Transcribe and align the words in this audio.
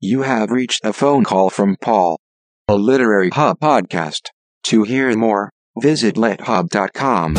You 0.00 0.22
have 0.22 0.52
reached 0.52 0.84
a 0.84 0.92
phone 0.92 1.24
call 1.24 1.50
from 1.50 1.74
Paul, 1.74 2.20
a 2.68 2.76
Literary 2.76 3.30
Hub 3.30 3.58
podcast. 3.58 4.28
To 4.70 4.84
hear 4.84 5.16
more, 5.16 5.50
visit 5.80 6.14
lithub.com. 6.14 7.34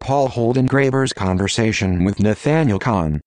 Paul 0.00 0.28
Holden 0.30 0.68
Holdengraber's 0.68 1.12
conversation 1.12 2.02
with 2.02 2.18
Nathaniel 2.18 2.80
Kahn. 2.80 3.20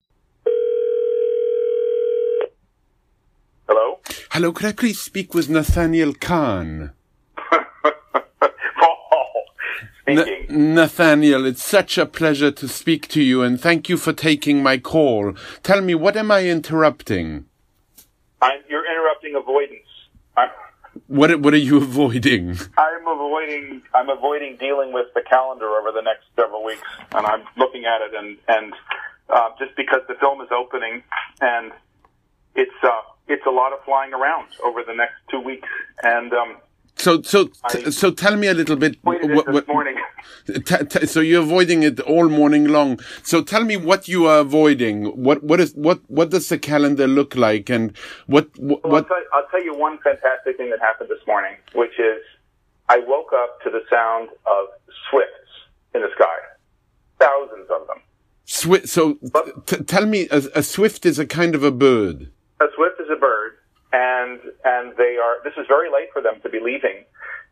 Hello? 3.66 4.00
Hello, 4.32 4.52
could 4.52 4.66
I 4.66 4.72
please 4.72 5.00
speak 5.00 5.32
with 5.32 5.48
Nathaniel 5.48 6.12
Kahn? 6.12 6.92
Speaking. 10.16 10.74
Nathaniel, 10.74 11.46
it's 11.46 11.64
such 11.64 11.98
a 11.98 12.06
pleasure 12.06 12.50
to 12.50 12.68
speak 12.68 13.08
to 13.08 13.22
you 13.22 13.42
and 13.42 13.60
thank 13.60 13.88
you 13.88 13.96
for 13.96 14.12
taking 14.12 14.62
my 14.62 14.78
call. 14.78 15.34
Tell 15.62 15.80
me, 15.80 15.94
what 15.94 16.16
am 16.16 16.30
I 16.30 16.46
interrupting? 16.46 17.46
I'm, 18.40 18.60
you're 18.68 18.84
interrupting 18.90 19.34
avoidance. 19.34 19.88
I'm, 20.36 20.48
What, 21.06 21.40
what 21.40 21.54
are 21.54 21.58
you 21.58 21.76
avoiding? 21.78 22.56
I'm 22.76 23.06
avoiding. 23.06 23.82
I'm 23.94 24.08
avoiding 24.10 24.56
dealing 24.56 24.92
with 24.92 25.06
the 25.14 25.22
calendar 25.22 25.68
over 25.78 25.92
the 25.92 26.02
next 26.02 26.24
several 26.36 26.64
weeks, 26.64 26.82
and 27.12 27.26
I'm 27.26 27.42
looking 27.56 27.84
at 27.84 28.00
it, 28.02 28.14
and 28.14 28.36
and 28.48 28.74
uh, 29.28 29.50
just 29.58 29.76
because 29.76 30.02
the 30.08 30.14
film 30.14 30.40
is 30.40 30.48
opening, 30.50 31.02
and 31.40 31.72
it's 32.54 32.78
uh, 32.82 33.00
it's 33.26 33.46
a 33.46 33.50
lot 33.50 33.72
of 33.72 33.82
flying 33.84 34.12
around 34.12 34.48
over 34.64 34.82
the 34.82 34.94
next 34.94 35.14
two 35.30 35.40
weeks, 35.40 35.68
and 36.02 36.32
um, 36.32 36.56
So, 36.98 37.22
so, 37.22 37.48
I- 37.64 37.90
so 37.90 38.10
tell 38.10 38.36
me 38.36 38.48
a 38.48 38.54
little 38.54 38.76
bit. 38.76 38.96
what- 39.02 39.66
morning. 39.68 39.96
so 41.06 41.20
you're 41.20 41.42
avoiding 41.42 41.82
it 41.82 42.00
all 42.00 42.28
morning 42.28 42.64
long. 42.68 42.98
So 43.22 43.42
tell 43.42 43.64
me 43.64 43.76
what 43.76 44.08
you 44.08 44.26
are 44.26 44.40
avoiding. 44.40 45.04
What, 45.22 45.42
what 45.44 45.60
is, 45.60 45.74
what, 45.74 46.00
what 46.08 46.30
does 46.30 46.48
the 46.48 46.58
calendar 46.58 47.06
look 47.06 47.36
like 47.36 47.68
and 47.68 47.94
what, 48.26 48.48
what, 48.58 48.82
Well, 48.84 48.96
I'll, 48.96 49.04
tell, 49.04 49.16
I'll 49.34 49.46
tell 49.50 49.62
you 49.62 49.74
one 49.76 49.98
fantastic 49.98 50.56
thing 50.56 50.70
that 50.70 50.80
happened 50.80 51.10
this 51.10 51.24
morning, 51.26 51.52
which 51.74 51.98
is 51.98 52.22
I 52.88 52.98
woke 53.06 53.32
up 53.34 53.60
to 53.62 53.70
the 53.70 53.82
sound 53.90 54.30
of 54.46 54.66
swifts 55.10 55.34
in 55.94 56.00
the 56.00 56.08
sky, 56.14 56.36
thousands 57.20 57.68
of 57.70 57.86
them. 57.86 57.98
swi- 58.46 58.88
so 58.88 59.18
t- 59.66 59.84
tell 59.84 60.06
me, 60.06 60.28
a, 60.30 60.42
a 60.54 60.62
swift 60.62 61.04
is 61.04 61.18
a 61.18 61.26
kind 61.26 61.54
of 61.54 61.62
a 61.62 61.70
bird. 61.70 62.30
A 62.60 62.66
swift 62.74 62.97
and 63.92 64.40
and 64.64 64.96
they 64.96 65.16
are. 65.22 65.42
This 65.44 65.54
is 65.56 65.66
very 65.68 65.90
late 65.90 66.08
for 66.12 66.22
them 66.22 66.40
to 66.42 66.48
be 66.48 66.60
leaving, 66.60 67.04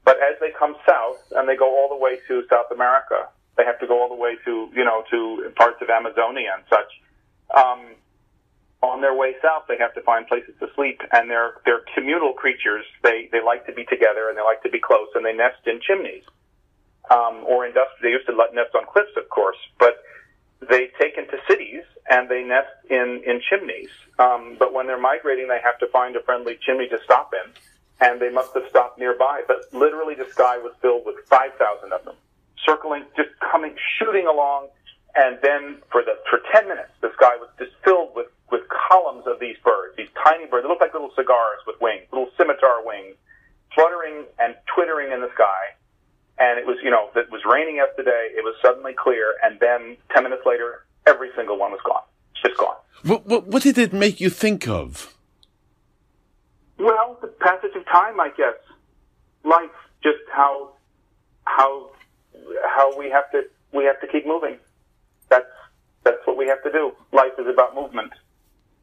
but 0.04 0.16
as 0.18 0.38
they 0.40 0.50
come 0.58 0.76
south 0.86 1.18
and 1.32 1.48
they 1.48 1.56
go 1.56 1.68
all 1.68 1.88
the 1.88 1.96
way 1.96 2.18
to 2.28 2.44
South 2.50 2.70
America, 2.72 3.28
they 3.56 3.64
have 3.64 3.78
to 3.80 3.86
go 3.86 4.00
all 4.00 4.08
the 4.08 4.20
way 4.20 4.36
to 4.44 4.68
you 4.74 4.84
know 4.84 5.04
to 5.10 5.50
parts 5.56 5.80
of 5.80 5.88
Amazonia 5.90 6.52
and 6.56 6.64
such. 6.68 6.90
Um, 7.54 7.94
on 8.82 9.00
their 9.00 9.14
way 9.14 9.34
south, 9.42 9.64
they 9.68 9.78
have 9.78 9.94
to 9.94 10.02
find 10.02 10.26
places 10.26 10.54
to 10.60 10.68
sleep, 10.74 11.00
and 11.12 11.30
they're 11.30 11.54
they're 11.64 11.82
communal 11.94 12.32
creatures. 12.34 12.84
They 13.02 13.28
they 13.32 13.42
like 13.42 13.66
to 13.66 13.72
be 13.72 13.84
together 13.84 14.28
and 14.28 14.36
they 14.36 14.42
like 14.42 14.62
to 14.62 14.70
be 14.70 14.80
close, 14.80 15.08
and 15.14 15.24
they 15.24 15.32
nest 15.32 15.64
in 15.66 15.80
chimneys 15.80 16.24
um, 17.10 17.44
or 17.46 17.66
industrial. 17.66 18.02
They 18.02 18.10
used 18.10 18.26
to 18.26 18.36
nest 18.54 18.74
on 18.74 18.84
cliffs, 18.86 19.16
of 19.16 19.28
course, 19.28 19.58
but 19.78 20.02
they 20.60 20.90
take 20.98 21.18
into 21.18 21.36
cities 21.48 21.82
and 22.08 22.28
they 22.28 22.42
nest 22.42 22.68
in 22.90 23.22
in 23.26 23.40
chimneys. 23.48 23.90
Um, 24.18 24.56
but 24.58 24.72
when 24.72 24.86
they're 24.86 25.00
migrating, 25.00 25.48
they 25.48 25.60
have 25.62 25.78
to 25.80 25.86
find 25.88 26.16
a 26.16 26.22
friendly 26.22 26.58
chimney 26.60 26.88
to 26.88 26.98
stop 27.04 27.32
in, 27.34 27.52
and 28.00 28.20
they 28.20 28.30
must 28.30 28.54
have 28.54 28.64
stopped 28.68 28.98
nearby. 28.98 29.42
But 29.46 29.72
literally, 29.72 30.14
the 30.14 30.28
sky 30.30 30.58
was 30.58 30.72
filled 30.80 31.04
with 31.04 31.16
five 31.26 31.52
thousand 31.58 31.92
of 31.92 32.04
them, 32.04 32.16
circling, 32.64 33.04
just 33.16 33.30
coming, 33.40 33.74
shooting 33.98 34.26
along, 34.26 34.68
and 35.14 35.38
then 35.42 35.82
for 35.90 36.02
the 36.02 36.16
for 36.30 36.40
ten 36.52 36.68
minutes, 36.68 36.92
the 37.00 37.12
sky 37.14 37.36
was 37.36 37.50
just 37.58 37.72
filled 37.84 38.14
with 38.14 38.28
with 38.50 38.62
columns 38.68 39.26
of 39.26 39.40
these 39.40 39.56
birds, 39.64 39.96
these 39.96 40.12
tiny 40.24 40.46
birds. 40.46 40.64
They 40.64 40.68
look 40.68 40.80
like 40.80 40.94
little 40.94 41.12
cigars 41.16 41.60
with 41.66 41.76
wings, 41.80 42.06
little 42.12 42.30
scimitar 42.38 42.86
wings, 42.86 43.16
fluttering 43.74 44.24
and 44.38 44.54
twittering 44.72 45.12
in 45.12 45.20
the 45.20 45.30
sky 45.34 45.74
and 46.38 46.58
it 46.58 46.66
was 46.66 46.76
you 46.82 46.90
know 46.90 47.10
it 47.14 47.30
was 47.30 47.42
raining 47.44 47.76
yesterday. 47.76 48.30
It 48.36 48.44
was 48.44 48.54
suddenly 48.62 48.92
clear, 48.92 49.34
and 49.42 49.58
then 49.60 49.96
ten 50.12 50.24
minutes 50.24 50.42
later, 50.46 50.84
every 51.06 51.30
single 51.36 51.58
one 51.58 51.72
was 51.72 51.80
gone, 51.84 52.02
just 52.44 52.58
gone. 52.58 52.76
What, 53.02 53.26
what, 53.26 53.46
what 53.46 53.62
did 53.62 53.78
it 53.78 53.92
make 53.92 54.20
you 54.20 54.30
think 54.30 54.68
of? 54.68 55.14
Well, 56.78 57.18
the 57.20 57.28
passage 57.28 57.74
of 57.76 57.84
time, 57.86 58.20
I 58.20 58.30
guess, 58.36 58.56
life, 59.44 59.70
just 60.02 60.18
how 60.32 60.72
how 61.44 61.90
how 62.64 62.96
we 62.98 63.10
have 63.10 63.30
to 63.32 63.44
we 63.72 63.84
have 63.84 64.00
to 64.00 64.06
keep 64.06 64.26
moving. 64.26 64.58
That's 65.28 65.46
that's 66.04 66.26
what 66.26 66.36
we 66.36 66.46
have 66.48 66.62
to 66.64 66.72
do. 66.72 66.92
Life 67.12 67.32
is 67.38 67.46
about 67.46 67.74
movement, 67.74 68.12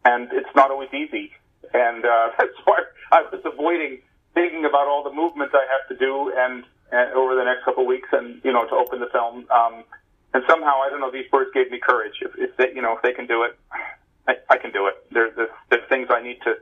and 0.06 0.30
it's 0.31 0.56
not 0.56 0.72
always 0.72 0.90
easy. 0.94 1.31
And 1.74 2.06
uh, 2.06 2.30
that's 2.38 2.58
why 2.66 2.80
I 3.12 3.24
was 3.31 3.42
avoiding 3.46 4.00
thinking 4.34 4.66
about 4.66 4.88
all 4.88 5.03
the 5.03 5.13
movement 5.13 5.52
I 5.53 5.66
have 5.69 5.88
to 5.90 5.96
do 5.96 6.34
and, 6.36 6.63
and 6.63 6.63
over 6.91 7.35
the 7.35 7.44
next 7.44 7.63
couple 7.63 7.83
of 7.83 7.88
weeks, 7.88 8.09
and 8.11 8.41
you 8.44 8.51
know, 8.51 8.66
to 8.67 8.75
open 8.75 8.99
the 8.99 9.07
film. 9.07 9.45
Um, 9.49 9.83
and 10.33 10.44
somehow, 10.49 10.81
I 10.81 10.89
don't 10.89 10.99
know, 10.99 11.11
these 11.11 11.29
birds 11.31 11.51
gave 11.53 11.69
me 11.69 11.79
courage. 11.79 12.16
If, 12.21 12.31
if 12.38 12.57
they, 12.57 12.73
you 12.73 12.81
know, 12.81 12.95
if 12.95 13.03
they 13.03 13.13
can 13.13 13.27
do 13.27 13.44
it, 13.44 13.57
I, 14.27 14.35
I 14.49 14.57
can 14.57 14.71
do 14.71 14.88
it. 14.88 14.95
There, 15.11 15.29
there's, 15.35 15.49
there's 15.69 15.88
things 15.89 16.07
I 16.09 16.21
need 16.21 16.39
to, 16.44 16.55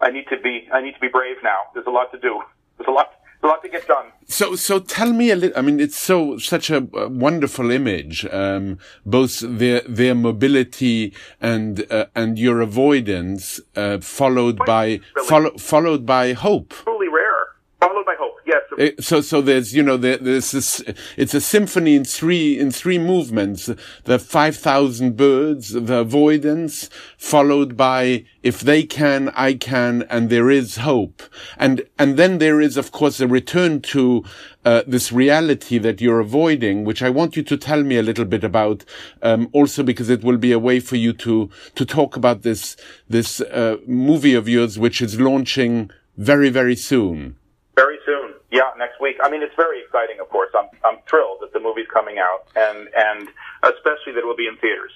I 0.00 0.10
need 0.10 0.26
to 0.28 0.38
be, 0.38 0.68
I 0.72 0.80
need 0.80 0.94
to 0.94 1.00
be 1.00 1.08
brave 1.08 1.36
now. 1.42 1.58
There's 1.74 1.86
a 1.86 1.90
lot 1.90 2.10
to 2.12 2.18
do. 2.18 2.40
There's 2.78 2.88
a 2.88 2.90
lot, 2.90 3.12
a 3.42 3.46
lot 3.46 3.62
to 3.62 3.68
get 3.68 3.86
done. 3.86 4.06
So, 4.26 4.56
so 4.56 4.78
tell 4.78 5.12
me 5.12 5.30
a 5.30 5.36
little. 5.36 5.58
I 5.58 5.62
mean, 5.62 5.78
it's 5.78 5.98
so 5.98 6.38
such 6.38 6.70
a, 6.70 6.80
wonderful 6.80 7.70
image. 7.70 8.24
Um, 8.32 8.78
both 9.04 9.40
their 9.40 9.82
their 9.82 10.14
mobility 10.14 11.12
and 11.40 11.84
uh, 11.92 12.06
and 12.14 12.38
your 12.38 12.62
avoidance, 12.62 13.60
uh, 13.76 13.98
followed 14.00 14.56
by 14.64 15.00
really. 15.14 15.28
follow, 15.28 15.58
followed 15.58 16.06
by 16.06 16.32
hope. 16.32 16.70
Truly 16.70 17.08
rare. 17.08 17.48
Followed 17.80 18.06
by 18.06 18.14
hope. 18.18 18.31
Yes. 18.52 18.62
Uh, 18.98 19.02
So, 19.02 19.20
so 19.20 19.40
there's 19.42 19.74
you 19.76 19.82
know 19.82 19.96
there, 19.96 20.18
there's 20.18 20.50
this. 20.56 20.82
It's 21.16 21.34
a 21.34 21.40
symphony 21.40 21.94
in 21.96 22.04
three 22.04 22.58
in 22.58 22.70
three 22.70 22.98
movements. 22.98 23.70
The 24.04 24.18
five 24.18 24.56
thousand 24.56 25.16
birds, 25.16 25.64
the 25.88 25.98
avoidance, 26.06 26.88
followed 27.16 27.76
by 27.76 28.24
if 28.42 28.60
they 28.60 28.82
can, 28.84 29.30
I 29.48 29.54
can, 29.54 30.04
and 30.10 30.28
there 30.28 30.50
is 30.50 30.76
hope. 30.76 31.22
And 31.56 31.82
and 31.98 32.16
then 32.16 32.38
there 32.38 32.60
is 32.60 32.76
of 32.76 32.92
course 32.92 33.20
a 33.20 33.28
return 33.28 33.80
to 33.94 34.24
uh, 34.64 34.82
this 34.86 35.12
reality 35.12 35.78
that 35.78 36.00
you're 36.00 36.20
avoiding, 36.20 36.84
which 36.84 37.02
I 37.02 37.10
want 37.10 37.36
you 37.36 37.42
to 37.44 37.56
tell 37.56 37.82
me 37.82 37.96
a 37.98 38.02
little 38.02 38.28
bit 38.34 38.44
about. 38.44 38.84
Um, 39.22 39.48
also 39.52 39.82
because 39.82 40.10
it 40.10 40.24
will 40.24 40.38
be 40.38 40.52
a 40.52 40.58
way 40.68 40.80
for 40.80 40.96
you 40.96 41.12
to 41.14 41.50
to 41.74 41.84
talk 41.84 42.16
about 42.16 42.42
this 42.42 42.76
this 43.08 43.40
uh, 43.40 43.76
movie 43.86 44.34
of 44.34 44.48
yours, 44.48 44.78
which 44.78 45.00
is 45.02 45.20
launching 45.20 45.90
very 46.16 46.50
very 46.50 46.76
soon. 46.76 47.36
Yeah, 48.52 48.68
next 48.76 49.00
week. 49.00 49.16
I 49.24 49.30
mean, 49.30 49.42
it's 49.42 49.56
very 49.56 49.80
exciting. 49.80 50.20
Of 50.20 50.28
course, 50.28 50.50
I'm 50.54 50.68
I'm 50.84 50.98
thrilled 51.08 51.38
that 51.40 51.54
the 51.54 51.60
movie's 51.60 51.88
coming 51.92 52.18
out, 52.18 52.46
and 52.54 52.86
and 52.94 53.28
especially 53.64 54.12
that 54.12 54.18
it 54.18 54.26
will 54.26 54.36
be 54.36 54.46
in 54.46 54.58
theaters. 54.58 54.92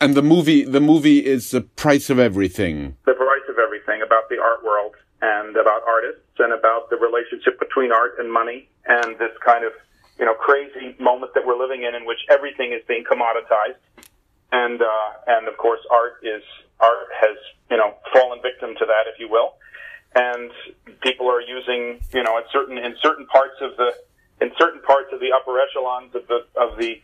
And 0.00 0.14
the 0.14 0.22
movie, 0.22 0.62
the 0.62 0.80
movie 0.80 1.24
is 1.24 1.50
the 1.52 1.62
price 1.62 2.10
of 2.10 2.18
everything. 2.18 2.96
the 3.06 3.14
price 3.14 3.48
of 3.48 3.58
everything 3.58 4.02
about 4.02 4.28
the 4.28 4.38
art 4.38 4.62
world 4.62 4.94
and 5.22 5.56
about 5.56 5.80
artists 5.88 6.36
and 6.38 6.52
about 6.52 6.90
the 6.90 6.96
relationship 6.96 7.58
between 7.58 7.92
art 7.92 8.16
and 8.18 8.30
money 8.30 8.68
and 8.86 9.18
this 9.18 9.32
kind 9.44 9.64
of 9.64 9.72
you 10.18 10.26
know 10.26 10.34
crazy 10.34 10.94
moment 11.00 11.32
that 11.34 11.46
we're 11.46 11.58
living 11.58 11.84
in 11.84 11.94
in 11.94 12.04
which 12.04 12.18
everything 12.28 12.72
is 12.72 12.82
being 12.86 13.04
commoditized 13.04 13.80
and 14.52 14.82
uh, 14.82 15.10
and 15.28 15.48
of 15.48 15.56
course 15.56 15.80
art 15.90 16.20
is 16.22 16.42
art 16.80 17.08
has 17.18 17.36
you 17.70 17.76
know 17.76 17.94
fallen 18.12 18.40
victim 18.42 18.74
to 18.78 18.84
that 18.84 19.08
if 19.12 19.18
you 19.18 19.28
will 19.30 19.54
and 20.14 20.50
people 21.00 21.28
are 21.28 21.40
using 21.40 22.00
you 22.12 22.22
know 22.22 22.38
at 22.38 22.44
certain 22.52 22.78
in 22.78 22.94
certain 23.02 23.26
parts 23.26 23.56
of 23.60 23.76
the 23.76 23.94
in 24.40 24.50
certain 24.58 24.80
parts 24.82 25.08
of 25.12 25.20
the 25.20 25.32
upper 25.32 25.58
echelons 25.60 26.14
of 26.14 26.26
the 26.28 26.44
of 26.60 26.78
the 26.78 27.00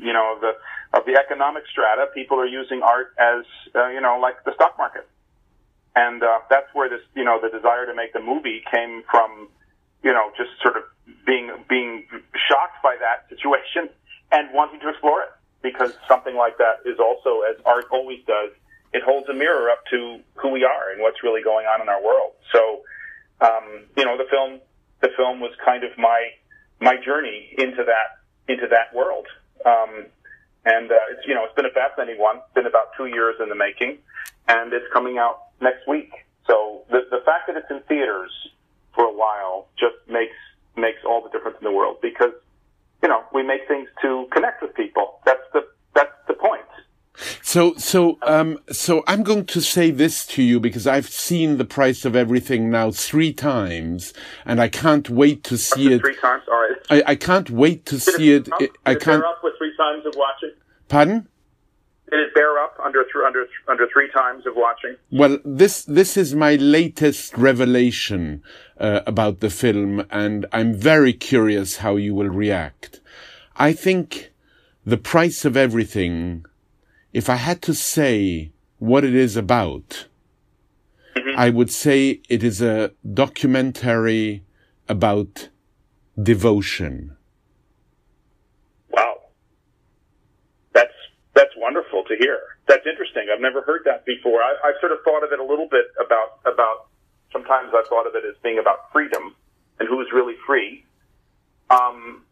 you 0.00 0.12
know 0.12 0.34
of 0.34 0.40
the 0.40 0.52
of 0.94 1.04
the 1.06 1.16
economic 1.16 1.64
strata 1.70 2.06
people 2.14 2.38
are 2.38 2.46
using 2.46 2.82
art 2.82 3.14
as 3.18 3.44
uh, 3.74 3.88
you 3.88 4.00
know 4.00 4.18
like 4.20 4.42
the 4.44 4.54
stock 4.54 4.76
market. 4.78 5.08
And 5.94 6.22
uh, 6.22 6.40
that's 6.48 6.72
where 6.72 6.88
this, 6.88 7.02
you 7.14 7.24
know, 7.24 7.38
the 7.40 7.50
desire 7.50 7.86
to 7.86 7.94
make 7.94 8.12
the 8.12 8.20
movie 8.20 8.64
came 8.70 9.02
from, 9.10 9.48
you 10.02 10.12
know, 10.12 10.32
just 10.36 10.50
sort 10.62 10.76
of 10.76 10.84
being 11.26 11.50
being 11.68 12.06
shocked 12.48 12.82
by 12.82 12.96
that 13.00 13.28
situation 13.34 13.90
and 14.30 14.48
wanting 14.54 14.80
to 14.80 14.88
explore 14.88 15.22
it 15.22 15.28
because 15.62 15.92
something 16.08 16.34
like 16.34 16.58
that 16.58 16.80
is 16.84 16.98
also, 16.98 17.42
as 17.42 17.56
art 17.64 17.86
always 17.92 18.24
does, 18.26 18.50
it 18.92 19.02
holds 19.02 19.28
a 19.28 19.34
mirror 19.34 19.70
up 19.70 19.84
to 19.90 20.20
who 20.34 20.50
we 20.50 20.64
are 20.64 20.92
and 20.92 21.00
what's 21.00 21.22
really 21.22 21.42
going 21.42 21.66
on 21.66 21.80
in 21.80 21.88
our 21.88 22.02
world. 22.02 22.32
So, 22.52 22.82
um, 23.40 23.84
you 23.96 24.04
know, 24.04 24.16
the 24.16 24.26
film, 24.30 24.60
the 25.00 25.08
film 25.16 25.40
was 25.40 25.52
kind 25.64 25.84
of 25.84 25.90
my 25.98 26.30
my 26.80 26.96
journey 26.96 27.54
into 27.56 27.84
that 27.84 28.22
into 28.48 28.66
that 28.68 28.94
world. 28.94 29.26
Um, 29.64 30.06
and 30.64 30.90
uh, 30.90 30.96
it's 31.10 31.26
you 31.26 31.34
know 31.34 31.44
it's 31.44 31.54
been 31.54 31.66
a 31.66 31.74
fascinating 31.74 32.20
one. 32.20 32.36
It's 32.36 32.54
been 32.54 32.66
about 32.66 32.94
two 32.96 33.06
years 33.06 33.36
in 33.42 33.48
the 33.48 33.54
making, 33.54 33.98
and 34.48 34.72
it's 34.72 34.86
coming 34.92 35.18
out 35.18 35.50
next 35.60 35.86
week. 35.88 36.12
So 36.46 36.82
the 36.90 37.00
the 37.10 37.22
fact 37.24 37.46
that 37.48 37.56
it's 37.56 37.70
in 37.70 37.80
theaters 37.88 38.30
for 38.94 39.04
a 39.04 39.12
while 39.12 39.68
just 39.78 39.96
makes 40.08 40.36
makes 40.76 40.98
all 41.06 41.22
the 41.22 41.30
difference 41.30 41.56
in 41.60 41.64
the 41.64 41.72
world 41.72 41.98
because, 42.00 42.32
you 43.02 43.08
know, 43.08 43.22
we 43.32 43.42
make 43.42 43.68
things 43.68 43.88
to 44.02 44.26
connect 44.32 44.62
with 44.62 44.74
people. 44.74 45.20
That's 45.24 45.42
the. 45.52 45.66
So, 47.42 47.74
so, 47.76 48.18
um, 48.22 48.58
so 48.70 49.02
I'm 49.06 49.22
going 49.22 49.46
to 49.46 49.60
say 49.60 49.90
this 49.90 50.26
to 50.28 50.42
you 50.42 50.60
because 50.60 50.86
I've 50.86 51.08
seen 51.08 51.56
the 51.58 51.64
price 51.64 52.04
of 52.04 52.16
everything 52.16 52.70
now 52.70 52.90
three 52.90 53.32
times, 53.32 54.12
and 54.44 54.60
I 54.60 54.68
can't 54.68 55.08
wait 55.10 55.44
to 55.44 55.56
see 55.58 55.92
it. 55.92 56.00
Three 56.00 56.16
times, 56.16 56.42
all 56.48 56.60
right. 56.60 56.76
I, 56.90 57.12
I 57.12 57.14
can't 57.16 57.50
wait 57.50 57.86
to 57.86 57.98
see 58.00 58.32
it. 58.32 58.52
Up? 58.52 58.60
I- 58.84 58.92
Did 58.94 59.02
can't. 59.02 59.24
up 59.24 59.40
with 59.42 59.54
three 59.58 59.74
times 59.76 60.06
of 60.06 60.14
watching? 60.16 60.52
Pardon? 60.88 61.28
Did 62.10 62.20
it 62.20 62.34
bear 62.34 62.58
up 62.58 62.78
under 62.84 63.02
th- 63.04 63.14
under 63.26 63.46
under 63.68 63.88
three 63.90 64.10
times 64.10 64.46
of 64.46 64.52
watching? 64.54 64.96
Well, 65.10 65.38
this 65.46 65.82
this 65.84 66.16
is 66.18 66.34
my 66.34 66.56
latest 66.56 67.38
revelation 67.38 68.42
uh, 68.78 69.00
about 69.06 69.40
the 69.40 69.48
film, 69.48 70.04
and 70.10 70.44
I'm 70.52 70.74
very 70.74 71.14
curious 71.14 71.78
how 71.78 71.96
you 71.96 72.14
will 72.14 72.28
react. 72.28 73.00
I 73.56 73.72
think 73.72 74.32
the 74.84 74.98
price 74.98 75.46
of 75.46 75.56
everything. 75.56 76.44
If 77.12 77.28
I 77.28 77.36
had 77.36 77.60
to 77.62 77.74
say 77.74 78.52
what 78.78 79.04
it 79.04 79.14
is 79.14 79.36
about, 79.36 80.06
I 81.36 81.50
would 81.50 81.70
say 81.70 82.20
it 82.28 82.42
is 82.42 82.60
a 82.62 82.92
documentary 83.12 84.44
about 84.88 85.48
devotion. 86.20 87.16
Wow, 88.90 89.16
that's 90.72 90.92
that's 91.34 91.52
wonderful 91.56 92.04
to 92.04 92.16
hear. 92.18 92.38
That's 92.66 92.86
interesting. 92.86 93.28
I've 93.32 93.40
never 93.40 93.62
heard 93.62 93.82
that 93.84 94.04
before. 94.06 94.40
I, 94.42 94.54
I've 94.64 94.80
sort 94.80 94.92
of 94.92 94.98
thought 95.04 95.24
of 95.24 95.32
it 95.32 95.38
a 95.38 95.44
little 95.44 95.68
bit 95.70 95.86
about 96.04 96.40
about. 96.44 96.88
Sometimes 97.32 97.72
I've 97.74 97.88
thought 97.88 98.06
of 98.06 98.14
it 98.14 98.24
as 98.28 98.34
being 98.42 98.58
about 98.58 98.92
freedom 98.92 99.34
and 99.80 99.88
who's 99.88 100.08
really 100.12 100.34
free. 100.46 100.84
Um, 101.70 102.24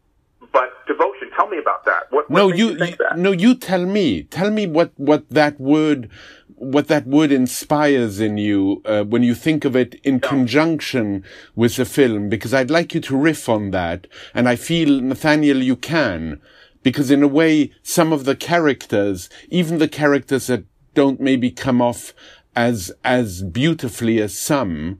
but 0.53 0.69
devotion. 0.87 1.29
Tell 1.35 1.47
me 1.47 1.57
about 1.57 1.85
that. 1.85 2.03
What, 2.11 2.29
what 2.29 2.37
No, 2.37 2.47
you, 2.53 2.69
you 2.69 2.77
think 2.77 2.91
you- 2.99 3.05
that? 3.09 3.17
no, 3.17 3.31
you 3.31 3.55
tell 3.55 3.85
me. 3.85 4.23
Tell 4.23 4.51
me 4.51 4.67
what, 4.67 4.91
what 4.97 5.29
that 5.29 5.59
word, 5.59 6.09
what 6.55 6.87
that 6.87 7.07
word 7.07 7.31
inspires 7.31 8.19
in 8.19 8.37
you, 8.37 8.81
uh, 8.85 9.03
when 9.03 9.23
you 9.23 9.33
think 9.35 9.65
of 9.65 9.75
it 9.75 9.95
in 10.03 10.19
conjunction 10.19 11.23
with 11.55 11.75
the 11.77 11.85
film, 11.85 12.29
because 12.29 12.53
I'd 12.53 12.69
like 12.71 12.93
you 12.93 13.01
to 13.01 13.17
riff 13.17 13.47
on 13.49 13.71
that. 13.71 14.07
And 14.33 14.47
I 14.49 14.55
feel, 14.55 15.01
Nathaniel, 15.01 15.57
you 15.61 15.75
can. 15.75 16.41
Because 16.83 17.11
in 17.11 17.21
a 17.21 17.27
way, 17.27 17.71
some 17.83 18.11
of 18.11 18.25
the 18.25 18.35
characters, 18.35 19.29
even 19.49 19.77
the 19.77 19.87
characters 19.87 20.47
that 20.47 20.63
don't 20.95 21.19
maybe 21.21 21.51
come 21.51 21.81
off 21.81 22.13
as, 22.55 22.91
as 23.03 23.43
beautifully 23.43 24.19
as 24.21 24.37
some, 24.37 24.99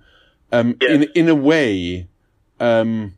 um, 0.51 0.77
in, 0.81 1.03
in 1.15 1.27
a 1.27 1.35
way, 1.35 2.07
um, 2.59 3.15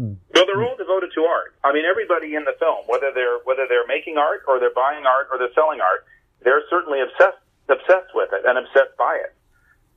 Well, 0.00 0.46
they're 0.46 0.64
all 0.64 0.76
devoted 0.76 1.12
to 1.14 1.24
art. 1.24 1.54
I 1.62 1.72
mean, 1.72 1.84
everybody 1.84 2.34
in 2.34 2.44
the 2.44 2.56
film, 2.58 2.88
whether 2.88 3.12
they're 3.12 3.38
whether 3.44 3.66
they're 3.68 3.86
making 3.86 4.16
art 4.16 4.42
or 4.48 4.58
they're 4.58 4.74
buying 4.74 5.04
art 5.04 5.28
or 5.30 5.38
they're 5.38 5.52
selling 5.54 5.80
art, 5.80 6.06
they're 6.42 6.64
certainly 6.70 7.00
obsessed 7.00 7.42
obsessed 7.68 8.12
with 8.14 8.30
it 8.32 8.42
and 8.48 8.56
obsessed 8.58 8.96
by 8.96 9.20
it. 9.20 9.36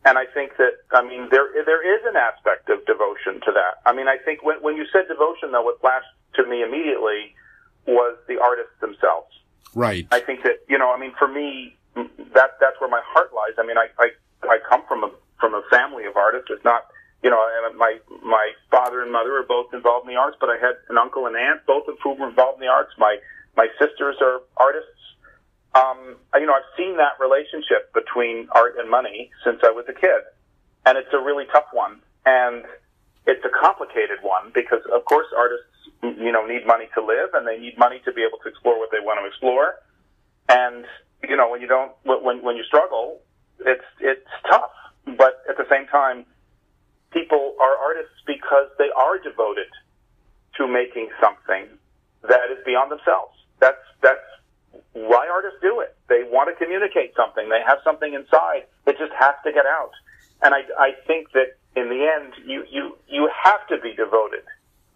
And 0.05 0.17
I 0.17 0.25
think 0.27 0.57
that 0.57 0.83
I 0.91 1.01
mean 1.01 1.29
there 1.31 1.47
there 1.63 1.79
is 1.79 2.03
an 2.05 2.17
aspect 2.19 2.69
of 2.69 2.85
devotion 2.85 3.39
to 3.47 3.51
that. 3.55 3.79
I 3.85 3.95
mean, 3.95 4.07
I 4.07 4.17
think 4.17 4.43
when 4.43 4.59
when 4.61 4.75
you 4.75 4.85
said 4.91 5.07
devotion, 5.07 5.51
though, 5.51 5.63
what 5.63 5.79
flashed 5.79 6.11
to 6.35 6.45
me 6.45 6.61
immediately 6.61 7.35
was 7.87 8.17
the 8.27 8.39
artists 8.39 8.75
themselves. 8.81 9.31
right. 9.75 10.07
I 10.11 10.19
think 10.19 10.43
that 10.43 10.63
you 10.67 10.77
know, 10.77 10.91
I 10.91 10.99
mean, 10.99 11.13
for 11.17 11.27
me, 11.27 11.77
that 11.95 12.59
that's 12.59 12.79
where 12.79 12.89
my 12.89 13.01
heart 13.05 13.31
lies. 13.33 13.55
I 13.57 13.65
mean, 13.65 13.77
I 13.77 13.87
I, 13.99 14.09
I 14.43 14.57
come 14.67 14.83
from 14.87 15.03
a 15.05 15.11
from 15.39 15.53
a 15.53 15.63
family 15.71 16.03
of 16.05 16.17
artists. 16.17 16.49
It's 16.51 16.63
not 16.65 16.87
you 17.23 17.29
know, 17.29 17.39
my 17.77 17.97
my 18.21 18.51
father 18.69 19.01
and 19.01 19.11
mother 19.11 19.37
are 19.37 19.47
both 19.47 19.73
involved 19.73 20.07
in 20.07 20.13
the 20.13 20.19
arts, 20.19 20.37
but 20.39 20.49
I 20.49 20.57
had 20.59 20.75
an 20.89 20.97
uncle 20.97 21.25
and 21.25 21.35
aunt, 21.35 21.65
both 21.65 21.87
of 21.87 21.95
whom 22.03 22.19
were 22.19 22.27
involved 22.27 22.61
in 22.61 22.67
the 22.67 22.71
arts. 22.71 22.91
My 22.97 23.17
my 23.55 23.67
sisters 23.79 24.17
are 24.21 24.41
artists. 24.57 24.89
Um, 25.73 26.17
you 26.35 26.45
know, 26.45 26.53
I've 26.53 26.69
seen 26.77 26.97
that 26.97 27.17
relationship 27.19 27.93
between 27.93 28.47
art 28.51 28.75
and 28.77 28.91
money 28.91 29.31
since 29.43 29.57
I 29.63 29.71
was 29.71 29.85
a 29.89 29.93
kid, 29.93 30.21
and 30.85 30.97
it's 30.97 31.09
a 31.13 31.17
really 31.17 31.45
tough 31.51 31.71
one, 31.71 32.01
and 32.25 32.63
it's 33.25 33.43
a 33.43 33.49
complicated 33.49 34.19
one 34.21 34.51
because, 34.53 34.83
of 34.93 35.05
course, 35.05 35.25
artists 35.35 35.71
you 36.03 36.31
know 36.31 36.45
need 36.45 36.67
money 36.67 36.89
to 36.93 37.01
live, 37.01 37.31
and 37.33 37.47
they 37.47 37.57
need 37.57 37.77
money 37.77 38.01
to 38.03 38.11
be 38.11 38.21
able 38.27 38.37
to 38.43 38.49
explore 38.49 38.77
what 38.77 38.91
they 38.91 38.99
want 38.99 39.23
to 39.23 39.25
explore, 39.25 39.79
and 40.49 40.83
you 41.23 41.37
know 41.37 41.49
when 41.49 41.61
you 41.61 41.67
don't 41.67 41.93
when 42.03 42.43
when 42.43 42.57
you 42.57 42.63
struggle, 42.63 43.21
it's 43.65 43.87
it's 44.01 44.27
tough, 44.49 44.75
but 45.05 45.39
at 45.47 45.55
the 45.55 45.65
same 45.71 45.87
time, 45.87 46.25
people 47.13 47.55
are 47.61 47.77
artists 47.77 48.15
because 48.25 48.67
they 48.77 48.89
are 48.97 49.17
devoted 49.19 49.69
to 50.57 50.67
making 50.67 51.09
something 51.21 51.67
that 52.27 52.51
is 52.51 52.63
beyond 52.65 52.91
themselves. 52.91 53.33
That's 53.59 53.81
that's 54.01 54.19
why 54.93 55.27
artists 55.27 55.59
do 55.61 55.79
it. 55.79 55.95
They 56.07 56.23
want 56.23 56.49
to 56.49 56.55
communicate 56.55 57.15
something. 57.15 57.49
They 57.49 57.61
have 57.65 57.79
something 57.83 58.13
inside 58.13 58.65
that 58.85 58.97
just 58.97 59.11
has 59.13 59.35
to 59.45 59.51
get 59.51 59.65
out. 59.65 59.91
And 60.41 60.53
I, 60.53 60.61
I 60.77 60.91
think 61.07 61.31
that 61.33 61.57
in 61.75 61.89
the 61.89 62.05
end, 62.05 62.33
you, 62.45 62.65
you, 62.69 62.97
you 63.07 63.29
have 63.43 63.65
to 63.67 63.77
be 63.79 63.93
devoted. 63.93 64.43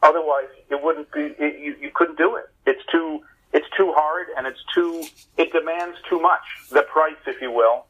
Otherwise, 0.03 0.49
it 0.69 0.83
wouldn't 0.83 1.11
be, 1.11 1.33
it, 1.39 1.59
you, 1.59 1.75
you 1.81 1.91
couldn't 1.93 2.17
do 2.17 2.35
it. 2.35 2.45
It's 2.65 2.83
too, 2.91 3.21
it's 3.53 3.65
too 3.75 3.91
hard 3.95 4.27
and 4.37 4.45
it's 4.45 4.63
too, 4.73 5.03
it 5.37 5.51
demands 5.51 5.97
too 6.09 6.19
much. 6.19 6.43
The 6.69 6.83
price, 6.83 7.17
if 7.25 7.41
you 7.41 7.51
will, 7.51 7.85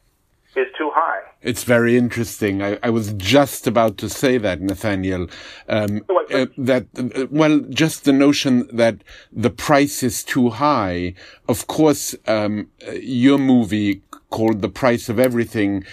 is 0.56 0.66
too 0.76 0.90
high. 0.94 1.20
It's 1.42 1.64
very 1.64 1.96
interesting. 1.96 2.62
I, 2.62 2.78
I 2.82 2.90
was 2.90 3.12
just 3.12 3.66
about 3.66 3.96
to 3.98 4.08
say 4.08 4.38
that, 4.38 4.60
Nathaniel. 4.60 5.28
Um, 5.68 6.04
uh, 6.32 6.46
that 6.58 6.86
uh, 6.96 7.26
well, 7.30 7.60
just 7.70 8.04
the 8.04 8.12
notion 8.12 8.68
that 8.76 9.02
the 9.32 9.50
price 9.50 10.02
is 10.02 10.24
too 10.24 10.50
high. 10.50 11.14
Of 11.48 11.66
course, 11.66 12.14
um, 12.26 12.68
your 12.92 13.38
movie 13.38 14.02
called 14.30 14.60
"The 14.60 14.68
Price 14.68 15.08
of 15.08 15.18
Everything," 15.18 15.84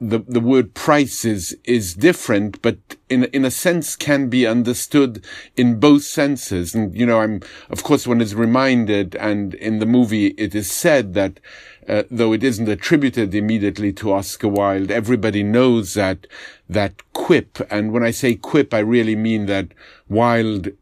the 0.00 0.20
the 0.26 0.40
word 0.40 0.74
"price" 0.74 1.24
is 1.24 1.56
is 1.64 1.94
different, 1.94 2.60
but 2.62 2.78
in 3.08 3.24
in 3.24 3.44
a 3.44 3.50
sense 3.50 3.94
can 3.94 4.28
be 4.28 4.46
understood 4.46 5.24
in 5.56 5.78
both 5.78 6.02
senses. 6.02 6.74
And 6.74 6.94
you 6.94 7.06
know, 7.06 7.20
I'm 7.20 7.40
of 7.70 7.84
course 7.84 8.06
one 8.06 8.20
is 8.20 8.34
reminded, 8.34 9.14
and 9.16 9.54
in 9.54 9.78
the 9.78 9.86
movie 9.86 10.28
it 10.38 10.54
is 10.54 10.70
said 10.70 11.14
that 11.14 11.40
uh, 11.88 12.04
though 12.10 12.32
it 12.32 12.42
isn't 12.42 12.68
attributed 12.68 13.34
immediately 13.34 13.92
to 13.94 14.12
Oscar 14.12 14.48
Wilde, 14.48 14.90
everybody 14.90 15.42
knows 15.42 15.94
that 15.94 16.26
that 16.68 17.12
quip. 17.12 17.58
And 17.70 17.92
when 17.92 18.02
I 18.02 18.10
say 18.10 18.34
quip, 18.34 18.72
I 18.72 18.78
really 18.80 19.16
mean 19.16 19.46
that 19.46 19.68
Wilde 20.08 20.72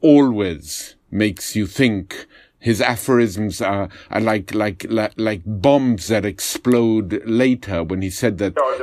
always 0.00 0.96
makes 1.10 1.56
you 1.56 1.66
think. 1.66 2.26
His 2.60 2.80
aphorisms 2.80 3.62
are, 3.62 3.88
are 4.10 4.20
like, 4.20 4.52
like, 4.52 4.84
like, 4.90 5.42
bombs 5.46 6.08
that 6.08 6.24
explode 6.24 7.22
later 7.24 7.84
when 7.84 8.02
he 8.02 8.10
said 8.10 8.38
that 8.38 8.58
Or 8.58 8.74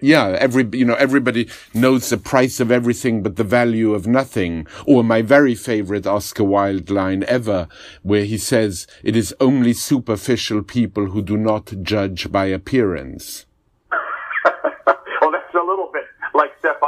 blade. 0.00 0.10
yeah, 0.10 0.28
every 0.38 0.68
you 0.72 0.84
know 0.84 0.94
everybody 0.94 1.48
knows 1.74 2.08
the 2.10 2.16
price 2.16 2.60
of 2.60 2.70
everything 2.70 3.22
but 3.22 3.36
the 3.36 3.44
value 3.44 3.94
of 3.94 4.06
nothing. 4.06 4.66
Or 4.86 5.04
my 5.04 5.22
very 5.22 5.54
favorite 5.54 6.06
Oscar 6.06 6.44
Wilde 6.44 6.90
line 6.90 7.24
ever, 7.28 7.68
where 8.02 8.24
he 8.24 8.38
says, 8.38 8.86
"It 9.02 9.16
is 9.16 9.34
only 9.40 9.72
superficial 9.72 10.62
people 10.62 11.06
who 11.06 11.22
do 11.22 11.36
not 11.36 11.72
judge 11.82 12.30
by 12.30 12.46
appearance." 12.46 13.46
well, 13.92 15.32
that's 15.32 15.54
a 15.54 15.66
little 15.66 15.90
bit 15.92 16.04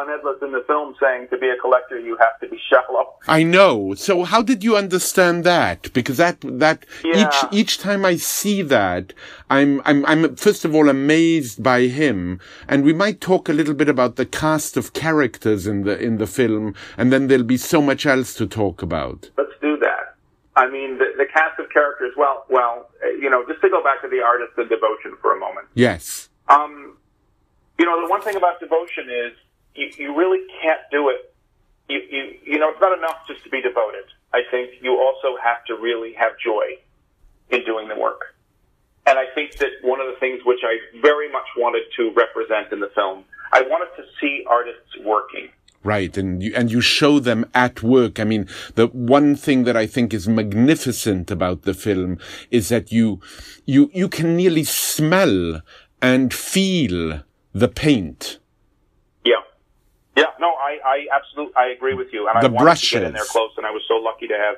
Edlis 0.08 0.42
in 0.42 0.52
the 0.52 0.64
film 0.66 0.94
saying 1.00 1.28
to 1.30 1.38
be 1.38 1.48
a 1.48 1.56
collector, 1.60 1.98
you 1.98 2.16
have 2.18 2.38
to 2.40 2.48
be 2.48 2.60
shallow. 2.68 3.14
I 3.26 3.42
know. 3.42 3.94
So 3.94 4.24
how 4.24 4.42
did 4.42 4.64
you 4.64 4.76
understand 4.76 5.44
that? 5.44 5.92
Because 5.92 6.16
that 6.18 6.40
that 6.42 6.84
Yeah. 7.04 7.28
each 7.28 7.38
each 7.52 7.78
time 7.78 8.04
I 8.04 8.16
see 8.16 8.62
that, 8.62 9.12
I'm 9.50 9.82
I'm 9.84 10.04
I'm 10.06 10.36
first 10.36 10.64
of 10.64 10.74
all 10.74 10.88
amazed 10.88 11.62
by 11.62 11.82
him, 11.82 12.40
and 12.68 12.84
we 12.84 12.92
might 12.92 13.20
talk 13.20 13.48
a 13.48 13.52
little 13.52 13.74
bit 13.74 13.88
about 13.88 14.16
the 14.16 14.26
cast 14.26 14.76
of 14.76 14.92
characters 14.92 15.66
in 15.66 15.82
the 15.84 15.98
in 15.98 16.18
the 16.18 16.26
film, 16.26 16.74
and 16.96 17.12
then 17.12 17.26
there'll 17.28 17.44
be 17.44 17.56
so 17.56 17.80
much 17.82 18.06
else 18.06 18.34
to 18.34 18.46
talk 18.46 18.82
about. 18.82 19.30
Let's 19.36 19.52
do 19.60 19.76
that. 19.78 20.14
I 20.56 20.68
mean, 20.68 20.98
the, 20.98 21.06
the 21.16 21.26
cast 21.32 21.58
of 21.60 21.70
characters. 21.70 22.12
Well, 22.16 22.44
well, 22.48 22.88
you 23.20 23.30
know, 23.30 23.44
just 23.46 23.60
to 23.60 23.68
go 23.68 23.82
back 23.82 24.02
to 24.02 24.08
the 24.08 24.20
artist 24.22 24.52
and 24.56 24.68
devotion 24.68 25.16
for 25.20 25.36
a 25.36 25.38
moment. 25.38 25.68
Yes. 25.74 26.28
Um, 26.48 26.96
you 27.78 27.84
know, 27.86 28.00
the 28.02 28.08
one 28.10 28.22
thing 28.22 28.34
about 28.36 28.58
devotion 28.58 29.06
is 29.08 29.32
you, 29.78 29.90
you 29.96 30.16
really 30.16 30.40
can't 30.60 30.80
do 30.90 31.08
it. 31.08 31.32
You, 31.88 32.00
you, 32.10 32.38
you 32.44 32.58
know, 32.58 32.70
it's 32.70 32.80
not 32.80 32.96
enough 32.96 33.26
just 33.26 33.42
to 33.44 33.50
be 33.50 33.62
devoted. 33.62 34.04
I 34.34 34.42
think 34.50 34.72
you 34.82 34.98
also 34.98 35.40
have 35.42 35.64
to 35.66 35.74
really 35.74 36.12
have 36.14 36.32
joy 36.44 36.76
in 37.50 37.64
doing 37.64 37.88
the 37.88 37.96
work. 37.96 38.34
And 39.06 39.18
I 39.18 39.24
think 39.34 39.56
that 39.56 39.70
one 39.82 40.00
of 40.00 40.06
the 40.06 40.16
things 40.20 40.40
which 40.44 40.60
I 40.62 40.78
very 41.00 41.32
much 41.32 41.46
wanted 41.56 41.84
to 41.96 42.12
represent 42.14 42.72
in 42.72 42.80
the 42.80 42.90
film, 42.94 43.24
I 43.52 43.62
wanted 43.62 43.96
to 43.96 44.06
see 44.20 44.44
artists 44.46 44.98
working. 45.02 45.48
Right, 45.82 46.14
and 46.18 46.42
you, 46.42 46.52
and 46.54 46.70
you 46.70 46.82
show 46.82 47.18
them 47.20 47.46
at 47.54 47.82
work. 47.82 48.20
I 48.20 48.24
mean, 48.24 48.48
the 48.74 48.88
one 48.88 49.36
thing 49.36 49.64
that 49.64 49.76
I 49.76 49.86
think 49.86 50.12
is 50.12 50.28
magnificent 50.28 51.30
about 51.30 51.62
the 51.62 51.72
film 51.72 52.18
is 52.50 52.68
that 52.68 52.92
you, 52.92 53.20
you, 53.64 53.90
you 53.94 54.08
can 54.08 54.36
nearly 54.36 54.64
smell 54.64 55.62
and 56.02 56.34
feel 56.34 57.22
the 57.54 57.68
paint. 57.68 58.38
Yeah. 60.18 60.30
No, 60.40 60.48
I, 60.54 60.78
I 60.84 61.06
absolutely 61.14 61.54
I 61.56 61.66
agree 61.68 61.94
with 61.94 62.08
you, 62.12 62.28
and 62.28 62.42
The 62.42 62.48
I 62.48 62.50
wanted 62.50 62.64
brushes. 62.64 62.90
to 62.90 62.98
get 63.00 63.06
in 63.06 63.12
there 63.14 63.24
close, 63.24 63.52
and 63.56 63.64
I 63.66 63.70
was 63.70 63.82
so 63.88 63.94
lucky 63.96 64.26
to 64.28 64.34
have 64.36 64.56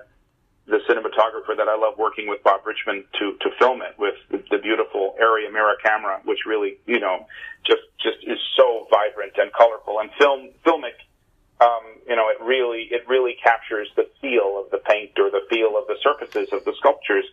the 0.67 0.79
cinematographer 0.89 1.57
that 1.57 1.69
I 1.69 1.77
love 1.77 1.99
working 1.99 2.29
with, 2.29 2.43
Bob 2.43 2.67
Richmond, 2.67 3.05
to 3.19 3.37
to 3.41 3.51
film 3.59 3.83
it 3.83 3.99
with 3.99 4.15
the, 4.31 4.39
the 4.51 4.59
beautiful 4.59 5.17
ARRI 5.21 5.47
Amira 5.51 5.75
camera, 5.83 6.21
which 6.25 6.41
really, 6.47 6.79
you 6.87 7.01
know, 7.01 7.27
just 7.67 7.83
just 8.01 8.19
is 8.27 8.39
so 8.57 8.87
vibrant 8.91 9.33
and 9.39 9.53
colorful, 9.53 10.01
and 10.01 10.11
film 10.19 10.51
filmic. 10.65 10.99
Um, 11.61 11.83
you 12.09 12.17
know, 12.17 12.29
it 12.31 12.41
really 12.43 12.89
it 12.91 13.03
really 13.09 13.37
captures 13.43 13.89
the 13.97 14.09
feel 14.21 14.63
of 14.65 14.71
the 14.71 14.79
paint 14.79 15.13
or 15.19 15.31
the 15.31 15.43
feel 15.51 15.77
of 15.77 15.87
the 15.89 15.97
surfaces 16.03 16.49
of 16.53 16.65
the 16.65 16.73
sculptures. 16.79 17.25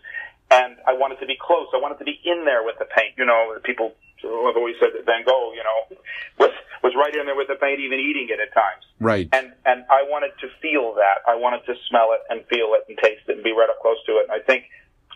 And 0.49 0.77
I 0.87 0.93
wanted 0.93 1.19
to 1.19 1.25
be 1.25 1.37
close. 1.39 1.67
I 1.73 1.77
wanted 1.77 1.99
to 1.99 2.05
be 2.05 2.19
in 2.23 2.45
there 2.45 2.63
with 2.63 2.79
the 2.79 2.85
paint. 2.85 3.15
You 3.17 3.25
know, 3.25 3.57
people 3.63 3.95
have 4.23 4.55
always 4.55 4.75
said 4.79 4.95
that 4.95 5.05
Van 5.05 5.23
Gogh, 5.25 5.51
you 5.53 5.63
know, 5.63 5.97
was 6.39 6.53
was 6.83 6.93
right 6.95 7.13
in 7.13 7.25
there 7.25 7.35
with 7.35 7.47
the 7.47 7.59
paint, 7.59 7.79
even 7.79 7.99
eating 7.99 8.27
it 8.29 8.39
at 8.39 8.53
times. 8.53 8.83
Right. 8.99 9.27
And 9.33 9.51
and 9.65 9.83
I 9.89 10.07
wanted 10.07 10.31
to 10.39 10.47
feel 10.61 10.95
that. 10.95 11.27
I 11.27 11.35
wanted 11.35 11.65
to 11.65 11.75
smell 11.89 12.15
it 12.15 12.21
and 12.29 12.45
feel 12.47 12.73
it 12.79 12.87
and 12.87 12.97
taste 12.97 13.27
it 13.27 13.35
and 13.35 13.43
be 13.43 13.51
right 13.51 13.69
up 13.69 13.81
close 13.81 13.99
to 14.07 14.23
it. 14.23 14.29
And 14.29 14.31
I 14.31 14.39
think 14.39 14.65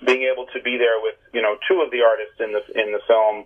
being 0.05 0.27
able 0.27 0.47
to 0.51 0.59
be 0.61 0.77
there 0.77 0.99
with 1.01 1.15
you 1.33 1.41
know 1.41 1.55
two 1.67 1.81
of 1.81 1.91
the 1.91 2.01
artists 2.01 2.39
in 2.39 2.51
the 2.51 2.63
in 2.75 2.91
the 2.91 3.01
film 3.07 3.45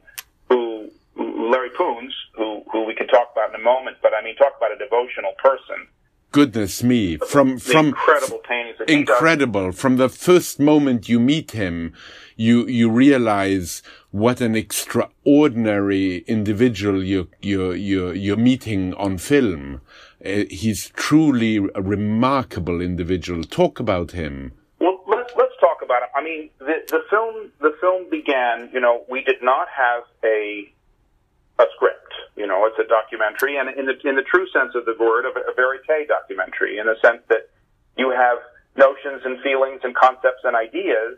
who 0.50 0.90
Larry 1.16 1.70
Poons, 1.72 2.14
who 2.36 2.64
who 2.72 2.84
we 2.84 2.96
can 2.96 3.08
talk 3.08 3.30
about 3.32 3.50
in 3.50 3.56
a 3.56 3.64
moment, 3.64 3.98
but 4.02 4.14
I 4.14 4.24
mean 4.24 4.36
talk 4.36 4.54
about 4.58 4.72
a 4.72 4.80
devotional 4.80 5.34
person. 5.38 5.88
Goodness 6.36 6.84
me. 6.84 7.16
From, 7.16 7.58
from, 7.58 7.88
incredible 7.88 8.40
paintings 8.40 8.78
that 8.80 8.90
incredible. 8.90 9.72
From 9.72 9.96
the 9.96 10.10
first 10.10 10.60
moment 10.60 11.08
you 11.08 11.18
meet 11.18 11.52
him, 11.52 11.94
you, 12.36 12.68
you 12.68 12.90
realize 12.90 13.82
what 14.12 14.42
an 14.42 14.54
extraordinary 14.54 16.26
individual 16.28 17.02
you're, 17.02 17.28
you're, 17.42 17.74
you're, 17.74 18.14
you're 18.14 18.36
meeting 18.36 18.94
on 18.96 19.18
film. 19.18 19.80
Uh, 20.26 20.44
he's 20.50 20.90
truly 20.90 21.58
a 21.74 21.82
remarkable 21.82 22.82
individual. 22.82 23.44
Talk 23.46 23.80
about 23.80 24.12
him. 24.12 24.52
Well, 24.80 25.00
let's 25.08 25.32
let's 25.38 25.54
talk 25.62 25.78
about 25.84 26.04
it. 26.04 26.10
I 26.16 26.22
mean, 26.22 26.50
the 26.60 26.84
the 26.90 27.02
film 27.10 27.52
the 27.62 27.74
film 27.80 28.10
began. 28.10 28.70
You 28.74 28.82
know, 28.82 29.06
we 29.08 29.24
did 29.24 29.42
not 29.42 29.68
have 29.70 30.04
a 30.24 30.70
a 31.60 31.66
script. 31.76 32.05
You 32.36 32.48
know, 32.48 32.66
it's 32.66 32.78
a 32.80 32.88
documentary, 32.88 33.58
and 33.58 33.70
in 33.70 33.86
the 33.86 33.96
in 34.08 34.16
the 34.16 34.24
true 34.24 34.48
sense 34.52 34.76
of 34.76 34.86
the 34.86 34.96
word, 35.00 35.26
a, 35.26 35.32
verite 35.56 36.08
documentary, 36.08 36.78
in 36.78 36.86
the 36.86 36.96
sense 37.02 37.22
that 37.30 37.50
you 37.98 38.12
have 38.12 38.40
notions 38.76 39.22
and 39.24 39.40
feelings 39.42 39.80
and 39.84 39.96
concepts 39.96 40.44
and 40.44 40.56
ideas 40.56 41.18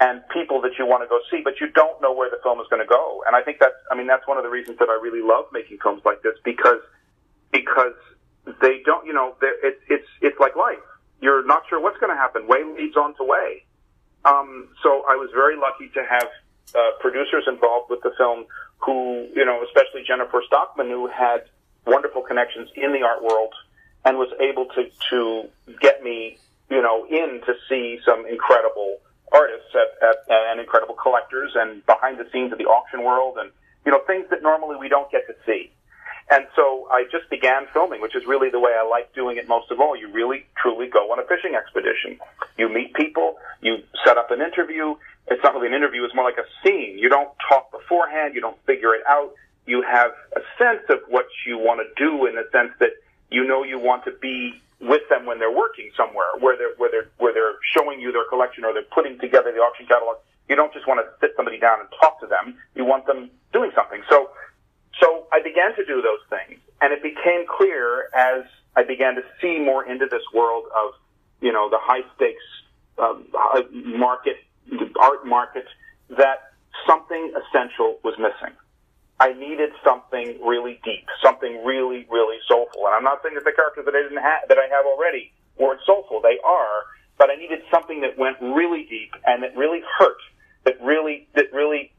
and 0.00 0.22
people 0.28 0.60
that 0.60 0.72
you 0.78 0.86
want 0.86 1.02
to 1.02 1.08
go 1.08 1.20
see, 1.30 1.40
but 1.42 1.60
you 1.60 1.68
don't 1.72 2.00
know 2.02 2.12
where 2.12 2.28
the 2.28 2.36
film 2.42 2.60
is 2.60 2.66
going 2.68 2.82
to 2.82 2.88
go. 2.88 3.22
And 3.26 3.34
I 3.34 3.42
think 3.42 3.58
that's, 3.58 3.76
I 3.90 3.96
mean, 3.96 4.06
that's 4.06 4.26
one 4.28 4.36
of 4.36 4.44
the 4.44 4.50
reasons 4.50 4.78
that 4.78 4.88
I 4.88 4.98
really 5.00 5.22
love 5.22 5.46
making 5.52 5.78
films 5.82 6.02
like 6.04 6.22
this 6.22 6.36
because 6.44 6.80
because 7.52 7.96
they 8.60 8.82
don't, 8.84 9.06
you 9.06 9.14
know, 9.14 9.34
it's 9.40 9.80
it's 9.88 10.08
it's 10.20 10.38
like 10.38 10.56
life. 10.56 10.84
You're 11.20 11.46
not 11.46 11.62
sure 11.68 11.80
what's 11.80 11.98
going 11.98 12.12
to 12.12 12.16
happen. 12.16 12.46
Way 12.46 12.64
leads 12.64 12.96
on 12.96 13.16
to 13.16 13.24
way. 13.24 13.64
Um, 14.24 14.68
so 14.82 15.04
I 15.08 15.16
was 15.16 15.30
very 15.32 15.56
lucky 15.56 15.88
to 15.94 16.04
have 16.04 16.28
uh, 16.74 16.98
producers 17.00 17.44
involved 17.46 17.88
with 17.88 18.02
the 18.02 18.12
film 18.18 18.44
who, 18.86 19.28
you 19.34 19.44
know, 19.44 19.62
especially 19.64 20.04
Jennifer 20.06 20.42
Stockman, 20.46 20.88
who 20.88 21.08
had 21.08 21.42
wonderful 21.84 22.22
connections 22.22 22.70
in 22.74 22.92
the 22.92 23.02
art 23.02 23.22
world 23.22 23.52
and 24.04 24.16
was 24.16 24.32
able 24.40 24.66
to 24.66 24.88
to 25.10 25.48
get 25.80 26.02
me, 26.02 26.38
you 26.70 26.80
know, 26.80 27.04
in 27.06 27.42
to 27.44 27.54
see 27.68 27.98
some 28.06 28.24
incredible 28.26 28.98
artists 29.32 29.74
at, 29.74 30.08
at, 30.08 30.16
and 30.30 30.60
incredible 30.60 30.94
collectors 30.94 31.52
and 31.56 31.84
behind 31.84 32.18
the 32.18 32.28
scenes 32.32 32.52
of 32.52 32.58
the 32.58 32.64
auction 32.64 33.02
world 33.02 33.36
and 33.38 33.50
you 33.84 33.90
know 33.90 34.00
things 34.06 34.24
that 34.30 34.42
normally 34.42 34.76
we 34.76 34.88
don't 34.88 35.10
get 35.10 35.26
to 35.26 35.34
see. 35.44 35.70
And 36.28 36.46
so 36.56 36.88
I 36.90 37.04
just 37.04 37.30
began 37.30 37.66
filming, 37.72 38.00
which 38.00 38.16
is 38.16 38.26
really 38.26 38.50
the 38.50 38.58
way 38.58 38.72
I 38.76 38.84
like 38.84 39.14
doing 39.14 39.36
it 39.36 39.46
most 39.46 39.70
of 39.70 39.78
all. 39.78 39.96
You 39.96 40.10
really, 40.10 40.44
truly 40.60 40.88
go 40.88 41.12
on 41.12 41.20
a 41.20 41.22
fishing 41.22 41.54
expedition. 41.54 42.18
You 42.58 42.68
meet 42.68 42.94
people, 42.94 43.38
you 43.60 43.78
set 44.04 44.18
up 44.18 44.32
an 44.32 44.40
interview. 44.42 44.96
It's 45.28 45.42
not 45.42 45.54
really 45.54 45.68
an 45.68 45.74
interview, 45.74 46.04
it's 46.04 46.14
more 46.14 46.24
like 46.24 46.38
a 46.38 46.46
scene. 46.62 46.98
You 46.98 47.08
don't 47.08 47.30
talk 47.48 47.70
beforehand, 47.72 48.34
you 48.34 48.40
don't 48.40 48.58
figure 48.66 48.94
it 48.94 49.02
out. 49.08 49.34
You 49.66 49.82
have 49.82 50.12
a 50.36 50.40
sense 50.58 50.82
of 50.88 51.00
what 51.08 51.26
you 51.46 51.58
want 51.58 51.80
to 51.82 51.88
do 51.96 52.26
in 52.26 52.36
the 52.36 52.46
sense 52.52 52.72
that 52.78 52.90
you 53.30 53.44
know 53.44 53.64
you 53.64 53.78
want 53.78 54.04
to 54.04 54.12
be 54.12 54.62
with 54.80 55.02
them 55.08 55.26
when 55.26 55.38
they're 55.38 55.50
working 55.50 55.90
somewhere, 55.96 56.26
where 56.38 56.56
they're, 56.56 56.74
where 56.76 56.90
they're, 56.90 57.08
where 57.18 57.32
they're 57.32 57.56
showing 57.74 57.98
you 57.98 58.12
their 58.12 58.28
collection 58.28 58.64
or 58.64 58.72
they're 58.72 58.90
putting 58.94 59.18
together 59.18 59.50
the 59.50 59.58
auction 59.58 59.86
catalog. 59.86 60.18
You 60.48 60.54
don't 60.54 60.72
just 60.72 60.86
want 60.86 61.00
to 61.00 61.06
sit 61.20 61.34
somebody 61.34 61.58
down 61.58 61.80
and 61.80 61.88
talk 62.00 62.20
to 62.20 62.26
them. 62.26 62.56
You 62.74 62.84
want 62.84 63.06
them 63.06 63.30
doing 63.52 63.72
something. 63.74 64.02
So, 64.08 64.30
so 65.00 65.26
I 65.32 65.42
began 65.42 65.74
to 65.74 65.84
do 65.84 66.02
those 66.02 66.22
things, 66.30 66.60
and 66.80 66.92
it 66.92 67.02
became 67.02 67.46
clear 67.48 68.08
as 68.14 68.44
I 68.76 68.84
began 68.84 69.16
to 69.16 69.22
see 69.40 69.58
more 69.58 69.84
into 69.84 70.06
this 70.06 70.22
world 70.32 70.64
of, 70.76 70.92
you 71.40 71.52
know, 71.52 71.68
the 71.68 71.78
high 71.80 72.04
stakes 72.14 72.44
um, 72.98 73.26
market, 73.72 74.36
the 74.70 74.88
art 75.00 75.26
market, 75.26 75.66
that 76.10 76.52
something 76.86 77.32
essential 77.34 77.98
was 78.02 78.14
missing. 78.18 78.54
I 79.18 79.32
needed 79.32 79.70
something 79.82 80.38
really 80.44 80.78
deep, 80.84 81.06
something 81.22 81.64
really, 81.64 82.06
really 82.10 82.36
soulful. 82.46 82.86
And 82.86 82.94
I'm 82.94 83.04
not 83.04 83.22
saying 83.22 83.34
that 83.34 83.44
the 83.44 83.52
characters 83.52 83.86
that 83.86 83.94
I 83.94 84.02
didn't 84.02 84.22
have, 84.22 84.48
that 84.48 84.58
I 84.58 84.68
have 84.68 84.84
already 84.84 85.32
weren't 85.58 85.80
soulful. 85.86 86.20
They 86.20 86.38
are, 86.44 86.84
but 87.16 87.30
I 87.30 87.36
needed 87.36 87.60
something 87.70 88.02
that 88.02 88.18
went 88.18 88.36
really 88.40 88.84
deep 88.84 89.14
and 89.26 89.42
that 89.42 89.56
really 89.56 89.80
hurt, 89.98 90.20
that 90.64 90.76
really, 90.82 91.28
that 91.34 91.52
really 91.52 91.92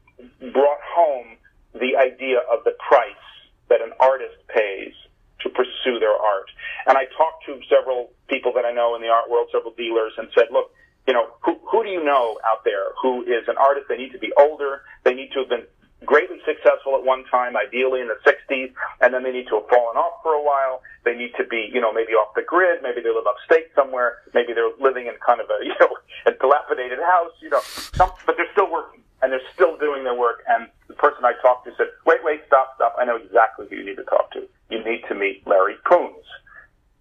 brought 0.52 0.78
home 0.94 1.36
the 1.74 1.96
idea 1.98 2.38
of 2.50 2.62
the 2.64 2.76
price 2.88 3.26
that 3.68 3.82
an 3.82 3.92
artist 3.98 4.36
pays 4.48 4.94
to 5.42 5.48
pursue 5.50 5.98
their 5.98 6.14
art. 6.14 6.50
And 6.86 6.96
I 6.96 7.04
talked 7.16 7.46
to 7.46 7.60
several 7.68 8.10
people 8.28 8.52
that 8.54 8.64
I 8.64 8.72
know 8.72 8.94
in 8.94 9.02
the 9.02 9.08
art 9.08 9.30
world, 9.30 9.48
several 9.52 9.74
dealers, 9.74 10.12
and 10.18 10.28
said, 10.34 10.46
look, 10.50 10.70
you 11.08 11.14
know, 11.14 11.26
who, 11.40 11.56
who 11.64 11.82
do 11.82 11.88
you 11.88 12.04
know 12.04 12.36
out 12.44 12.62
there 12.68 12.92
who 13.00 13.22
is 13.22 13.48
an 13.48 13.56
artist? 13.56 13.86
They 13.88 13.96
need 13.96 14.12
to 14.12 14.18
be 14.18 14.30
older. 14.36 14.82
They 15.04 15.14
need 15.14 15.32
to 15.32 15.40
have 15.40 15.48
been 15.48 15.64
greatly 16.04 16.36
successful 16.44 16.94
at 17.00 17.02
one 17.02 17.24
time, 17.32 17.56
ideally 17.56 18.04
in 18.04 18.08
the 18.08 18.20
60s, 18.28 18.70
and 19.00 19.14
then 19.14 19.24
they 19.24 19.32
need 19.32 19.48
to 19.48 19.56
have 19.56 19.68
fallen 19.72 19.96
off 19.96 20.20
for 20.22 20.34
a 20.36 20.42
while. 20.44 20.82
They 21.08 21.16
need 21.16 21.32
to 21.38 21.44
be, 21.48 21.70
you 21.72 21.80
know, 21.80 21.94
maybe 21.94 22.12
off 22.12 22.34
the 22.36 22.42
grid. 22.42 22.82
Maybe 22.82 23.00
they 23.00 23.08
live 23.08 23.24
upstate 23.24 23.72
somewhere. 23.74 24.18
Maybe 24.34 24.52
they're 24.52 24.70
living 24.78 25.06
in 25.06 25.14
kind 25.24 25.40
of 25.40 25.48
a, 25.48 25.64
you 25.64 25.72
know, 25.80 25.88
a 26.26 26.32
dilapidated 26.36 27.00
house, 27.00 27.32
you 27.40 27.48
know, 27.48 27.64
some, 27.96 28.12
but 28.26 28.36
they're 28.36 28.52
still 28.52 28.70
working 28.70 29.00
and 29.22 29.32
they're 29.32 29.48
still 29.54 29.78
doing 29.78 30.04
their 30.04 30.14
work. 30.14 30.44
And 30.46 30.68
the 30.88 30.94
person 30.94 31.24
I 31.24 31.32
talked 31.40 31.64
to 31.66 31.72
said, 31.78 31.88
wait, 32.04 32.20
wait, 32.22 32.44
stop, 32.46 32.76
stop. 32.76 32.94
I 33.00 33.06
know 33.06 33.16
exactly 33.16 33.66
who 33.70 33.76
you 33.76 33.84
need 33.84 33.96
to 33.96 34.04
talk 34.04 34.30
to. 34.32 34.44
You 34.68 34.84
need 34.84 35.08
to 35.08 35.14
meet 35.14 35.40
Larry 35.48 35.80
Poons 35.88 36.28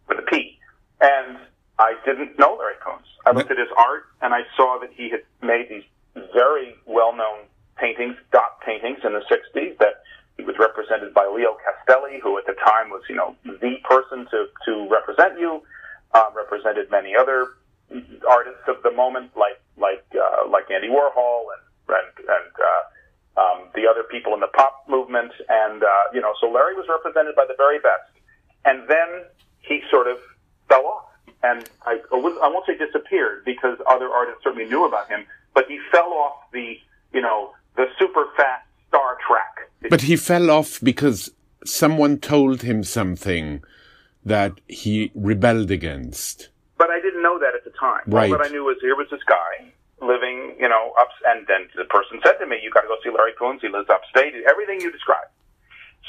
with 0.07 0.19
a 0.19 0.23
P. 0.23 0.57
And 1.01 1.37
I 1.79 1.95
didn't 2.05 2.39
know 2.39 2.57
Larry 2.59 2.75
Poons. 2.83 3.05
I 3.25 3.31
looked 3.31 3.51
at 3.51 3.57
his 3.57 3.69
art 3.77 4.05
and 4.21 4.33
I 4.33 4.41
saw 4.55 4.79
that 4.79 4.89
he 4.93 5.09
had 5.09 5.21
made 5.41 5.69
these 5.69 5.83
very 6.33 6.75
well-known 6.85 7.45
paintings, 7.75 8.15
dot 8.31 8.61
paintings 8.65 8.99
in 9.03 9.13
the 9.13 9.21
60s 9.29 9.77
that 9.77 10.01
he 10.37 10.43
was 10.43 10.55
represented 10.59 11.13
by 11.13 11.25
Leo 11.25 11.57
Castelli, 11.63 12.19
who 12.21 12.37
at 12.37 12.45
the 12.45 12.53
time 12.53 12.89
was, 12.89 13.01
you 13.09 13.15
know, 13.15 13.35
the 13.43 13.77
person 13.83 14.27
to, 14.31 14.47
to 14.65 14.87
represent 14.89 15.39
you, 15.39 15.61
um, 16.13 16.29
represented 16.35 16.89
many 16.89 17.15
other 17.15 17.57
artists 18.27 18.65
of 18.67 18.81
the 18.83 18.91
moment, 18.91 19.31
like, 19.35 19.59
like, 19.77 20.03
uh, 20.13 20.47
like 20.49 20.69
Andy 20.71 20.89
Warhol 20.89 21.45
and, 21.53 21.95
and, 21.95 22.27
and, 22.27 22.53
uh, 22.57 23.41
um, 23.41 23.69
the 23.75 23.87
other 23.87 24.03
people 24.03 24.33
in 24.33 24.39
the 24.39 24.47
pop 24.47 24.83
movement. 24.89 25.31
And, 25.47 25.83
uh, 25.83 25.87
you 26.13 26.21
know, 26.21 26.33
so 26.41 26.49
Larry 26.49 26.73
was 26.73 26.87
represented 26.89 27.35
by 27.35 27.45
the 27.45 27.55
very 27.55 27.77
best. 27.79 28.09
And 28.65 28.89
then 28.89 29.25
he 29.61 29.81
sort 29.91 30.07
of 30.07 30.17
fell 30.67 30.85
off. 30.85 31.06
And 31.43 31.69
I, 31.85 31.99
I 32.11 32.15
I 32.15 32.47
won't 32.47 32.65
say 32.65 32.77
disappeared 32.77 33.45
because 33.45 33.77
other 33.87 34.09
artists 34.09 34.43
certainly 34.43 34.67
knew 34.67 34.85
about 34.85 35.07
him, 35.07 35.25
but 35.53 35.65
he 35.67 35.79
fell 35.91 36.11
off 36.13 36.51
the, 36.51 36.77
you 37.13 37.21
know, 37.21 37.53
the 37.75 37.85
super 37.99 38.25
fast 38.35 38.65
Star 38.87 39.17
Trek. 39.27 39.69
But 39.89 40.01
he 40.01 40.15
fell 40.15 40.49
off 40.49 40.79
because 40.81 41.31
someone 41.63 42.17
told 42.17 42.63
him 42.63 42.83
something 42.83 43.63
that 44.25 44.59
he 44.67 45.11
rebelled 45.13 45.71
against. 45.71 46.49
But 46.77 46.89
I 46.89 46.99
didn't 46.99 47.21
know 47.21 47.39
that 47.39 47.53
at 47.55 47.63
the 47.63 47.71
time. 47.79 48.01
Right. 48.07 48.31
All 48.31 48.37
that 48.37 48.45
I 48.47 48.49
knew 48.49 48.63
was 48.63 48.77
here 48.81 48.95
was 48.95 49.07
this 49.09 49.23
guy 49.27 49.71
living, 50.01 50.55
you 50.59 50.69
know, 50.69 50.93
up, 50.99 51.09
and 51.25 51.45
then 51.47 51.67
the 51.75 51.85
person 51.85 52.19
said 52.23 52.37
to 52.39 52.45
me, 52.45 52.59
"You 52.61 52.71
got 52.71 52.81
to 52.81 52.87
go 52.87 52.97
see 53.03 53.09
Larry 53.09 53.33
Poons. 53.37 53.61
He 53.61 53.69
lives 53.69 53.89
upstate. 53.89 54.33
Everything 54.49 54.81
you 54.81 54.91
described." 54.91 55.31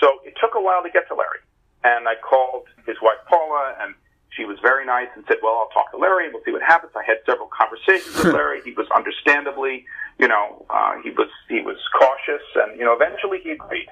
So 0.01 0.21
it 0.25 0.35
took 0.41 0.55
a 0.55 0.61
while 0.61 0.83
to 0.83 0.91
get 0.91 1.09
to 1.09 1.15
Larry, 1.15 1.41
and 1.85 2.09
I 2.09 2.15
called 2.17 2.67
his 2.87 2.97
wife 3.03 3.19
Paula, 3.27 3.77
and 3.81 3.95
she 4.39 4.47
was 4.47 4.57
very 4.63 4.87
nice 4.87 5.11
and 5.19 5.25
said, 5.27 5.43
"Well, 5.43 5.59
I'll 5.59 5.75
talk 5.75 5.91
to 5.91 5.99
Larry 5.99 6.31
and 6.31 6.33
we'll 6.33 6.47
see 6.47 6.55
what 6.55 6.63
happens." 6.63 6.95
I 6.95 7.03
had 7.03 7.19
several 7.27 7.51
conversations 7.51 8.15
with 8.15 8.33
Larry. 8.39 8.63
He 8.63 8.73
was 8.73 8.87
understandably, 8.95 9.85
you 10.19 10.29
know, 10.29 10.65
uh, 10.71 11.03
he 11.03 11.11
was 11.11 11.29
he 11.51 11.61
was 11.61 11.77
cautious, 11.99 12.47
and 12.55 12.79
you 12.79 12.87
know, 12.87 12.95
eventually 12.95 13.43
he 13.43 13.51
agreed. 13.51 13.91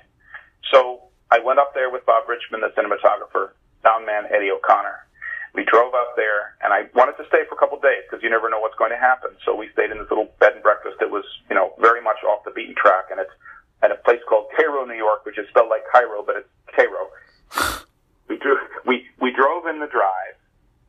So 0.71 1.03
I 1.31 1.41
went 1.41 1.59
up 1.59 1.75
there 1.75 1.91
with 1.91 2.07
Bob 2.07 2.31
Richmond, 2.31 2.63
the 2.63 2.71
cinematographer, 2.79 3.51
sound 3.83 4.07
man 4.07 4.31
Eddie 4.31 4.55
O'Connor. 4.55 5.03
We 5.55 5.65
drove 5.65 5.95
up 5.95 6.15
there, 6.15 6.55
and 6.63 6.73
I 6.73 6.87
wanted 6.95 7.17
to 7.19 7.27
stay 7.27 7.43
for 7.49 7.57
a 7.57 7.59
couple 7.59 7.79
of 7.79 7.83
days 7.83 8.05
because 8.07 8.23
you 8.23 8.31
never 8.31 8.49
know 8.49 8.61
what's 8.61 8.77
going 8.77 8.93
to 8.93 9.01
happen. 9.01 9.31
So 9.45 9.57
we 9.57 9.69
stayed 9.73 9.91
in 9.91 9.99
this 9.99 10.07
little 10.11 10.29
bed 10.39 10.53
and 10.53 10.63
breakfast 10.63 11.01
that 11.01 11.11
was, 11.11 11.25
you 11.49 11.57
know, 11.57 11.73
very 11.81 12.03
much 12.03 12.21
off 12.29 12.45
the 12.45 12.53
beaten 12.53 12.75
track, 12.77 13.09
and 13.11 13.19
it's 13.19 13.33
at 13.83 13.91
a 13.91 13.97
place 14.05 14.21
called 14.29 14.53
Cairo, 14.55 14.85
New 14.85 15.01
York, 15.01 15.25
which 15.25 15.39
is 15.39 15.49
spelled 15.49 15.71
like 15.71 15.83
Cairo, 15.91 16.23
but 16.23 16.37
it's 16.37 16.49
Cairo. 16.77 17.09
We 18.29 18.37
drew, 18.39 18.57
we 18.87 19.07
we 19.21 19.33
drove 19.33 19.67
in 19.67 19.81
the 19.81 19.87
drive, 19.87 20.37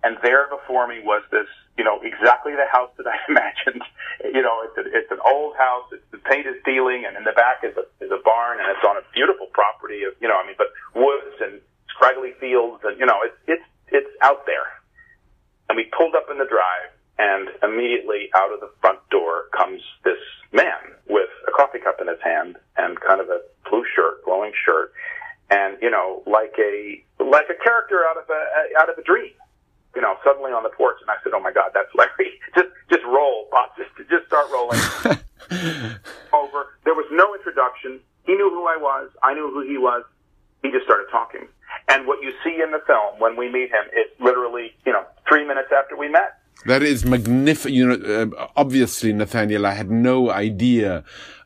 and 0.04 0.18
there 0.22 0.48
before 0.50 0.88
me 0.88 1.02
was 1.04 1.24
this, 1.32 1.48
you 1.78 1.84
know, 1.84 2.00
exactly 2.02 2.54
the 2.54 2.68
house 2.72 2.92
that 2.98 3.08
I 3.08 3.18
imagined. 3.30 3.84
You 4.24 4.42
know, 4.42 4.64
it's 4.66 4.78
a, 4.78 4.84
it's 4.88 5.12
an 5.12 5.20
old 5.26 5.56
house. 5.58 5.86
It's 5.92 6.06
the 6.12 6.18
paint 6.18 6.48
is 6.48 6.56
peeling, 6.66 7.06
and 7.06 7.18
in 7.18 7.24
the 7.24 7.34
back 7.34 7.64
is 7.64 7.76
a 7.78 7.86
is 8.04 8.12
a 8.12 8.22
barn, 8.24 8.60
and 8.60 8.68
it's 8.70 8.86
on 8.86 8.98
a 8.98 9.06
beautiful 9.14 9.48
property 9.54 10.04
of, 10.04 10.14
you 10.22 10.28
know, 10.28 10.38
I 10.38 10.46
mean, 10.46 10.58
but 10.58 10.68
woods 10.96 11.38
and 11.42 11.62
scraggly 11.90 12.34
fields, 12.40 12.84
and 12.84 13.00
you 13.00 13.06
know, 13.06 13.20
it's 13.24 13.38
it's 13.48 13.68
it's 13.90 14.14
out 14.22 14.46
there. 14.46 14.68
And 15.70 15.76
we 15.76 15.92
pulled 15.92 16.16
up 16.16 16.32
in 16.32 16.38
the 16.38 16.48
drive, 16.48 16.96
and 17.20 17.50
immediately 17.64 18.30
out 18.36 18.54
of 18.54 18.60
the 18.60 18.72
front 18.80 19.00
door 19.10 19.50
comes 19.56 19.82
this 20.04 20.22
man 20.54 20.96
with 21.10 21.30
a 21.48 21.52
coffee 21.52 21.80
cup 21.80 22.00
in 22.00 22.08
his 22.08 22.22
hand 22.24 22.56
and 22.78 23.00
kind 23.02 23.20
of 23.20 23.30
a 23.30 23.42
blue 23.70 23.84
shirt, 23.96 24.24
glowing 24.24 24.54
shirt, 24.66 24.94
and 25.50 25.78
you 25.82 25.90
know, 25.90 26.24
like 26.26 26.56
a 26.60 27.04
like 27.30 27.48
a 27.50 27.58
character 27.64 28.04
out 28.10 28.18
of 28.18 28.30
a 28.30 28.80
out 28.80 28.90
of 28.90 28.98
a 28.98 29.04
dream. 29.04 29.34
You 29.96 30.02
know, 30.02 30.16
suddenly 30.24 30.52
on 30.52 30.64
the 30.64 30.70
porch, 30.70 30.98
and 31.02 31.10
I 31.10 31.16
said, 31.24 31.34
"Oh 31.34 31.40
my 31.40 31.52
God, 31.52 31.72
that's 31.74 31.90
Larry! 31.96 32.40
just 32.56 32.70
just 32.90 33.04
roll, 33.06 33.48
Bob. 33.52 33.70
Just 33.78 33.92
just 34.10 34.28
start 34.28 34.48
rolling." 34.52 34.80
Over. 36.34 36.76
There 36.84 36.94
was 36.94 37.08
no 37.12 37.34
introduction. 37.34 38.00
He 38.26 38.34
knew 38.34 38.50
who 38.50 38.68
I 38.68 38.78
was. 38.78 39.10
I 39.24 39.34
knew 39.34 39.50
who 39.50 39.62
he 39.62 39.78
was. 39.78 40.04
He 40.62 40.72
just 40.72 40.84
started 40.84 41.08
talking. 41.10 41.48
And 41.88 42.06
what 42.06 42.22
you 42.22 42.34
see 42.44 42.62
in 42.62 42.72
the 42.72 42.82
film 42.86 43.20
when 43.20 43.38
we 43.38 43.50
meet 43.50 43.70
him 43.70 43.86
is 43.94 44.08
literally, 44.20 44.76
you 44.86 44.92
know, 44.92 45.06
three 45.28 45.46
minutes 45.46 45.70
after 45.72 45.96
we 45.96 46.10
met. 46.10 46.40
That 46.66 46.84
is 46.84 47.06
magnificent. 47.06 47.74
You 47.74 47.88
know, 47.88 48.34
uh, 48.38 48.48
obviously, 48.56 49.14
Nathaniel, 49.14 49.66
I 49.66 49.72
had 49.72 49.90
no 49.90 50.30
idea 50.30 51.04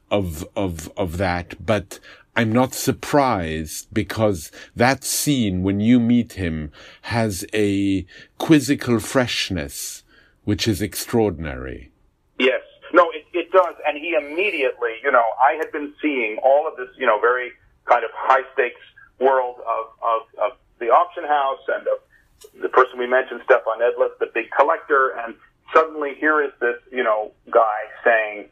of 0.09 0.45
of 0.55 0.91
of 0.97 1.17
that, 1.17 1.63
but 1.63 1.99
I'm 2.35 2.51
not 2.51 2.73
surprised 2.73 3.87
because 3.93 4.51
that 4.75 5.03
scene 5.03 5.63
when 5.63 5.79
you 5.79 5.99
meet 5.99 6.33
him 6.33 6.71
has 7.03 7.45
a 7.53 8.05
quizzical 8.37 8.99
freshness, 8.99 10.03
which 10.45 10.67
is 10.67 10.81
extraordinary. 10.81 11.91
Yes. 12.39 12.61
No, 12.93 13.09
it, 13.11 13.25
it 13.33 13.51
does. 13.51 13.75
And 13.85 13.97
he 13.97 14.15
immediately, 14.15 14.95
you 15.03 15.11
know, 15.11 15.23
I 15.45 15.53
had 15.53 15.71
been 15.71 15.93
seeing 16.01 16.37
all 16.43 16.67
of 16.67 16.77
this, 16.77 16.89
you 16.97 17.05
know, 17.05 17.19
very 17.19 17.51
kind 17.85 18.03
of 18.03 18.11
high 18.13 18.43
stakes 18.53 18.81
world 19.19 19.57
of, 19.59 19.85
of, 20.01 20.51
of 20.51 20.57
the 20.79 20.87
auction 20.87 21.23
house 21.23 21.59
and 21.67 21.87
of 21.87 22.61
the 22.61 22.69
person 22.69 22.97
we 22.97 23.07
mentioned, 23.07 23.41
Stefan 23.45 23.79
Edlis, 23.79 24.17
the 24.19 24.27
big 24.33 24.49
collector. 24.57 25.09
And 25.23 25.35
suddenly 25.73 26.15
here 26.17 26.41
is 26.41 26.51
this, 26.59 26.77
you 26.91 27.03
know, 27.03 27.31
guy 27.51 27.79
saying, 28.03 28.49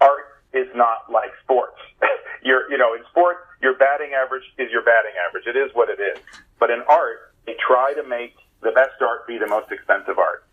art 0.00 0.31
is 0.52 0.68
not 0.74 1.10
like 1.10 1.30
sports. 1.42 1.78
you're, 2.44 2.70
you 2.70 2.78
know, 2.78 2.94
in 2.94 3.00
sports, 3.10 3.40
your 3.60 3.74
batting 3.78 4.12
average 4.12 4.44
is 4.58 4.70
your 4.70 4.82
batting 4.82 5.14
average. 5.28 5.46
It 5.46 5.56
is 5.56 5.70
what 5.74 5.88
it 5.88 6.00
is. 6.00 6.18
But 6.58 6.70
in 6.70 6.82
art, 6.88 7.32
they 7.46 7.56
try 7.58 7.94
to 7.94 8.02
make 8.02 8.34
the 8.62 8.70
best 8.70 9.00
art 9.00 9.26
be 9.26 9.38
the 9.38 9.46
most 9.46 9.70
expensive 9.72 10.18
art. 10.18 10.44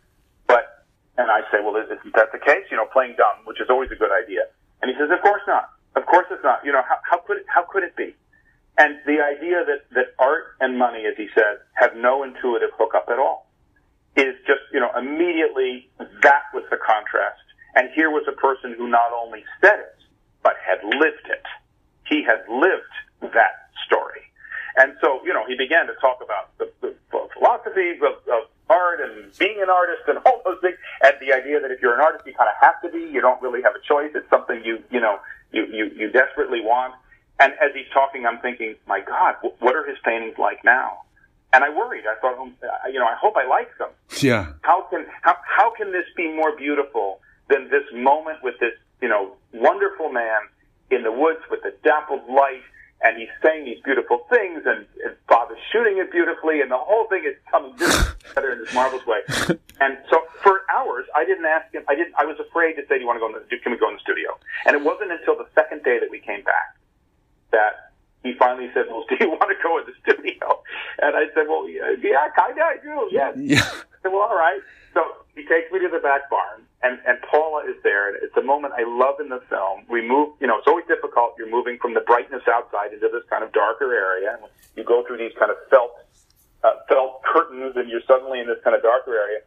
But, 0.47 0.85
and 1.17 1.29
I 1.29 1.41
say, 1.51 1.61
well, 1.61 1.75
isn't 1.77 2.13
that 2.15 2.31
the 2.31 2.39
case? 2.39 2.65
You 2.71 2.77
know, 2.77 2.87
playing 2.91 3.15
dumb, 3.17 3.45
which 3.45 3.61
is 3.61 3.69
always 3.69 3.91
a 3.91 3.95
good 3.95 4.11
idea. 4.11 4.49
And 4.81 4.89
he 4.89 4.95
says, 4.97 5.09
of 5.11 5.21
course 5.21 5.43
not. 5.47 5.69
Of 5.95 6.05
course 6.05 6.27
it's 6.31 6.43
not. 6.43 6.63
You 6.63 6.71
know, 6.71 6.81
how, 6.87 6.97
how 7.03 7.17
could 7.25 7.37
it, 7.37 7.45
how 7.47 7.65
could 7.69 7.83
it 7.83 7.95
be? 7.95 8.15
And 8.77 8.95
the 9.05 9.19
idea 9.19 9.65
that, 9.65 9.91
that 9.91 10.15
art 10.17 10.55
and 10.61 10.77
money, 10.77 11.03
as 11.05 11.17
he 11.17 11.27
said, 11.35 11.59
have 11.73 11.97
no 11.97 12.23
intuitive 12.23 12.69
hookup 12.77 13.09
at 13.09 13.19
all 13.19 13.51
is 14.15 14.35
just, 14.47 14.61
you 14.71 14.79
know, 14.79 14.89
immediately 14.97 15.89
that 15.99 16.43
was 16.53 16.63
the 16.71 16.77
contrast 16.77 17.43
and 17.75 17.89
here 17.95 18.09
was 18.09 18.25
a 18.27 18.33
person 18.33 18.73
who 18.77 18.87
not 18.87 19.11
only 19.13 19.43
said 19.61 19.79
it, 19.79 19.95
but 20.43 20.55
had 20.65 20.83
lived 20.83 21.27
it. 21.29 21.45
He 22.07 22.23
had 22.23 22.41
lived 22.49 22.93
that 23.33 23.69
story. 23.85 24.21
And 24.77 24.95
so, 25.01 25.19
you 25.25 25.33
know, 25.33 25.45
he 25.47 25.55
began 25.55 25.87
to 25.87 25.93
talk 26.01 26.19
about 26.23 26.57
the, 26.57 26.71
the 26.81 26.95
philosophy 27.33 27.91
of, 27.91 28.15
of 28.31 28.49
art 28.69 29.01
and 29.01 29.35
being 29.37 29.61
an 29.61 29.69
artist 29.69 30.03
and 30.07 30.19
all 30.25 30.41
those 30.45 30.59
things, 30.61 30.77
and 31.01 31.13
the 31.19 31.33
idea 31.33 31.59
that 31.59 31.71
if 31.71 31.81
you're 31.81 31.93
an 31.93 32.01
artist, 32.01 32.25
you 32.25 32.33
kind 32.33 32.49
of 32.49 32.55
have 32.61 32.81
to 32.81 32.89
be. 32.89 33.11
You 33.11 33.21
don't 33.21 33.41
really 33.41 33.61
have 33.61 33.73
a 33.75 33.83
choice. 33.87 34.11
It's 34.13 34.29
something 34.29 34.61
you, 34.63 34.81
you 34.91 34.99
know, 34.99 35.19
you, 35.51 35.65
you, 35.65 35.91
you 35.95 36.11
desperately 36.11 36.61
want. 36.61 36.93
And 37.39 37.53
as 37.53 37.71
he's 37.73 37.87
talking, 37.93 38.25
I'm 38.25 38.39
thinking, 38.39 38.75
my 38.87 39.01
God, 39.01 39.35
what 39.59 39.75
are 39.75 39.85
his 39.85 39.97
paintings 40.03 40.37
like 40.37 40.63
now? 40.63 40.99
And 41.51 41.63
I 41.63 41.69
worried. 41.69 42.03
I 42.05 42.19
thought, 42.21 42.35
oh, 42.37 42.51
you 42.87 42.99
know, 42.99 43.07
I 43.07 43.15
hope 43.19 43.35
I 43.35 43.47
like 43.47 43.75
them. 43.79 43.89
Yeah. 44.21 44.53
How 44.61 44.83
can 44.83 45.05
how 45.21 45.35
how 45.43 45.73
can 45.75 45.91
this 45.91 46.05
be 46.15 46.31
more 46.31 46.55
beautiful 46.55 47.18
than 47.49 47.69
this 47.69 47.83
moment 47.93 48.37
with 48.43 48.59
this, 48.59 48.73
you 49.01 49.07
know, 49.07 49.35
wonderful 49.53 50.11
man 50.11 50.41
in 50.91 51.03
the 51.03 51.11
woods 51.11 51.39
with 51.49 51.61
the 51.63 51.73
dappled 51.83 52.27
light, 52.29 52.63
and 53.01 53.17
he's 53.17 53.29
saying 53.41 53.65
these 53.65 53.79
beautiful 53.83 54.25
things, 54.29 54.63
and, 54.65 54.85
and 55.05 55.15
Bob 55.27 55.51
is 55.51 55.57
shooting 55.71 55.97
it 55.97 56.11
beautifully, 56.11 56.61
and 56.61 56.71
the 56.71 56.77
whole 56.77 57.07
thing 57.07 57.23
is 57.25 57.35
coming 57.49 57.73
together 57.77 58.51
in 58.53 58.59
this 58.59 58.73
marvelous 58.73 59.05
way. 59.05 59.21
And 59.81 59.97
so 60.09 60.19
for 60.43 60.61
hours, 60.73 61.05
I 61.15 61.23
didn't 61.23 61.45
ask 61.45 61.73
him. 61.73 61.83
I 61.87 61.95
didn't. 61.95 62.13
I 62.17 62.25
was 62.25 62.37
afraid 62.39 62.75
to 62.75 62.81
say, 62.87 62.95
"Do 62.95 63.01
you 63.01 63.07
want 63.07 63.15
to 63.15 63.21
go 63.21 63.27
in 63.27 63.33
the? 63.33 63.57
Can 63.63 63.71
we 63.71 63.77
go 63.77 63.87
in 63.87 63.95
the 63.95 64.01
studio?" 64.01 64.37
And 64.65 64.75
it 64.75 64.83
wasn't 64.83 65.11
until 65.11 65.37
the 65.37 65.47
second 65.55 65.83
day 65.83 65.99
that 65.99 66.11
we 66.11 66.19
came 66.19 66.43
back 66.43 66.75
that 67.51 67.95
he 68.23 68.33
finally 68.33 68.69
said, 68.73 68.87
"Well, 68.89 69.05
do 69.09 69.15
you 69.19 69.29
want 69.29 69.47
to 69.47 69.57
go 69.63 69.79
in 69.79 69.85
the 69.87 69.95
studio?" 70.03 70.61
And 71.01 71.15
I 71.15 71.31
said, 71.33 71.47
"Well, 71.47 71.67
yeah, 71.69 71.95
yeah 72.01 72.27
kind 72.35 72.59
of, 72.59 72.63
I 72.63 72.77
do, 72.83 73.07
yes." 73.11 73.37
Yeah. 73.37 73.63
I 73.63 73.95
said, 74.03 74.11
"Well, 74.11 74.27
all 74.27 74.35
right." 74.35 74.59
So 74.99 75.23
he 75.31 75.47
takes 75.47 75.71
me 75.71 75.79
to 75.79 75.87
the 75.87 76.03
back 76.03 76.27
barn, 76.27 76.67
and, 76.83 76.99
and 77.07 77.15
Paula 77.31 77.63
is 77.63 77.79
there. 77.87 78.11
And 78.11 78.19
it's 78.19 78.35
a 78.35 78.43
moment 78.43 78.75
I 78.75 78.83
love 78.83 79.23
in 79.23 79.31
the 79.31 79.39
film. 79.47 79.87
We 79.87 80.03
move, 80.03 80.35
you 80.43 80.47
know, 80.47 80.59
it's 80.59 80.67
always 80.67 80.83
difficult. 80.91 81.39
You're 81.39 81.49
moving 81.49 81.79
from 81.79 81.93
the 81.95 82.03
brightness 82.03 82.43
outside 82.51 82.91
into 82.91 83.07
this 83.07 83.23
kind 83.31 83.39
of 83.47 83.55
darker 83.55 83.95
area. 83.95 84.35
And 84.35 84.51
you 84.75 84.83
go 84.83 85.07
through 85.07 85.23
these 85.23 85.31
kind 85.39 85.51
of 85.51 85.57
felt, 85.71 85.95
uh, 86.67 86.83
felt 86.91 87.23
curtains, 87.23 87.79
and 87.79 87.87
you're 87.87 88.03
suddenly 88.03 88.43
in 88.43 88.47
this 88.47 88.59
kind 88.59 88.75
of 88.75 88.83
darker 88.83 89.15
area. 89.15 89.39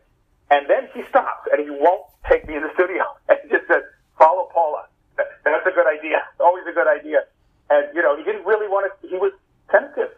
And 0.48 0.64
then 0.72 0.88
he 0.96 1.04
stops, 1.12 1.44
and 1.52 1.60
he 1.60 1.68
won't 1.68 2.08
take 2.24 2.48
me 2.48 2.56
in 2.56 2.62
the 2.64 2.72
studio. 2.72 3.04
And 3.28 3.36
he 3.44 3.52
just 3.52 3.68
says, 3.68 3.84
follow 4.16 4.48
Paula. 4.56 4.88
That's 5.20 5.68
a 5.68 5.74
good 5.76 5.88
idea. 5.88 6.24
Always 6.40 6.64
a 6.64 6.72
good 6.72 6.88
idea. 6.88 7.28
And, 7.68 7.92
you 7.92 8.00
know, 8.00 8.16
he 8.16 8.24
didn't 8.24 8.48
really 8.48 8.68
want 8.68 8.88
to, 8.88 8.92
he 9.04 9.20
was 9.20 9.32
tentative. 9.68 10.16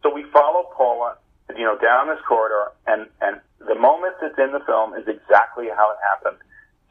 So 0.00 0.08
we 0.08 0.24
follow 0.32 0.72
Paula, 0.72 1.20
you 1.52 1.64
know, 1.64 1.76
down 1.76 2.08
this 2.08 2.20
corridor, 2.26 2.72
and, 2.86 3.06
and 3.20 3.40
the 3.66 3.74
moment 3.74 4.14
that's 4.20 4.38
in 4.38 4.52
the 4.52 4.60
film 4.66 4.94
is 4.94 5.06
exactly 5.06 5.68
how 5.74 5.90
it 5.92 5.98
happened. 6.02 6.38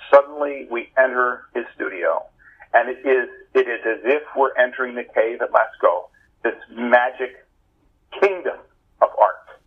Suddenly 0.09 0.67
we 0.69 0.89
enter 0.97 1.43
his 1.53 1.65
studio 1.75 2.25
and 2.73 2.89
it 2.89 3.05
is, 3.05 3.29
it 3.53 3.67
is 3.67 3.81
as 3.85 3.99
if 4.03 4.23
we're 4.35 4.55
entering 4.55 4.95
the 4.95 5.03
cave 5.03 5.41
at 5.41 5.51
Lascaux, 5.51 6.07
this 6.43 6.55
magic 6.71 7.45
kingdom 8.19 8.57
of 9.01 9.09
art. 9.19 9.59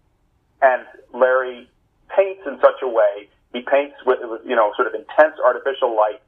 And 0.62 0.85
Larry 1.12 1.69
paints 2.17 2.43
in 2.47 2.59
such 2.61 2.81
a 2.83 2.88
way, 2.88 3.29
he 3.53 3.61
paints 3.61 3.97
with, 4.07 4.19
you 4.45 4.57
know, 4.57 4.73
sort 4.77 4.88
of 4.88 4.95
intense 4.95 5.35
artificial 5.45 5.95
light, 5.95 6.21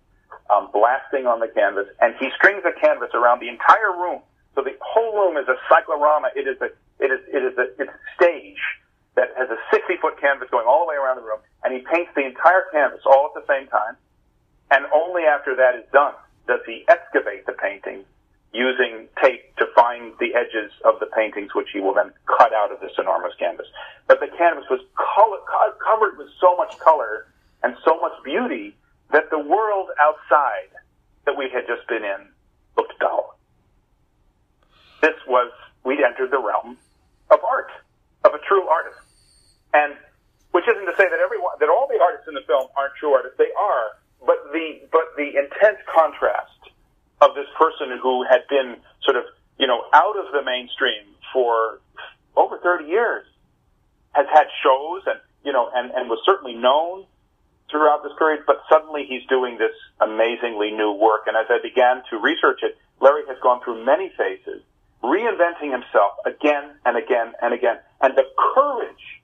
um, 0.55 0.69
blasting 0.73 1.27
on 1.27 1.41
the 1.41 1.49
canvas, 1.49 1.87
and 2.01 2.15
he 2.21 2.29
strings 2.37 2.63
a 2.65 2.79
canvas 2.79 3.11
around 3.15 3.41
the 3.41 3.49
entire 3.49 3.93
room. 3.97 4.21
So 4.55 4.63
the 4.63 4.77
whole 4.81 5.13
room 5.17 5.37
is 5.37 5.49
a 5.49 5.57
cyclorama. 5.69 6.29
It 6.37 6.47
is 6.47 6.61
a, 6.61 6.69
it 7.03 7.11
is, 7.11 7.21
it 7.33 7.43
is 7.43 7.59
a, 7.59 7.83
it's 7.83 7.93
stage 8.17 8.61
that 9.17 9.33
has 9.37 9.49
a 9.51 9.59
60 9.73 9.97
foot 10.01 10.21
canvas 10.21 10.49
going 10.51 10.67
all 10.69 10.85
the 10.85 10.91
way 10.93 10.97
around 10.97 11.17
the 11.17 11.27
room, 11.27 11.41
and 11.65 11.73
he 11.73 11.81
paints 11.81 12.13
the 12.15 12.25
entire 12.25 12.69
canvas 12.71 13.01
all 13.05 13.33
at 13.33 13.35
the 13.35 13.47
same 13.49 13.67
time. 13.69 13.97
And 14.71 14.85
only 14.93 15.23
after 15.25 15.57
that 15.57 15.75
is 15.75 15.85
done 15.93 16.15
does 16.47 16.61
he 16.67 16.85
excavate 16.89 17.47
the 17.47 17.53
painting 17.53 18.05
using 18.53 19.09
tape 19.23 19.55
to 19.57 19.67
find 19.75 20.13
the 20.19 20.35
edges 20.35 20.73
of 20.85 20.99
the 21.01 21.07
paintings, 21.07 21.55
which 21.55 21.69
he 21.73 21.81
will 21.81 21.95
then 21.95 22.11
cut 22.27 22.53
out 22.53 22.73
of 22.73 22.81
this 22.81 22.93
enormous 22.99 23.35
canvas. 23.39 23.67
But 24.07 24.21
the 24.21 24.29
canvas 24.39 24.65
was 24.71 24.81
color, 24.97 25.39
covered 25.85 26.17
with 26.19 26.29
so 26.41 26.57
much 26.57 26.79
color 26.79 27.27
and 27.63 27.77
so 27.85 28.01
much 28.01 28.13
beauty 28.25 28.75
that 29.13 29.31
the 29.31 29.39
world 29.39 29.89
outside 30.01 30.71
that 31.27 31.37
we 31.37 31.51
had 31.53 31.67
just 31.67 31.87
been 31.89 32.05
in 32.05 32.29
looked 32.77 32.99
dull. 32.99 33.39
This 35.03 35.17
was, 35.27 35.53
we'd 35.85 36.01
entered 36.01 36.31
the 36.31 36.39
realm 36.39 36.79
of 37.31 37.41
art, 37.45 37.71
of 38.25 38.33
a 38.35 38.39
true 38.39 38.67
artist. 38.69 39.06
And 39.77 39.93
which 40.57 40.65
isn't 40.65 40.89
to 40.89 40.97
say 40.97 41.05
that 41.05 41.21
everyone, 41.21 41.53
that 41.61 41.69
all 41.69 41.85
the 41.85 42.01
artists 42.01 42.25
in 42.25 42.33
the 42.33 42.41
film 42.49 42.73
aren't 42.81 42.97
true 42.97 43.13
artists. 43.13 43.37
They 43.37 43.53
are, 43.53 44.01
but 44.25 44.41
the 44.57 44.81
but 44.89 45.13
the 45.21 45.37
intense 45.37 45.77
contrast 45.85 46.73
of 47.21 47.37
this 47.37 47.49
person 47.61 47.93
who 48.01 48.25
had 48.25 48.49
been 48.49 48.81
sort 49.05 49.21
of 49.21 49.25
you 49.61 49.67
know 49.67 49.85
out 49.93 50.17
of 50.17 50.33
the 50.33 50.41
mainstream 50.41 51.13
for 51.33 51.81
over 52.37 52.57
30 52.57 52.89
years 52.89 53.27
has 54.13 54.25
had 54.33 54.49
shows 54.65 55.03
and 55.05 55.21
you 55.45 55.53
know 55.53 55.69
and 55.75 55.93
and 55.93 56.09
was 56.09 56.25
certainly 56.25 56.55
known 56.55 57.05
throughout 57.71 58.03
this 58.03 58.13
period, 58.19 58.45
but 58.47 58.63
suddenly 58.69 59.05
he's 59.05 59.27
doing 59.27 59.59
this 59.59 59.75
amazingly 60.01 60.71
new 60.71 60.93
work. 60.93 61.27
And 61.27 61.37
as 61.37 61.47
I 61.51 61.59
began 61.63 62.03
to 62.11 62.17
research 62.17 62.61
it, 62.63 62.79
Larry 63.01 63.23
has 63.29 63.37
gone 63.43 63.61
through 63.63 63.85
many 63.85 64.11
phases, 64.17 64.63
reinventing 65.03 65.73
himself 65.73 66.13
again 66.25 66.71
and 66.85 66.97
again 66.97 67.35
and 67.43 67.53
again. 67.53 67.79
And 68.01 68.17
the 68.17 68.25
courage 68.55 69.21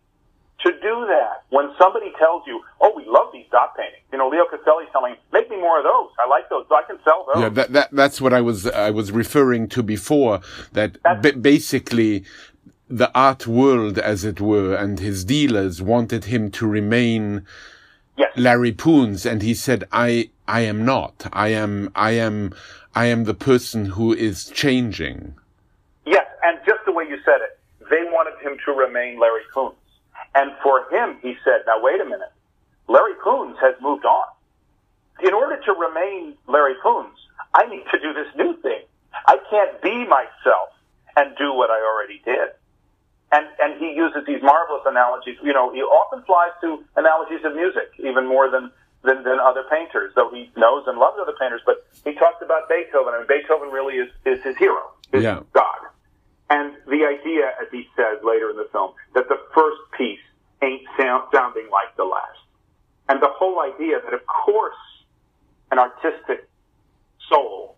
to 0.65 0.73
do 0.73 1.07
that 1.09 1.45
when 1.51 1.71
somebody 1.79 2.13
tells 2.19 2.43
you, 2.47 2.63
"Oh, 2.81 2.93
we 2.97 3.05
love 3.07 3.29
these 3.33 3.47
dot 3.51 3.77
paintings," 3.77 4.05
you 4.13 4.19
know, 4.19 4.29
Leo 4.29 4.45
Castelli's 4.47 4.89
telling, 4.93 5.17
"Make 5.33 5.51
me 5.51 5.57
more 5.57 5.79
of 5.79 5.85
those. 5.85 6.11
I 6.19 6.27
like 6.29 6.49
those. 6.49 6.67
So 6.69 6.75
I 6.77 6.83
can 6.83 6.99
sell 7.05 7.27
those." 7.33 7.43
Yeah, 7.43 7.49
that, 7.51 7.73
that 7.73 7.89
that's 7.93 8.21
what 8.21 8.33
I 8.33 8.41
was 8.41 8.67
I 8.67 8.91
was 8.91 9.13
referring 9.13 9.69
to 9.71 9.83
before. 9.83 10.41
That 10.73 10.99
b- 11.23 11.33
basically 11.33 12.25
the 12.89 13.11
art 13.15 13.47
world, 13.47 13.99
as 13.99 14.25
it 14.25 14.41
were, 14.41 14.75
and 14.75 15.01
his 15.01 15.25
dealers 15.25 15.81
wanted 15.81 16.27
him 16.27 16.51
to 16.53 16.67
remain 16.67 17.47
Yes. 18.17 18.31
Larry 18.37 18.73
Poons, 18.73 19.25
and 19.25 19.43
he 19.43 19.55
said, 19.55 19.85
"I, 19.91 20.31
I 20.47 20.61
am 20.61 20.85
not. 20.85 21.27
I 21.33 21.49
am, 21.49 21.91
I 21.95 22.11
am, 22.13 22.53
I 22.95 23.07
am 23.07 23.25
the 23.25 23.35
person 23.35 23.87
who 23.87 24.13
is 24.13 24.51
changing." 24.51 25.35
Yes, 26.05 26.27
and 26.45 26.59
just 26.67 26.85
the 26.85 26.93
way 26.93 27.05
you 27.09 27.17
said 27.25 27.41
it, 27.41 27.59
they 27.89 28.05
wanted 28.11 28.39
him 28.47 28.59
to 28.67 28.73
remain 28.73 29.19
Larry 29.19 29.43
Poons. 29.55 29.75
And 30.35 30.53
for 30.63 30.89
him, 30.91 31.19
he 31.21 31.35
said, 31.45 31.63
now 31.67 31.83
wait 31.83 32.01
a 32.01 32.05
minute. 32.05 32.33
Larry 32.89 33.15
Poons 33.23 33.57
has 33.61 33.75
moved 33.81 34.05
on. 34.05 34.25
In 35.23 35.35
order 35.35 35.61
to 35.61 35.73
remain 35.73 36.35
Larry 36.49 36.75
Poons, 36.83 37.17
I 37.55 37.67
need 37.67 37.85
to 37.93 37.99
do 38.01 38.13
this 38.13 38.29
new 38.37 38.57
thing. 38.63 38.81
I 39.27 39.37
can't 39.51 39.81
be 39.83 40.07
myself 40.07 40.71
and 41.17 41.37
do 41.37 41.53
what 41.53 41.71
I 41.71 41.81
already 41.85 42.21
did. 42.25 42.49
And, 43.31 43.47
and 43.61 43.79
he 43.79 43.93
uses 43.93 44.25
these 44.27 44.43
marvelous 44.43 44.83
analogies. 44.87 45.37
You 45.43 45.53
know, 45.53 45.73
he 45.73 45.81
often 45.81 46.23
flies 46.25 46.53
to 46.63 46.85
analogies 46.97 47.45
of 47.45 47.55
music, 47.55 47.93
even 47.99 48.27
more 48.27 48.51
than, 48.51 48.71
than, 49.05 49.23
than 49.25 49.39
other 49.41 49.65
painters, 49.71 50.13
though 50.15 50.31
he 50.31 50.51
knows 50.57 50.85
and 50.87 50.99
loves 50.99 51.19
other 51.21 51.35
painters. 51.39 51.61
But 51.65 51.87
he 52.05 52.15
talks 52.15 52.43
about 52.43 52.69
Beethoven. 52.69 53.15
I 53.15 53.19
mean, 53.19 53.29
Beethoven 53.29 53.69
really 53.71 53.97
is, 53.97 54.09
is 54.27 54.43
his 54.43 54.57
hero, 54.57 54.83
his 55.13 55.23
Yeah. 55.25 55.41
God. 55.53 55.79
And 56.53 56.77
the 56.85 57.09
idea, 57.09 57.49
as 57.63 57.69
he 57.73 57.89
says 57.97 58.21
later 58.23 58.51
in 58.51 58.57
the 58.57 58.69
film, 58.73 58.93
that 59.15 59.27
the 59.29 59.41
first 59.55 59.81
piece 59.97 60.21
ain't 60.61 60.83
sound, 61.01 61.25
sounding 61.35 61.71
like 61.73 61.97
the 61.97 62.05
last. 62.05 62.45
And 63.09 63.23
the 63.23 63.33
whole 63.33 63.61
idea 63.63 64.01
that, 64.05 64.13
of 64.13 64.21
course, 64.27 64.77
an 65.71 65.79
artistic 65.79 66.47
soul 67.31 67.77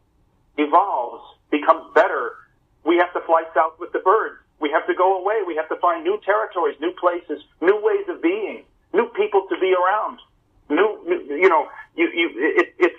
evolves, 0.58 1.22
becomes 1.52 1.86
better. 1.94 2.32
We 2.84 2.96
have 2.96 3.12
to 3.12 3.20
fly 3.26 3.44
south 3.54 3.78
with 3.78 3.92
the 3.92 4.00
birds. 4.00 4.42
We 4.58 4.70
have 4.70 4.84
to 4.88 4.94
go 4.94 5.22
away. 5.22 5.42
We 5.46 5.54
have 5.54 5.68
to 5.68 5.76
find 5.76 6.02
new 6.02 6.18
territories, 6.26 6.76
new 6.80 6.94
places, 6.98 7.44
new 7.60 7.78
ways 7.80 8.06
of 8.08 8.20
being, 8.22 8.64
new 8.92 9.06
people 9.14 9.46
to 9.50 9.56
be 9.60 9.72
around. 9.72 10.18
New, 10.68 10.98
new 11.06 11.36
you 11.36 11.48
know, 11.48 11.68
you, 11.94 12.10
you, 12.12 12.30
it, 12.58 12.74
it's, 12.80 12.96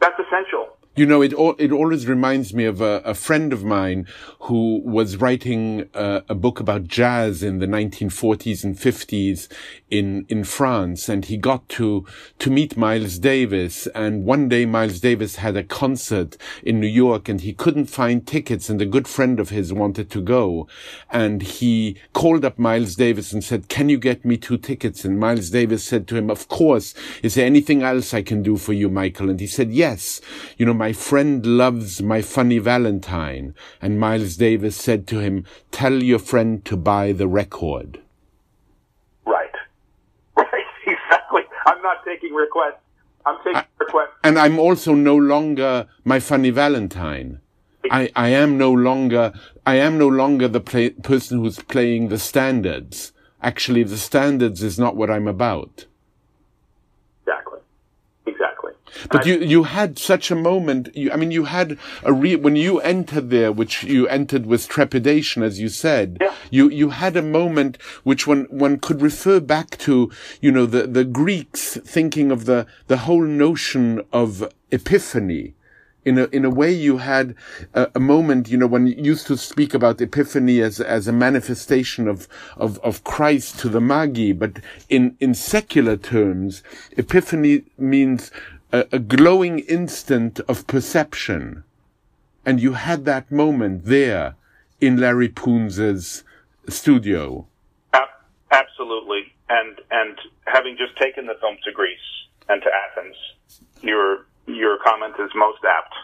that's 0.00 0.18
essential. 0.18 0.77
You 0.98 1.06
know, 1.06 1.22
it 1.22 1.32
it 1.60 1.70
always 1.70 2.08
reminds 2.08 2.52
me 2.52 2.64
of 2.64 2.80
a, 2.80 3.00
a 3.04 3.14
friend 3.14 3.52
of 3.52 3.62
mine 3.62 4.08
who 4.40 4.82
was 4.84 5.16
writing 5.16 5.88
uh, 5.94 6.22
a 6.28 6.34
book 6.34 6.58
about 6.58 6.88
jazz 6.88 7.40
in 7.40 7.60
the 7.60 7.66
1940s 7.66 8.64
and 8.64 8.76
50s 8.76 9.46
in, 9.90 10.26
in 10.28 10.42
France. 10.42 11.08
And 11.08 11.24
he 11.24 11.36
got 11.36 11.68
to, 11.68 12.04
to 12.40 12.50
meet 12.50 12.76
Miles 12.76 13.18
Davis. 13.18 13.86
And 13.94 14.24
one 14.24 14.48
day 14.48 14.66
Miles 14.66 14.98
Davis 14.98 15.36
had 15.36 15.56
a 15.56 15.62
concert 15.62 16.36
in 16.64 16.80
New 16.80 16.88
York 16.88 17.28
and 17.28 17.42
he 17.42 17.52
couldn't 17.52 17.86
find 17.86 18.26
tickets. 18.26 18.68
And 18.68 18.82
a 18.82 18.86
good 18.86 19.06
friend 19.06 19.38
of 19.38 19.50
his 19.50 19.72
wanted 19.72 20.10
to 20.10 20.20
go. 20.20 20.66
And 21.10 21.42
he 21.42 21.96
called 22.12 22.44
up 22.44 22.58
Miles 22.58 22.96
Davis 22.96 23.32
and 23.32 23.44
said, 23.44 23.68
can 23.68 23.88
you 23.88 23.98
get 23.98 24.24
me 24.24 24.36
two 24.36 24.58
tickets? 24.58 25.04
And 25.04 25.20
Miles 25.20 25.50
Davis 25.50 25.84
said 25.84 26.08
to 26.08 26.16
him, 26.16 26.30
of 26.30 26.48
course. 26.48 26.94
Is 27.22 27.34
there 27.34 27.46
anything 27.46 27.82
else 27.82 28.12
I 28.12 28.22
can 28.22 28.42
do 28.42 28.56
for 28.56 28.72
you, 28.72 28.88
Michael? 28.88 29.30
And 29.30 29.38
he 29.38 29.46
said, 29.46 29.70
yes. 29.70 30.20
You 30.56 30.66
know, 30.66 30.74
my 30.74 30.87
friend 30.92 31.44
loves 31.44 32.02
my 32.02 32.22
funny 32.22 32.58
Valentine. 32.58 33.54
And 33.80 33.98
Miles 33.98 34.36
Davis 34.36 34.76
said 34.76 35.06
to 35.08 35.18
him, 35.18 35.44
tell 35.70 36.02
your 36.02 36.18
friend 36.18 36.64
to 36.66 36.76
buy 36.76 37.12
the 37.12 37.28
record. 37.28 38.00
Right. 39.26 39.50
Right. 40.36 40.64
Exactly. 40.86 41.42
I'm 41.66 41.82
not 41.82 42.04
taking 42.04 42.32
requests. 42.32 42.80
I'm 43.26 43.36
taking 43.44 43.62
requests. 43.78 44.12
And 44.24 44.38
I'm 44.38 44.58
also 44.58 44.94
no 44.94 45.16
longer 45.16 45.86
my 46.04 46.20
funny 46.20 46.50
Valentine. 46.50 47.40
I, 47.90 48.10
I 48.14 48.28
am 48.28 48.58
no 48.58 48.72
longer, 48.72 49.32
I 49.66 49.76
am 49.76 49.98
no 49.98 50.08
longer 50.08 50.48
the 50.48 50.60
play, 50.60 50.90
person 50.90 51.38
who's 51.40 51.58
playing 51.58 52.08
the 52.08 52.18
standards. 52.18 53.12
Actually, 53.42 53.84
the 53.84 53.96
standards 53.96 54.62
is 54.62 54.78
not 54.78 54.96
what 54.96 55.10
I'm 55.10 55.28
about. 55.28 55.86
Exactly. 58.26 58.72
But 59.10 59.26
you, 59.26 59.38
you 59.38 59.64
had 59.64 59.98
such 59.98 60.30
a 60.30 60.34
moment. 60.34 60.88
You, 60.94 61.12
I 61.12 61.16
mean, 61.16 61.30
you 61.30 61.44
had 61.44 61.78
a 62.02 62.12
re, 62.12 62.36
when 62.36 62.56
you 62.56 62.80
entered 62.80 63.30
there, 63.30 63.52
which 63.52 63.84
you 63.84 64.06
entered 64.08 64.46
with 64.46 64.68
trepidation, 64.68 65.42
as 65.42 65.60
you 65.60 65.68
said, 65.68 66.18
Yeah. 66.20 66.34
you, 66.50 66.68
you 66.70 66.90
had 66.90 67.16
a 67.16 67.22
moment 67.22 67.78
which 68.04 68.26
one, 68.26 68.46
one 68.50 68.78
could 68.78 69.00
refer 69.02 69.40
back 69.40 69.76
to, 69.78 70.10
you 70.40 70.52
know, 70.52 70.66
the, 70.66 70.86
the 70.86 71.04
Greeks 71.04 71.76
thinking 71.76 72.30
of 72.30 72.44
the, 72.44 72.66
the 72.86 72.98
whole 72.98 73.22
notion 73.22 74.02
of 74.12 74.50
epiphany. 74.70 75.54
In 76.04 76.16
a, 76.16 76.24
in 76.26 76.44
a 76.46 76.50
way, 76.50 76.72
you 76.72 76.98
had 76.98 77.34
a, 77.74 77.90
a 77.94 78.00
moment, 78.00 78.48
you 78.48 78.56
know, 78.56 78.66
when 78.66 78.86
you 78.86 78.94
used 78.96 79.26
to 79.26 79.36
speak 79.36 79.74
about 79.74 80.00
epiphany 80.00 80.60
as, 80.62 80.80
as 80.80 81.06
a 81.06 81.12
manifestation 81.12 82.08
of, 82.08 82.26
of, 82.56 82.78
of 82.78 83.04
Christ 83.04 83.58
to 83.58 83.68
the 83.68 83.80
Magi, 83.80 84.32
but 84.32 84.60
in, 84.88 85.16
in 85.20 85.34
secular 85.34 85.98
terms, 85.98 86.62
epiphany 86.96 87.64
means 87.76 88.30
a, 88.72 88.86
a 88.92 88.98
glowing 88.98 89.60
instant 89.60 90.40
of 90.40 90.66
perception. 90.66 91.64
And 92.44 92.60
you 92.60 92.72
had 92.74 93.04
that 93.04 93.30
moment 93.30 93.84
there 93.84 94.36
in 94.80 94.96
Larry 94.96 95.28
Poons's 95.28 96.24
studio. 96.68 97.46
Absolutely. 98.50 99.32
And 99.50 99.78
and 99.90 100.18
having 100.46 100.76
just 100.78 100.96
taken 100.98 101.26
the 101.26 101.34
film 101.40 101.56
to 101.64 101.72
Greece 101.72 101.98
and 102.48 102.62
to 102.62 102.68
Athens, 102.68 103.16
your 103.82 104.26
your 104.46 104.78
comment 104.84 105.14
is 105.18 105.30
most 105.34 105.58
apt. 105.64 105.94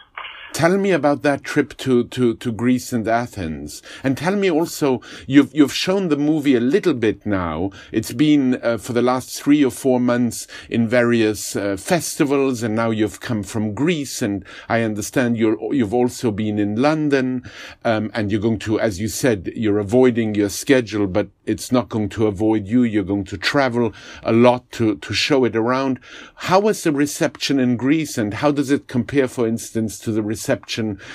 Tell 0.55 0.77
me 0.77 0.91
about 0.91 1.21
that 1.23 1.43
trip 1.43 1.75
to, 1.79 2.05
to, 2.05 2.33
to 2.35 2.49
Greece 2.49 2.93
and 2.93 3.05
Athens. 3.09 3.81
And 4.05 4.17
tell 4.17 4.37
me 4.37 4.49
also, 4.49 5.01
you've, 5.27 5.53
you've 5.53 5.73
shown 5.73 6.07
the 6.07 6.15
movie 6.15 6.55
a 6.55 6.61
little 6.61 6.93
bit 6.93 7.25
now. 7.25 7.71
It's 7.91 8.13
been 8.13 8.57
uh, 8.63 8.77
for 8.77 8.93
the 8.93 9.01
last 9.01 9.37
three 9.37 9.65
or 9.65 9.69
four 9.69 9.99
months 9.99 10.47
in 10.69 10.87
various 10.87 11.57
uh, 11.57 11.75
festivals 11.75 12.63
and 12.63 12.73
now 12.73 12.89
you've 12.89 13.19
come 13.19 13.43
from 13.43 13.73
Greece 13.73 14.21
and 14.21 14.45
I 14.69 14.83
understand 14.83 15.35
you're, 15.35 15.57
you've 15.73 15.93
also 15.93 16.31
been 16.31 16.57
in 16.57 16.81
London. 16.81 17.43
Um, 17.83 18.09
and 18.13 18.31
you're 18.31 18.39
going 18.39 18.59
to, 18.59 18.79
as 18.79 18.97
you 18.97 19.09
said, 19.09 19.51
you're 19.57 19.79
avoiding 19.79 20.35
your 20.35 20.47
schedule, 20.47 21.07
but 21.07 21.27
it's 21.45 21.69
not 21.69 21.89
going 21.89 22.07
to 22.09 22.27
avoid 22.27 22.65
you. 22.65 22.83
You're 22.83 23.03
going 23.03 23.25
to 23.25 23.37
travel 23.37 23.91
a 24.23 24.31
lot 24.31 24.71
to, 24.71 24.95
to 24.95 25.13
show 25.13 25.43
it 25.43 25.57
around. 25.57 25.99
How 26.35 26.61
was 26.61 26.81
the 26.81 26.93
reception 26.93 27.59
in 27.59 27.75
Greece 27.75 28.17
and 28.17 28.35
how 28.35 28.51
does 28.51 28.71
it 28.71 28.87
compare, 28.87 29.27
for 29.27 29.45
instance, 29.45 29.99
to 29.99 30.13
the 30.13 30.23
reception 30.23 30.44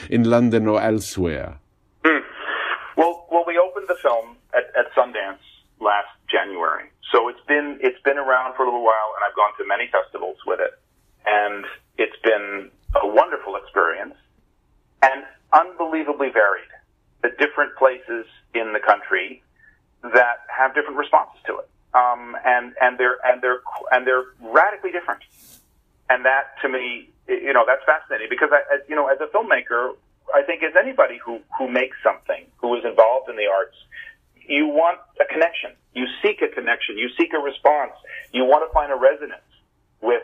in 0.09 0.25
London 0.25 0.67
or 0.67 0.81
elsewhere? 0.81 1.59
Well, 2.97 3.27
well, 3.31 3.45
we 3.47 3.57
opened 3.59 3.87
the 3.89 3.97
film 4.03 4.37
at, 4.55 4.65
at 4.77 4.93
Sundance 4.95 5.39
last 5.81 6.09
January, 6.29 6.91
so 7.11 7.29
it's 7.29 7.41
been 7.49 7.79
it's 7.81 8.01
been 8.03 8.19
around 8.19 8.57
for 8.57 8.63
a 8.63 8.67
little 8.67 8.85
while, 8.85 9.15
and 9.17 9.25
I've 9.25 9.37
gone 9.37 9.57
to 9.59 9.65
many 9.67 9.89
festivals 9.91 10.37
with 10.47 10.61
it, 10.61 10.73
and 11.25 11.65
it's 11.97 12.17
been 12.23 12.71
a 13.03 13.07
wonderful 13.07 13.57
experience 13.57 14.17
and 15.03 15.25
unbelievably 15.53 16.31
varied. 16.31 16.69
The 17.23 17.31
different 17.39 17.77
places 17.77 18.27
in 18.55 18.73
the 18.73 18.81
country 18.81 19.43
that 20.03 20.45
have 20.49 20.75
different 20.75 20.99
responses 20.99 21.41
to 21.47 21.59
it, 21.59 21.69
um, 21.95 22.37
and 22.45 22.75
and 22.81 22.99
they're 22.99 23.17
and 23.25 23.41
they're 23.41 23.61
and 23.93 24.07
they're 24.07 24.25
radically 24.41 24.93
different. 24.93 25.23
And 26.11 26.25
that, 26.25 26.59
to 26.63 26.69
me, 26.69 27.09
you 27.31 27.53
know, 27.53 27.65
that's 27.67 27.85
fascinating 27.87 28.29
because, 28.29 28.51
I, 28.53 28.61
as, 28.75 28.81
you 28.89 28.97
know, 28.97 29.07
as 29.07 29.19
a 29.21 29.31
filmmaker, 29.31 29.95
I 30.35 30.43
think 30.43 30.63
as 30.63 30.75
anybody 30.77 31.19
who 31.23 31.41
who 31.59 31.69
makes 31.69 31.97
something, 32.03 32.47
who 32.59 32.75
is 32.77 32.85
involved 32.85 33.31
in 33.31 33.37
the 33.37 33.47
arts, 33.47 33.77
you 34.47 34.67
want 34.67 34.99
a 35.21 35.27
connection. 35.31 35.73
You 35.95 36.07
seek 36.23 36.43
a 36.43 36.49
connection. 36.49 36.99
You 36.99 37.09
seek 37.19 37.33
a 37.35 37.39
response. 37.39 37.93
You 38.33 38.45
want 38.45 38.69
to 38.69 38.73
find 38.73 38.93
a 38.93 38.97
resonance 38.97 39.47
with 40.01 40.23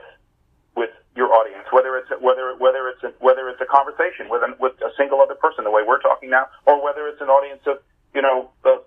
with 0.77 0.90
your 1.16 1.33
audience, 1.33 1.66
whether 1.73 1.97
it's 1.97 2.11
whether 2.21 2.55
whether 2.59 2.88
it's 2.88 3.03
a, 3.03 3.12
whether 3.19 3.49
it's 3.49 3.61
a 3.61 3.66
conversation 3.66 4.29
with 4.29 4.42
an, 4.42 4.55
with 4.61 4.75
a 4.83 4.90
single 4.97 5.21
other 5.21 5.35
person, 5.35 5.64
the 5.64 5.71
way 5.71 5.83
we're 5.87 6.03
talking 6.03 6.31
now, 6.31 6.47
or 6.66 6.83
whether 6.83 7.09
it's 7.09 7.21
an 7.21 7.29
audience 7.29 7.62
of 7.66 7.79
you 8.14 8.23
know 8.23 8.51
the 8.62 8.83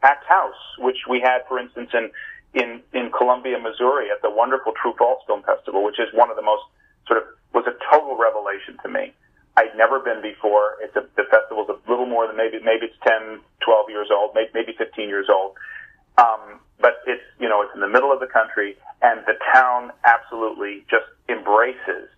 packed 0.00 0.26
house, 0.26 0.58
which 0.78 1.06
we 1.08 1.20
had, 1.20 1.42
for 1.48 1.58
instance, 1.58 1.90
in 1.94 2.10
in 2.54 2.80
in 2.92 3.10
Columbia, 3.12 3.58
Missouri, 3.58 4.10
at 4.10 4.22
the 4.22 4.30
wonderful 4.30 4.72
True/False 4.80 5.22
Film 5.26 5.42
Festival, 5.42 5.84
which 5.84 6.00
is 6.00 6.08
one 6.14 6.30
of 6.30 6.36
the 6.36 6.42
most 6.42 6.62
sort 7.06 7.22
of 7.22 7.24
was 7.52 7.64
a 7.66 7.74
total 7.90 8.16
revelation 8.16 8.78
to 8.82 8.88
me. 8.88 9.12
I'd 9.56 9.74
never 9.76 10.00
been 10.00 10.20
before. 10.20 10.76
It's 10.82 10.94
a, 10.96 11.04
the 11.16 11.24
festival's 11.30 11.68
a 11.68 11.78
little 11.90 12.06
more 12.06 12.26
than 12.26 12.36
maybe 12.36 12.58
maybe 12.60 12.92
it's 12.92 13.00
10, 13.06 13.40
12 13.64 13.90
years 13.90 14.08
old, 14.12 14.32
maybe, 14.34 14.50
maybe 14.52 14.72
15 14.76 15.08
years 15.08 15.28
old. 15.32 15.56
Um, 16.18 16.60
but 16.80 17.00
it's 17.06 17.24
you 17.40 17.48
know 17.48 17.62
it's 17.62 17.72
in 17.74 17.80
the 17.80 17.88
middle 17.88 18.12
of 18.12 18.20
the 18.20 18.26
country, 18.26 18.76
and 19.00 19.24
the 19.26 19.34
town 19.52 19.92
absolutely 20.04 20.84
just 20.90 21.08
embraces 21.28 22.08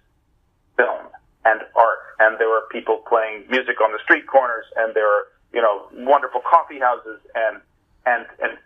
film 0.76 1.06
and 1.44 1.60
art. 1.76 2.02
And 2.18 2.38
there 2.38 2.50
are 2.50 2.66
people 2.70 2.98
playing 3.08 3.46
music 3.48 3.80
on 3.80 3.92
the 3.92 3.98
street 4.02 4.26
corners, 4.26 4.66
and 4.76 4.94
there 4.94 5.06
are 5.06 5.24
you 5.52 5.62
know 5.62 5.86
wonderful 5.94 6.40
coffee 6.42 6.80
houses 6.80 7.20
and 7.34 7.60
and 8.06 8.26
and 8.42 8.58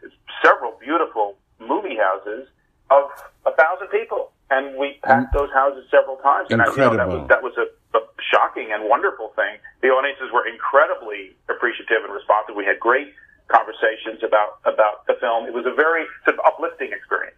several 0.42 0.78
beautiful 0.80 1.36
movie 1.60 1.96
houses 1.96 2.48
of 2.90 3.10
a 3.46 3.52
thousand 3.52 3.88
people. 3.88 4.32
And 4.52 4.76
we 4.76 5.00
packed 5.00 5.32
those 5.32 5.48
houses 5.56 5.88
several 5.88 6.20
times, 6.20 6.52
and 6.52 6.60
I, 6.60 6.68
you 6.68 6.76
know, 6.76 6.92
that 6.92 7.08
was 7.08 7.24
that 7.32 7.42
was 7.42 7.56
a, 7.56 7.72
a 7.96 8.00
shocking 8.20 8.68
and 8.68 8.84
wonderful 8.84 9.32
thing. 9.32 9.56
The 9.80 9.88
audiences 9.88 10.28
were 10.28 10.44
incredibly 10.44 11.32
appreciative 11.48 12.04
and 12.04 12.12
responsive. 12.12 12.52
We 12.52 12.68
had 12.68 12.76
great 12.76 13.16
conversations 13.48 14.20
about 14.20 14.60
about 14.68 15.08
the 15.08 15.16
film. 15.24 15.48
It 15.48 15.56
was 15.56 15.64
a 15.64 15.72
very 15.72 16.04
sort 16.28 16.36
of 16.36 16.44
uplifting 16.44 16.92
experience. 16.92 17.36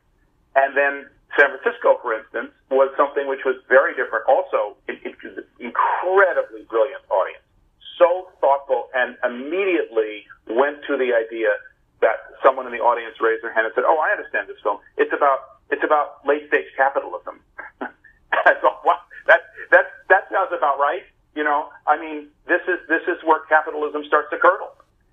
And 0.59 0.75
then 0.75 1.07
San 1.39 1.55
Francisco, 1.55 2.03
for 2.03 2.19
instance, 2.19 2.51
was 2.75 2.91
something 2.99 3.31
which 3.31 3.47
was 3.47 3.63
very 3.71 3.95
different. 3.95 4.27
Also, 4.27 4.75
it, 4.91 4.99
it 5.07 5.15
was 5.23 5.39
an 5.39 5.47
incredibly 5.63 6.67
brilliant 6.67 7.07
audience, 7.15 7.47
so 7.95 8.27
thoughtful, 8.43 8.91
and 8.91 9.15
immediately 9.23 10.27
went 10.51 10.83
to 10.91 10.99
the 10.99 11.15
idea 11.15 11.55
that 12.03 12.27
someone 12.43 12.67
in 12.67 12.75
the 12.75 12.83
audience 12.83 13.23
raised 13.23 13.47
their 13.47 13.55
hand 13.55 13.71
and 13.71 13.75
said, 13.79 13.87
"Oh, 13.87 14.03
I 14.03 14.11
understand 14.11 14.51
this 14.51 14.59
film. 14.67 14.83
It's 14.99 15.15
about 15.15 15.54
it's 15.71 15.85
about 15.85 16.27
late 16.27 16.49
stage 16.49 16.67
capitalism." 16.77 17.41
I 17.81 18.55
thought, 18.61 18.85
"Wow, 18.85 19.01
that 19.27 19.41
that 19.71 19.87
that 20.09 20.29
sounds 20.31 20.53
about 20.57 20.79
right." 20.79 21.05
You 21.35 21.45
know, 21.45 21.69
I 21.87 21.99
mean, 21.99 22.29
this 22.47 22.63
is 22.69 22.79
this 22.89 23.03
is 23.09 23.23
where 23.25 23.41
capitalism 23.49 24.05
starts 24.07 24.31
to 24.31 24.39
curdle, 24.39 24.71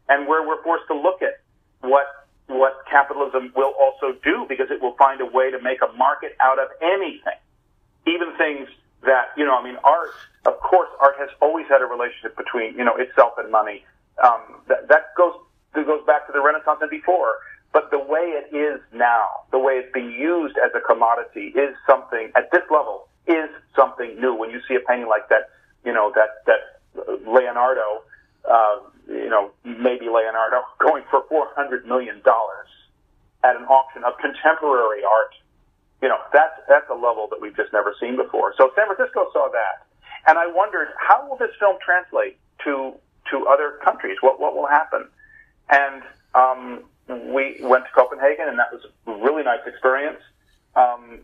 and 0.10 0.28
where 0.28 0.46
we're 0.48 0.62
forced 0.64 0.88
to 0.88 0.96
look 0.96 1.22
at 1.22 1.42
what 1.82 2.06
what 2.48 2.86
capitalism 2.90 3.52
will 3.56 3.74
also 3.80 4.14
do 4.24 4.46
because 4.48 4.70
it 4.70 4.82
will 4.82 4.96
find 4.98 5.22
a 5.22 5.26
way 5.26 5.52
to 5.52 5.60
make 5.62 5.82
a 5.82 5.92
market 5.98 6.36
out 6.42 6.60
of 6.60 6.68
anything, 6.82 7.40
even 8.06 8.36
things 8.38 8.68
that 9.04 9.32
you 9.38 9.46
know. 9.46 9.58
I 9.58 9.64
mean, 9.64 9.78
art. 9.84 10.12
Of 10.46 10.60
course, 10.60 10.90
art 11.00 11.16
has 11.20 11.30
always 11.42 11.68
had 11.70 11.82
a 11.82 11.86
relationship 11.86 12.36
between 12.38 12.78
you 12.78 12.84
know 12.84 12.96
itself 12.98 13.34
and 13.38 13.52
money. 13.52 13.86
Um, 14.24 14.62
that, 14.68 14.88
that 14.90 15.16
goes 15.18 15.34
that 15.74 15.86
goes 15.86 16.06
back 16.06 16.28
to 16.28 16.34
the 16.34 16.42
Renaissance 16.42 16.80
and 16.82 16.90
before. 16.90 17.40
But 17.74 17.90
the 17.90 18.00
way 18.00 18.36
it 18.36 18.56
is 18.56 18.82
now, 18.94 19.48
the 19.52 19.60
way 19.60 19.74
it's 19.74 19.92
being 19.94 20.12
used 20.12 20.58
as 20.58 20.72
a 20.76 20.82
commodity, 20.82 21.54
is 21.56 21.76
something 21.88 22.32
at 22.36 22.52
this 22.52 22.64
level 22.70 23.08
is 23.28 23.50
something 23.76 24.20
new. 24.20 24.34
When 24.34 24.50
you 24.50 24.60
see 24.68 24.76
a 24.76 24.82
painting 24.82 25.08
like 25.08 25.30
that, 25.30 25.50
you 25.86 25.94
know 25.94 26.12
that 26.16 26.44
that 26.48 27.22
Leonardo 27.26 28.04
uh, 28.50 28.80
you 29.08 29.30
know, 29.30 29.52
maybe 29.64 30.08
Leonardo, 30.10 30.64
going 30.80 31.04
for 31.10 31.24
$400 31.32 31.86
million 31.86 32.22
at 33.44 33.56
an 33.56 33.64
auction 33.66 34.04
of 34.04 34.14
contemporary 34.20 35.04
art. 35.04 35.34
You 36.02 36.10
know, 36.10 36.18
that's, 36.34 36.54
that's 36.68 36.90
a 36.90 36.96
level 36.96 37.28
that 37.30 37.40
we've 37.42 37.56
just 37.56 37.74
never 37.74 37.94
seen 38.00 38.16
before. 38.16 38.54
So 38.58 38.72
San 38.76 38.88
Francisco 38.88 39.30
saw 39.34 39.50
that. 39.52 39.86
And 40.28 40.38
I 40.38 40.48
wondered, 40.48 40.90
how 40.98 41.28
will 41.28 41.38
this 41.38 41.52
film 41.60 41.78
translate 41.84 42.38
to, 42.66 42.94
to 43.32 43.48
other 43.48 43.80
countries? 43.84 44.18
What, 44.22 44.40
what 44.40 44.56
will 44.56 44.68
happen? 44.68 45.08
And, 45.70 46.04
um, 46.34 46.84
we 47.08 47.58
went 47.62 47.86
to 47.86 47.92
Copenhagen 47.96 48.48
and 48.48 48.60
that 48.60 48.72
was 48.72 48.82
a 49.08 49.24
really 49.24 49.44
nice 49.44 49.66
experience. 49.66 50.22
Um, 50.76 51.20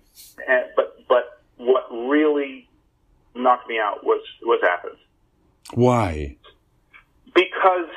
and, 0.48 0.66
but, 0.76 0.98
but 1.08 1.42
what 1.58 1.88
really 1.92 2.68
knocked 3.36 3.68
me 3.70 3.80
out 3.80 4.04
was, 4.04 4.22
was 4.42 4.62
Athens. 4.64 5.00
Why? 5.74 6.38
because 7.38 7.90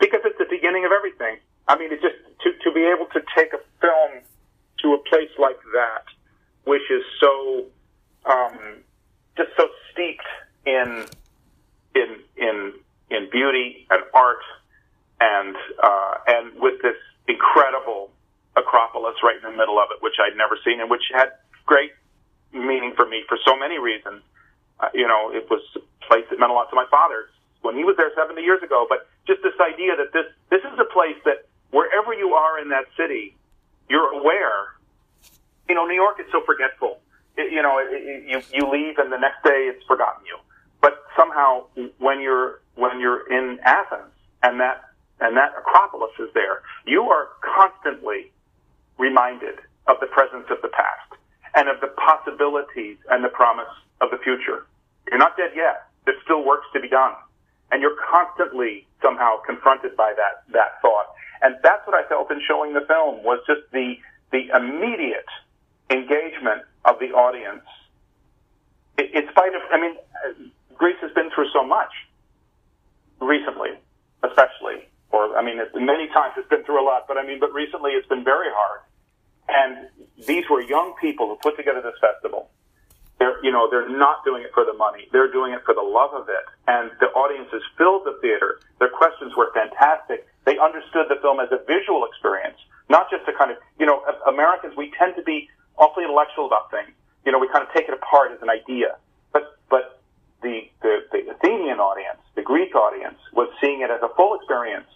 because 0.00 0.20
it's 0.24 0.38
the 0.38 0.46
beginning 0.48 0.84
of 0.84 0.92
everything. 0.92 1.36
I 1.68 1.78
mean, 1.78 1.92
it 1.92 2.00
just 2.00 2.16
to 2.42 2.50
to 2.64 2.72
be 2.72 2.84
able 2.84 3.06
to 3.12 3.20
take 3.36 3.52
a 3.52 3.60
film 3.80 4.22
to 4.80 4.94
a 4.94 4.98
place 5.08 5.30
like 5.38 5.60
that, 5.74 6.04
which 6.64 6.88
is 6.90 7.04
so 7.20 7.66
um, 8.24 8.58
just 9.36 9.50
so 9.56 9.68
steeped 9.92 10.24
in 10.64 11.06
in 11.94 12.16
in 12.36 12.72
in 13.10 13.28
beauty 13.30 13.86
and 13.90 14.02
art, 14.14 14.42
and 15.22 15.56
uh, 15.82 16.14
and 16.26 16.58
with 16.58 16.82
this 16.82 16.98
incredible 17.28 18.10
Acropolis 18.56 19.14
right 19.22 19.36
in 19.36 19.42
the 19.42 19.56
middle 19.56 19.78
of 19.78 19.88
it, 19.94 20.02
which 20.02 20.18
I'd 20.18 20.36
never 20.36 20.58
seen, 20.64 20.80
and 20.80 20.90
which 20.90 21.08
had 21.14 21.30
great 21.64 21.92
meaning 22.52 22.92
for 22.96 23.06
me 23.06 23.22
for 23.28 23.38
so 23.46 23.56
many 23.56 23.78
reasons. 23.78 24.22
Uh, 24.80 24.88
you 24.92 25.06
know, 25.06 25.30
it 25.32 25.48
was 25.48 25.62
a 25.76 25.80
place 26.06 26.24
that 26.28 26.38
meant 26.38 26.50
a 26.50 26.54
lot 26.54 26.68
to 26.70 26.76
my 26.76 26.86
father 26.90 27.30
when 27.62 27.76
he 27.76 27.84
was 27.84 27.96
there 27.96 28.10
70 28.14 28.42
years 28.42 28.62
ago. 28.62 28.84
But 28.88 29.06
just 29.26 29.42
this 29.42 29.54
idea 29.62 29.96
that 29.96 30.12
this 30.12 30.26
this 30.50 30.60
is 30.60 30.78
a 30.78 30.88
place 30.92 31.16
that 31.24 31.46
wherever 31.70 32.12
you 32.12 32.34
are 32.34 32.58
in 32.58 32.68
that 32.70 32.86
city, 32.96 33.36
you're 33.88 34.12
aware. 34.12 34.74
You 35.68 35.76
know, 35.76 35.86
New 35.86 35.94
York 35.94 36.18
is 36.18 36.26
so 36.32 36.42
forgetful. 36.44 36.98
It, 37.38 37.52
you 37.52 37.62
know, 37.62 37.78
it, 37.78 37.88
it, 37.94 38.22
you 38.28 38.42
you 38.52 38.68
leave 38.68 38.98
and 38.98 39.10
the 39.10 39.22
next 39.22 39.44
day 39.44 39.70
it's 39.70 39.84
forgotten 39.86 40.26
you. 40.26 40.36
But 40.82 40.98
somehow, 41.16 41.70
when 41.98 42.20
you're 42.20 42.60
when 42.74 43.00
you're 43.00 43.24
in 43.30 43.60
Athens 43.62 44.12
and 44.42 44.58
that 44.60 44.91
and 45.22 45.36
that 45.36 45.54
Acropolis 45.56 46.10
is 46.18 46.28
there, 46.34 46.62
you 46.86 47.02
are 47.04 47.28
constantly 47.40 48.32
reminded 48.98 49.62
of 49.86 49.96
the 50.00 50.06
presence 50.06 50.46
of 50.50 50.58
the 50.62 50.68
past 50.68 51.22
and 51.54 51.68
of 51.68 51.80
the 51.80 51.94
possibilities 51.94 52.96
and 53.10 53.22
the 53.22 53.28
promise 53.28 53.70
of 54.00 54.10
the 54.10 54.18
future. 54.18 54.66
You're 55.08 55.18
not 55.18 55.36
dead 55.36 55.52
yet. 55.54 55.86
There's 56.04 56.20
still 56.24 56.44
works 56.44 56.66
to 56.74 56.80
be 56.80 56.88
done. 56.88 57.14
And 57.70 57.80
you're 57.80 57.96
constantly 58.10 58.86
somehow 59.00 59.40
confronted 59.46 59.96
by 59.96 60.12
that, 60.16 60.44
that 60.52 60.82
thought. 60.82 61.06
And 61.42 61.56
that's 61.62 61.86
what 61.86 61.94
I 61.94 62.06
felt 62.08 62.30
in 62.30 62.40
showing 62.46 62.74
the 62.74 62.84
film 62.86 63.22
was 63.24 63.40
just 63.46 63.62
the, 63.72 63.94
the 64.30 64.50
immediate 64.54 65.30
engagement 65.90 66.62
of 66.84 66.98
the 66.98 67.12
audience. 67.12 67.64
In 68.98 69.24
spite 69.30 69.54
of, 69.54 69.62
I 69.72 69.80
mean, 69.80 69.96
Greece 70.76 70.98
has 71.00 71.12
been 71.12 71.30
through 71.34 71.48
so 71.52 71.64
much 71.64 71.90
recently, 73.20 73.70
especially, 74.22 74.88
or 75.12 75.36
I 75.36 75.44
mean, 75.44 75.58
many 75.74 76.08
times 76.08 76.34
it's 76.36 76.48
been 76.48 76.64
through 76.64 76.82
a 76.82 76.86
lot, 76.86 77.06
but 77.06 77.16
I 77.16 77.26
mean, 77.26 77.38
but 77.38 77.52
recently 77.52 77.92
it's 77.92 78.08
been 78.08 78.24
very 78.24 78.48
hard. 78.50 78.80
And 79.48 79.88
these 80.26 80.44
were 80.50 80.60
young 80.60 80.94
people 81.00 81.28
who 81.28 81.36
put 81.36 81.56
together 81.56 81.82
this 81.82 81.98
festival 82.00 82.48
they're, 83.22 83.38
you 83.44 83.52
know, 83.52 83.70
they're 83.70 83.88
not 83.88 84.24
doing 84.24 84.42
it 84.42 84.50
for 84.52 84.66
the 84.66 84.74
money. 84.74 85.06
They're 85.12 85.30
doing 85.30 85.54
it 85.54 85.62
for 85.64 85.74
the 85.78 85.86
love 85.86 86.10
of 86.10 86.28
it. 86.28 86.42
And 86.66 86.90
the 86.98 87.06
audiences 87.14 87.62
filled 87.78 88.02
the 88.02 88.18
theater. 88.20 88.58
Their 88.80 88.90
questions 88.90 89.30
were 89.38 89.54
fantastic. 89.54 90.26
They 90.42 90.58
understood 90.58 91.06
the 91.06 91.22
film 91.22 91.38
as 91.38 91.46
a 91.54 91.62
visual 91.62 92.02
experience, 92.02 92.58
not 92.90 93.06
just 93.14 93.22
a 93.30 93.32
kind 93.32 93.52
of, 93.54 93.58
you 93.78 93.86
know, 93.86 94.02
Americans, 94.26 94.74
we 94.76 94.90
tend 94.98 95.14
to 95.14 95.22
be 95.22 95.48
awfully 95.78 96.02
intellectual 96.02 96.50
about 96.50 96.74
things. 96.74 96.90
You 97.24 97.30
know, 97.30 97.38
we 97.38 97.46
kind 97.46 97.62
of 97.62 97.70
take 97.70 97.86
it 97.86 97.94
apart 97.94 98.34
as 98.34 98.42
an 98.42 98.50
idea. 98.50 98.98
But, 99.32 99.54
but 99.70 100.02
the, 100.42 100.66
the, 100.82 101.06
the 101.14 101.30
Athenian 101.30 101.78
audience, 101.78 102.18
the 102.34 102.42
Greek 102.42 102.74
audience 102.74 103.22
was 103.32 103.54
seeing 103.60 103.86
it 103.86 103.90
as 103.94 104.02
a 104.02 104.10
full 104.18 104.34
experience. 104.34 104.90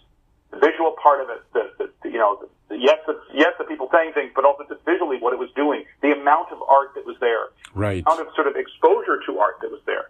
The 0.51 0.59
visual 0.59 0.95
part 1.01 1.21
of 1.21 1.29
it, 1.29 1.41
the, 1.53 1.63
the, 1.77 2.09
you 2.09 2.17
know, 2.17 2.39
the, 2.69 2.77
yes, 2.77 2.99
the, 3.05 3.19
yes, 3.33 3.53
the 3.57 3.65
people 3.65 3.89
saying 3.91 4.13
things, 4.13 4.31
but 4.35 4.45
also 4.45 4.63
just 4.67 4.83
visually 4.85 5.17
what 5.19 5.33
it 5.33 5.39
was 5.39 5.49
doing, 5.55 5.83
the 6.01 6.11
amount 6.11 6.51
of 6.51 6.61
art 6.63 6.95
that 6.95 7.05
was 7.05 7.17
there, 7.19 7.51
right. 7.73 8.03
the 8.03 8.11
amount 8.11 8.27
of 8.27 8.33
sort 8.35 8.47
of 8.47 8.55
exposure 8.55 9.19
to 9.25 9.39
art 9.39 9.59
that 9.61 9.71
was 9.71 9.81
there. 9.85 10.09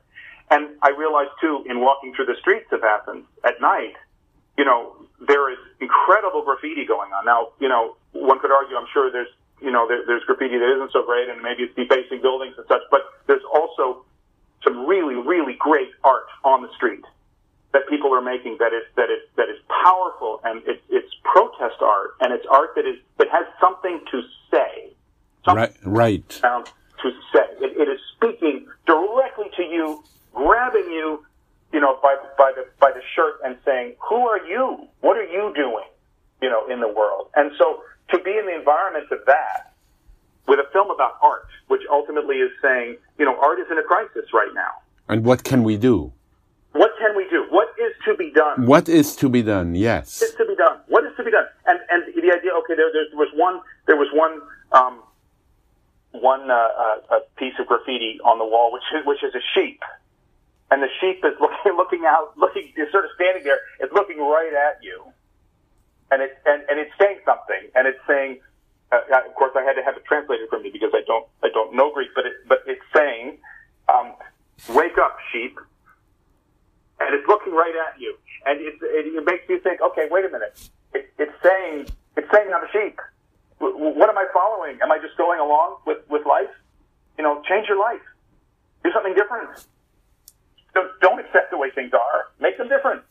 And 0.50 0.78
I 0.82 0.90
realized 0.92 1.32
too, 1.42 1.64
in 1.68 1.82
walking 1.82 2.14
through 2.14 2.26
the 2.28 2.38
streets 2.40 2.72
of 2.72 2.84
Athens 2.84 3.26
at 3.44 3.60
night, 3.60 3.96
you 4.58 4.66
know, 4.66 4.96
there 5.28 5.52
is 5.52 5.60
incredible 5.82 6.44
graffiti 6.44 6.86
going 6.86 7.12
on. 7.12 7.26
Now, 7.26 7.50
you 7.60 7.68
know, 7.68 7.96
one 8.14 8.40
could 8.40 8.52
argue, 8.52 8.78
I'm 8.78 8.88
sure 8.94 9.12
there's, 9.12 9.30
you 9.62 9.72
know, 9.72 9.88
there, 9.88 10.06
there's 10.06 10.24
graffiti 10.24 10.58
that 10.58 10.70
isn't 10.76 10.92
so 10.94 11.04
great 11.04 11.30
and 11.30 11.42
maybe 11.42 11.64
it's 11.64 11.76
defacing 11.76 12.22
buildings 12.22 12.56
and 12.58 12.66
such, 12.68 12.82
but 12.90 13.02
there's 13.28 13.44
also 13.54 14.06
some 14.64 14.86
really, 14.86 15.16
really 15.16 15.56
great 15.60 15.90
art 16.04 16.28
on 16.44 16.62
the 16.62 16.70
street 16.76 17.04
that 17.78 17.88
people 17.88 18.12
are 18.14 18.22
making 18.22 18.58
that 18.60 18.74
is 18.74 18.84
that 18.96 19.10
is 19.12 19.22
that 19.36 19.50
is 19.50 19.58
powerful 19.84 20.42
and 20.44 20.64
it, 20.68 20.82
it's 20.90 21.14
protest 21.24 21.80
art 21.82 22.12
and 22.22 22.34
it's 22.34 22.46
art 22.50 22.72
that 22.76 22.86
is 22.88 22.98
that 23.20 23.28
has 23.30 23.46
something 23.62 24.02
to 24.10 24.22
say. 24.52 24.94
Something 25.46 25.70
right. 25.84 26.30
Right. 26.42 26.42
To 27.04 27.12
say 27.32 27.46
it, 27.62 27.78
it 27.78 27.88
is 27.88 28.00
speaking 28.16 28.66
directly 28.88 29.46
to 29.56 29.64
you, 29.64 30.04
grabbing 30.34 30.90
you, 30.90 31.24
you 31.72 31.80
know, 31.80 32.00
by 32.02 32.16
by 32.38 32.52
the 32.56 32.66
by 32.80 32.92
the 32.92 33.02
shirt 33.16 33.36
and 33.46 33.56
saying, 33.64 33.96
"Who 34.10 34.28
are 34.28 34.44
you? 34.48 34.88
What 35.02 35.16
are 35.18 35.30
you 35.30 35.54
doing?" 35.56 35.86
You 36.42 36.50
know, 36.50 36.66
in 36.68 36.80
the 36.80 36.88
world. 36.88 37.30
And 37.36 37.52
so 37.60 37.84
to 38.10 38.18
be 38.20 38.32
in 38.32 38.48
the 38.48 38.56
environment 38.56 39.06
of 39.12 39.20
that 39.28 39.74
with 40.48 40.60
a 40.60 40.66
film 40.74 40.90
about 40.90 41.18
art, 41.22 41.48
which 41.68 41.82
ultimately 41.92 42.38
is 42.38 42.52
saying, 42.62 42.98
you 43.20 43.26
know, 43.26 43.38
art 43.40 43.60
is 43.60 43.68
in 43.70 43.78
a 43.78 43.84
crisis 43.84 44.34
right 44.34 44.54
now. 44.54 44.72
And 45.10 45.24
what 45.26 45.44
can 45.44 45.64
we 45.64 45.78
do? 45.78 46.14
What 46.78 46.92
can 47.00 47.18
we 47.18 47.28
do? 47.30 47.46
What 47.50 47.70
is 47.80 47.94
to 48.06 48.16
be 48.16 48.32
done? 48.32 48.68
What 48.68 48.88
is 48.88 49.16
to 49.18 49.30
be 49.30 49.42
done? 49.42 49.74
Yes. 49.74 50.22
What 50.22 50.30
is 50.30 50.36
to 50.36 50.46
be 50.46 50.56
done? 50.56 50.78
What 50.88 51.04
is 51.06 51.12
to 51.18 51.24
be 51.24 51.32
done? 51.32 51.46
And 51.66 51.80
and 51.90 52.04
the 52.14 52.32
idea. 52.32 52.54
Okay, 52.62 52.76
there, 52.78 52.94
there 52.94 53.18
was 53.18 53.30
one. 53.34 53.62
There 53.88 53.98
was 53.98 54.10
one. 54.14 54.42
Um, 54.72 55.02
one 56.12 56.50
uh, 56.50 56.56
uh, 57.12 57.20
piece 57.38 57.54
of 57.60 57.68
graffiti 57.68 58.20
on 58.24 58.40
the 58.40 58.46
wall, 58.46 58.72
which 58.72 58.86
is 58.96 59.06
which 59.06 59.24
is 59.24 59.34
a 59.36 59.44
sheep, 59.54 59.82
and 60.72 60.82
the 60.82 60.88
sheep 61.02 61.24
is 61.26 61.34
looking 61.42 61.74
looking 61.76 62.04
out, 62.06 62.38
looking 62.38 62.72
is 62.78 62.92
sort 62.92 63.06
of 63.06 63.12
standing 63.16 63.44
there. 63.44 63.60
It's 63.80 63.94
looking 63.94 64.18
right 64.20 64.54
at 64.54 64.82
you, 64.84 65.04
and 66.12 66.22
it 66.22 66.38
and, 66.46 66.64
and 66.70 66.80
it's 66.80 66.94
saying 67.00 67.20
something, 67.26 67.70
and 67.76 67.88
it's 67.88 68.02
saying. 68.08 68.40
Uh, 68.90 69.04
of 69.28 69.36
course, 69.36 69.52
I 69.54 69.64
had 69.64 69.74
to 69.74 69.84
have 69.84 69.98
it 69.98 70.06
translated 70.06 70.48
for 70.48 70.60
me 70.60 70.70
because 70.72 70.92
I 70.94 71.04
don't 71.06 71.28
I 71.44 71.50
don't 71.50 71.76
know 71.76 71.92
Greek, 71.92 72.10
but 72.16 72.26
it 72.26 72.34
but 72.48 72.64
it's 72.68 72.86
saying, 72.96 73.38
um, 73.90 74.14
"Wake 74.70 74.98
up, 74.98 75.18
sheep." 75.34 75.60
And 77.00 77.14
it's 77.14 77.28
looking 77.28 77.54
right 77.54 77.74
at 77.88 78.00
you, 78.00 78.18
and 78.46 78.60
it, 78.62 78.76
it, 78.82 79.26
makes 79.26 79.48
you 79.50 79.60
think, 79.60 79.82
okay, 79.82 80.08
wait 80.10 80.26
a 80.26 80.30
minute, 80.30 80.70
it, 80.94 81.10
it's 81.18 81.32
saying 81.44 81.88
it's 82.16 82.30
saying 82.32 82.52
I'm 82.54 82.64
a 82.64 82.72
sheep. 82.72 83.00
What 83.60 84.10
am 84.10 84.18
I 84.18 84.26
following? 84.34 84.78
Am 84.82 84.92
I 84.92 85.00
just 85.00 85.18
going 85.18 85.40
along 85.40 85.78
with 85.86 86.00
with 86.10 86.26
life? 86.26 86.54
You 87.18 87.24
know, 87.24 87.42
change 87.48 87.68
your 87.68 87.80
life, 87.80 88.02
do 88.84 88.92
something 88.94 89.16
different. 89.16 89.66
Don't, 90.74 90.92
don't 91.02 91.20
accept 91.20 91.50
the 91.50 91.58
way 91.58 91.72
things 91.72 91.92
are. 91.94 92.28
Make 92.40 92.58
them 92.60 92.70
different. 92.70 93.02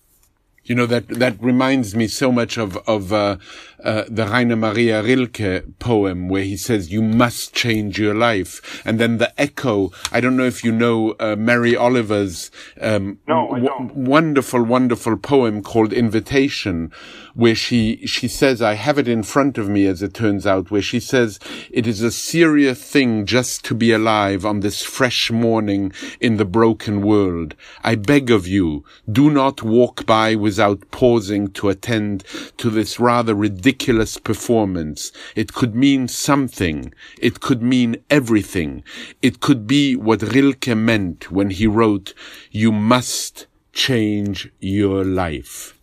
You 0.64 0.74
know 0.74 0.86
that 0.86 1.08
that 1.08 1.40
reminds 1.40 1.94
me 1.94 2.08
so 2.08 2.32
much 2.32 2.56
of 2.58 2.76
of 2.88 3.12
uh, 3.12 3.36
uh, 3.82 4.04
the 4.08 4.26
Rainer 4.26 4.56
Maria 4.56 5.02
Rilke 5.02 5.78
poem 5.78 6.28
where 6.28 6.42
he 6.42 6.56
says 6.56 6.90
you 6.90 7.02
must 7.02 7.52
change 7.52 7.98
your 7.98 8.14
life, 8.14 8.82
and 8.84 8.98
then 8.98 9.18
the 9.18 9.38
echo. 9.40 9.92
I 10.10 10.20
don't 10.20 10.36
know 10.36 10.44
if 10.44 10.64
you 10.64 10.72
know 10.72 11.14
uh, 11.20 11.36
Mary 11.36 11.76
Oliver's 11.76 12.50
um, 12.80 13.18
no, 13.28 13.48
w- 13.48 13.92
wonderful, 13.94 14.62
wonderful 14.62 15.16
poem 15.16 15.62
called 15.62 15.92
Invitation, 15.92 16.90
where 17.34 17.54
she 17.54 18.06
she 18.06 18.28
says 18.28 18.62
I 18.62 18.74
have 18.74 18.98
it 18.98 19.08
in 19.08 19.22
front 19.22 19.58
of 19.58 19.68
me 19.68 19.86
as 19.86 20.02
it 20.02 20.14
turns 20.14 20.46
out, 20.46 20.70
where 20.70 20.82
she 20.82 21.00
says 21.00 21.38
it 21.70 21.86
is 21.86 22.00
a 22.00 22.10
serious 22.10 22.82
thing 22.82 23.26
just 23.26 23.64
to 23.66 23.74
be 23.74 23.92
alive 23.92 24.46
on 24.46 24.60
this 24.60 24.82
fresh 24.82 25.30
morning 25.30 25.92
in 26.20 26.38
the 26.38 26.44
broken 26.44 27.02
world. 27.02 27.54
I 27.84 27.94
beg 27.94 28.30
of 28.30 28.46
you, 28.46 28.84
do 29.10 29.30
not 29.30 29.62
walk 29.62 30.06
by 30.06 30.34
without 30.34 30.90
pausing 30.90 31.48
to 31.52 31.68
attend 31.68 32.24
to 32.56 32.70
this 32.70 32.98
rather 32.98 33.34
ridiculous 33.34 33.65
performance. 33.72 35.12
It 35.34 35.52
could 35.52 35.74
mean 35.74 36.08
something. 36.08 36.92
It 37.20 37.40
could 37.40 37.62
mean 37.62 37.96
everything. 38.10 38.84
It 39.22 39.40
could 39.40 39.66
be 39.66 39.96
what 39.96 40.22
Rilke 40.22 40.68
meant 40.68 41.30
when 41.30 41.50
he 41.50 41.66
wrote, 41.66 42.14
you 42.50 42.72
must 42.72 43.46
change 43.72 44.50
your 44.60 45.04
life. 45.04 45.78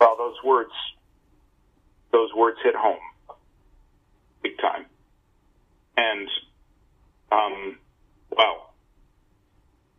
Well, 0.00 0.16
those 0.16 0.36
words, 0.44 0.72
those 2.12 2.32
words 2.34 2.58
hit 2.62 2.74
home 2.74 2.98
big 4.42 4.58
time. 4.58 4.86
And, 5.96 6.28
um, 7.32 7.78
well, 8.36 8.66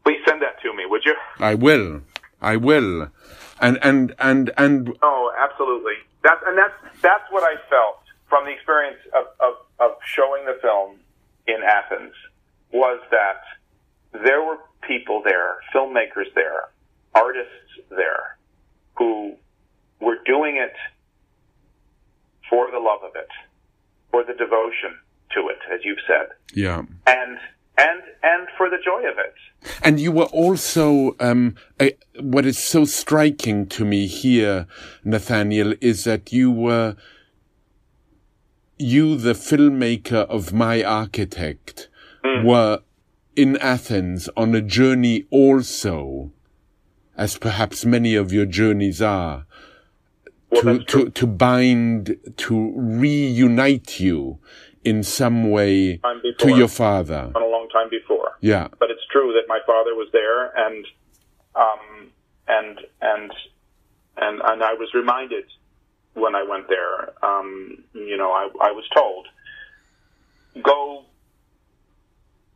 Please 0.07 0.21
send 0.25 0.41
that 0.41 0.61
to 0.61 0.73
me, 0.73 0.85
would 0.85 1.03
you? 1.03 1.13
I 1.37 1.53
will. 1.53 1.99
I 2.41 2.55
will. 2.55 3.09
And 3.59 3.79
and 3.81 4.13
and 4.19 4.51
and. 4.57 4.97
Oh, 5.01 5.31
absolutely. 5.37 5.93
That's 6.23 6.41
and 6.45 6.57
that's 6.57 7.01
that's 7.01 7.31
what 7.31 7.43
I 7.43 7.55
felt 7.69 7.99
from 8.29 8.45
the 8.45 8.51
experience 8.51 8.97
of, 9.15 9.25
of, 9.39 9.53
of 9.79 9.97
showing 10.05 10.45
the 10.45 10.57
film 10.61 10.97
in 11.47 11.63
Athens 11.63 12.13
was 12.71 12.99
that 13.11 13.41
there 14.23 14.43
were 14.43 14.57
people 14.81 15.21
there, 15.23 15.57
filmmakers 15.73 16.33
there, 16.35 16.69
artists 17.15 17.51
there, 17.89 18.37
who 18.97 19.33
were 20.01 20.17
doing 20.25 20.57
it 20.57 20.73
for 22.49 22.69
the 22.71 22.79
love 22.79 23.03
of 23.03 23.15
it, 23.15 23.29
for 24.11 24.23
the 24.23 24.33
devotion 24.33 24.97
to 25.33 25.47
it, 25.49 25.59
as 25.73 25.81
you've 25.83 25.97
said. 26.05 26.27
Yeah. 26.53 26.83
And 27.05 27.37
and 27.77 28.01
and 28.23 28.47
for 28.57 28.69
the 28.69 28.77
joy 28.83 28.99
of 29.09 29.17
it. 29.17 29.33
And 29.83 29.99
you 29.99 30.11
were 30.11 30.25
also 30.25 31.15
um, 31.19 31.55
what 32.19 32.45
is 32.45 32.57
so 32.57 32.85
striking 32.85 33.67
to 33.67 33.85
me 33.85 34.07
here, 34.07 34.67
Nathaniel, 35.03 35.73
is 35.81 36.03
that 36.03 36.31
you 36.31 36.51
were 36.51 36.95
you, 38.77 39.17
the 39.17 39.33
filmmaker 39.33 40.27
of 40.27 40.53
My 40.53 40.83
Architect, 40.83 41.89
mm. 42.23 42.43
were 42.43 42.81
in 43.35 43.57
Athens 43.57 44.29
on 44.37 44.53
a 44.55 44.61
journey 44.61 45.25
also, 45.31 46.31
as 47.15 47.37
perhaps 47.37 47.85
many 47.85 48.15
of 48.15 48.31
your 48.31 48.45
journeys 48.45 49.01
are, 49.01 49.45
well, 50.51 50.61
to, 50.61 50.83
to, 50.85 51.09
to 51.09 51.27
bind, 51.27 52.17
to 52.37 52.73
reunite 52.75 53.99
you 53.99 54.39
in 54.87 55.03
some 55.03 55.51
way 55.51 55.97
to 56.37 56.55
your 56.55 56.69
father 56.69 57.29
a 57.35 57.39
long 57.39 57.67
time 57.73 57.89
before. 57.89 58.37
Yeah. 58.39 58.69
But 58.79 58.89
it's 58.89 59.05
true 59.11 59.33
that 59.33 59.43
my 59.49 59.59
father 59.67 59.93
was 59.95 60.07
there, 60.13 60.45
and 60.65 60.85
um, 61.55 62.11
and 62.47 62.79
and 63.01 63.31
and 64.15 64.41
and 64.41 64.63
I 64.63 64.73
was 64.75 64.89
reminded 64.93 65.43
when 66.13 66.35
I 66.35 66.43
went 66.43 66.69
there. 66.69 67.11
Um, 67.21 67.83
you 67.93 68.15
know, 68.15 68.31
I, 68.31 68.47
I 68.61 68.71
was 68.71 68.85
told 68.95 69.27
go 70.63 71.03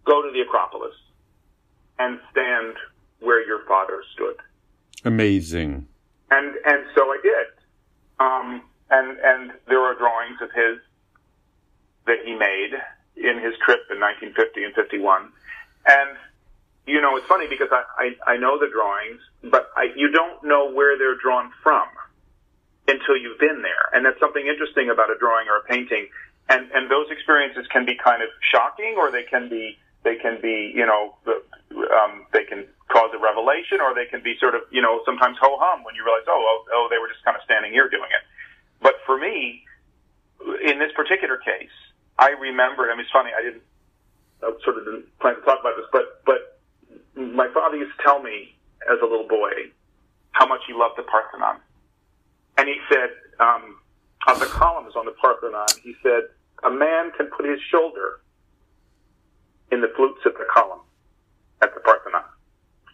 go 0.05 0.21
to 0.21 0.31
the 0.31 0.39
Acropolis 0.41 0.95
and 1.99 2.17
stand 2.31 2.75
where 3.19 3.45
your 3.45 3.65
father 3.67 4.01
stood. 4.13 4.37
Amazing. 5.03 5.85
And 6.29 6.55
and 6.65 6.85
so 6.95 7.01
I 7.01 7.19
did. 7.21 7.47
Um, 8.21 8.61
and 8.89 9.17
and 9.19 9.51
there 9.67 9.81
are 9.81 9.95
drawings 9.95 10.39
of 10.41 10.49
his 10.55 10.79
that 12.05 12.25
he 12.25 12.33
made 12.33 12.73
in 13.15 13.37
his 13.37 13.53
trip 13.63 13.85
in 13.91 13.99
1950 13.99 14.63
and 14.63 14.73
51. 14.73 15.29
And, 15.85 16.17
you 16.87 17.01
know, 17.01 17.17
it's 17.17 17.27
funny 17.27 17.47
because 17.47 17.69
I, 17.71 17.83
I, 17.97 18.33
I 18.33 18.37
know 18.37 18.57
the 18.57 18.69
drawings, 18.71 19.21
but 19.43 19.69
I, 19.75 19.93
you 19.95 20.11
don't 20.11 20.43
know 20.43 20.71
where 20.71 20.97
they're 20.97 21.17
drawn 21.17 21.51
from 21.61 21.87
until 22.87 23.17
you've 23.17 23.39
been 23.39 23.61
there. 23.61 23.93
And 23.93 24.05
that's 24.05 24.19
something 24.19 24.45
interesting 24.45 24.89
about 24.89 25.09
a 25.09 25.17
drawing 25.17 25.47
or 25.47 25.61
a 25.61 25.65
painting. 25.69 26.09
And, 26.49 26.71
and 26.73 26.89
those 26.89 27.07
experiences 27.11 27.65
can 27.71 27.85
be 27.85 27.95
kind 27.95 28.21
of 28.21 28.29
shocking 28.51 28.95
or 28.97 29.11
they 29.11 29.23
can 29.23 29.49
be, 29.49 29.77
they 30.03 30.15
can 30.17 30.41
be, 30.41 30.73
you 30.73 30.85
know, 30.85 31.15
um, 31.71 32.25
they 32.33 32.43
can 32.43 32.65
cause 32.89 33.11
a 33.15 33.21
revelation 33.21 33.79
or 33.79 33.93
they 33.95 34.05
can 34.09 34.21
be 34.21 34.35
sort 34.39 34.55
of, 34.55 34.61
you 34.71 34.81
know, 34.81 35.01
sometimes 35.05 35.37
ho 35.39 35.55
hum 35.61 35.83
when 35.83 35.95
you 35.95 36.03
realize, 36.03 36.25
oh, 36.27 36.41
oh, 36.41 36.65
oh, 36.73 36.87
they 36.89 36.97
were 36.97 37.07
just 37.07 37.23
kind 37.23 37.37
of 37.37 37.43
standing 37.43 37.71
here 37.71 37.87
doing 37.87 38.09
it. 38.09 38.23
But 38.81 38.95
for 39.05 39.17
me, 39.17 39.63
in 40.65 40.79
this 40.79 40.91
particular 40.95 41.37
case, 41.37 41.71
I 42.21 42.37
remember. 42.37 42.85
I 42.85 42.93
mean, 42.93 43.01
it's 43.01 43.11
funny. 43.11 43.31
I 43.35 43.41
didn't. 43.41 43.65
I 44.45 44.53
sort 44.63 44.77
of 44.77 44.85
didn't 44.85 45.09
plan 45.19 45.35
to 45.35 45.41
talk 45.41 45.59
about 45.59 45.73
this, 45.75 45.89
but 45.91 46.21
but 46.23 46.61
my 47.17 47.49
father 47.51 47.75
used 47.75 47.97
to 47.97 48.03
tell 48.03 48.21
me 48.21 48.53
as 48.85 49.01
a 49.01 49.05
little 49.05 49.27
boy 49.27 49.73
how 50.31 50.45
much 50.45 50.61
he 50.67 50.73
loved 50.73 50.97
the 50.97 51.03
Parthenon, 51.03 51.57
and 52.57 52.69
he 52.69 52.77
said 52.87 53.09
um, 53.41 53.81
on 54.29 54.39
the 54.39 54.45
columns 54.45 54.95
on 54.95 55.05
the 55.05 55.17
Parthenon, 55.17 55.67
he 55.83 55.95
said 56.03 56.29
a 56.63 56.69
man 56.69 57.11
can 57.17 57.25
put 57.33 57.49
his 57.49 57.59
shoulder 57.73 58.21
in 59.71 59.81
the 59.81 59.89
flutes 59.97 60.21
at 60.25 60.37
the 60.37 60.45
column 60.53 60.85
at 61.61 61.73
the 61.73 61.81
Parthenon. 61.81 62.23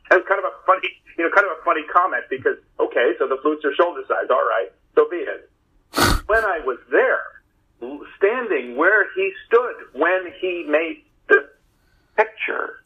And 0.10 0.20
it's 0.22 0.28
kind 0.28 0.40
of 0.40 0.48
a 0.48 0.56
funny, 0.66 0.88
you 1.18 1.28
know, 1.28 1.32
kind 1.36 1.46
of 1.52 1.60
a 1.60 1.64
funny 1.68 1.84
comment 1.92 2.24
because 2.30 2.56
okay, 2.80 3.12
so 3.20 3.28
the 3.28 3.38
flutes 3.44 3.66
are 3.66 3.76
shoulder 3.76 4.04
size, 4.08 4.32
all 4.32 4.48
right, 4.48 4.72
so 4.96 5.04
be 5.12 5.20
it. 5.20 5.52
When 6.28 6.44
I 6.44 6.60
was 6.64 6.80
there 6.92 7.37
standing 8.18 8.76
where 8.76 9.06
he 9.16 9.32
stood 9.46 9.76
when 9.94 10.32
he 10.40 10.66
made 10.68 11.04
the 11.28 11.50
picture 12.16 12.84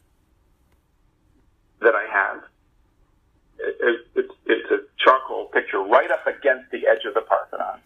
that 1.80 1.94
I 1.94 2.06
have. 2.12 2.42
it's, 3.58 4.34
it's 4.46 4.70
a 4.70 4.78
charcoal 4.98 5.46
picture 5.46 5.80
right 5.80 6.10
up 6.10 6.26
against 6.26 6.70
the 6.70 6.86
edge 6.86 7.04
of 7.06 7.14
the 7.14 7.22
Parthenon, 7.22 7.80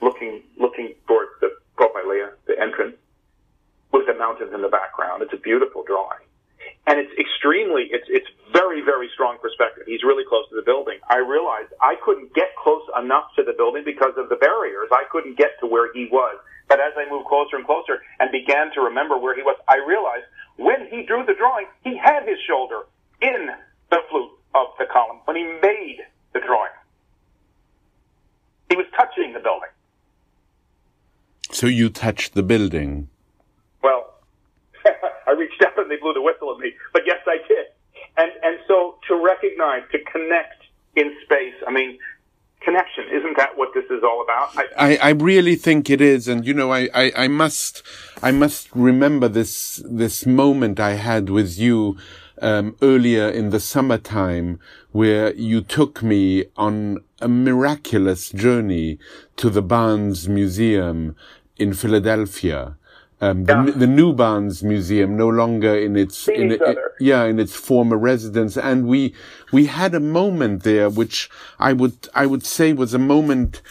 looking 0.00 0.42
looking 0.58 0.94
towards 1.06 1.30
the 1.40 1.50
Propylaea, 1.76 2.30
the 2.46 2.58
entrance, 2.60 2.96
with 3.92 4.06
the 4.06 4.14
mountains 4.14 4.52
in 4.54 4.62
the 4.62 4.68
background. 4.68 5.22
It's 5.22 5.32
a 5.32 5.38
beautiful 5.38 5.84
drawing 5.84 6.21
and 6.86 6.98
it's 6.98 7.12
extremely 7.18 7.86
it's 7.90 8.06
it's 8.08 8.26
very 8.52 8.80
very 8.82 9.08
strong 9.14 9.38
perspective. 9.38 9.84
He's 9.86 10.02
really 10.02 10.24
close 10.28 10.48
to 10.50 10.56
the 10.56 10.66
building. 10.66 10.98
I 11.08 11.18
realized 11.18 11.72
I 11.80 11.94
couldn't 12.04 12.34
get 12.34 12.50
close 12.62 12.82
enough 12.98 13.30
to 13.36 13.42
the 13.42 13.52
building 13.52 13.82
because 13.84 14.14
of 14.16 14.28
the 14.28 14.36
barriers. 14.36 14.88
I 14.90 15.04
couldn't 15.10 15.38
get 15.38 15.58
to 15.60 15.66
where 15.66 15.92
he 15.92 16.08
was. 16.10 16.36
But 16.68 16.80
as 16.80 16.92
I 16.96 17.08
moved 17.10 17.26
closer 17.26 17.56
and 17.56 17.66
closer 17.66 18.00
and 18.18 18.30
began 18.32 18.72
to 18.74 18.80
remember 18.80 19.18
where 19.18 19.36
he 19.36 19.42
was, 19.42 19.56
I 19.68 19.76
realized 19.76 20.24
when 20.56 20.88
he 20.90 21.04
drew 21.04 21.24
the 21.26 21.34
drawing, 21.34 21.66
he 21.84 21.96
had 21.96 22.26
his 22.26 22.38
shoulder 22.48 22.82
in 23.20 23.50
the 23.90 23.98
flute 24.10 24.30
of 24.54 24.68
the 24.78 24.86
column 24.86 25.20
when 25.24 25.36
he 25.36 25.44
made 25.44 25.98
the 26.32 26.40
drawing. 26.40 26.72
He 28.70 28.76
was 28.76 28.86
touching 28.96 29.34
the 29.34 29.40
building. 29.40 29.68
So 31.50 31.66
you 31.66 31.90
touched 31.90 32.34
the 32.34 32.42
building. 32.42 33.08
Well, 33.82 34.14
I 35.26 35.32
reached 35.32 35.62
out 35.62 35.71
and 35.82 35.90
they 35.90 35.96
blew 35.96 36.14
the 36.14 36.22
whistle 36.22 36.52
at 36.52 36.58
me. 36.58 36.72
But 36.92 37.02
yes, 37.06 37.18
I 37.26 37.38
did. 37.46 37.66
And 38.16 38.32
and 38.42 38.58
so 38.68 38.98
to 39.08 39.14
recognize, 39.16 39.82
to 39.92 39.98
connect 40.10 40.62
in 40.96 41.16
space. 41.24 41.54
I 41.66 41.72
mean, 41.72 41.98
connection. 42.60 43.04
Isn't 43.12 43.36
that 43.36 43.56
what 43.56 43.70
this 43.74 43.84
is 43.90 44.02
all 44.02 44.22
about? 44.22 44.56
I, 44.56 44.64
I, 44.76 44.96
I 44.96 45.10
really 45.10 45.56
think 45.56 45.90
it 45.90 46.00
is. 46.00 46.28
And 46.28 46.46
you 46.46 46.54
know, 46.54 46.72
I, 46.72 46.88
I, 46.94 47.12
I 47.16 47.28
must, 47.28 47.82
I 48.22 48.30
must 48.30 48.68
remember 48.74 49.28
this, 49.28 49.82
this 49.84 50.26
moment 50.26 50.78
I 50.78 50.94
had 50.94 51.30
with 51.30 51.58
you, 51.58 51.96
um, 52.40 52.76
earlier 52.82 53.28
in 53.28 53.50
the 53.50 53.60
summertime 53.60 54.58
where 54.90 55.32
you 55.34 55.60
took 55.60 56.02
me 56.02 56.44
on 56.56 56.98
a 57.20 57.28
miraculous 57.28 58.30
journey 58.30 58.98
to 59.36 59.48
the 59.48 59.62
Barnes 59.62 60.28
Museum 60.28 61.14
in 61.56 61.72
Philadelphia 61.72 62.76
um, 63.22 63.44
the, 63.44 63.52
yeah. 63.52 63.70
the, 63.70 63.86
new 63.86 64.12
Barnes 64.12 64.64
Museum 64.64 65.16
no 65.16 65.28
longer 65.28 65.78
in 65.78 65.96
its 65.96 66.26
in, 66.26 66.50
it, 66.50 66.60
yeah 66.98 67.22
in 67.24 67.38
its 67.38 67.54
former 67.54 67.96
residence, 67.96 68.56
and 68.56 68.88
we 68.88 69.14
we 69.52 69.66
had 69.66 69.94
a 69.94 70.00
moment 70.00 70.64
there 70.64 70.90
which 70.90 71.30
I 71.60 71.72
would 71.72 72.08
I 72.14 72.26
would 72.26 72.44
say 72.44 72.72
was 72.72 72.94
a 72.94 72.98
moment 72.98 73.62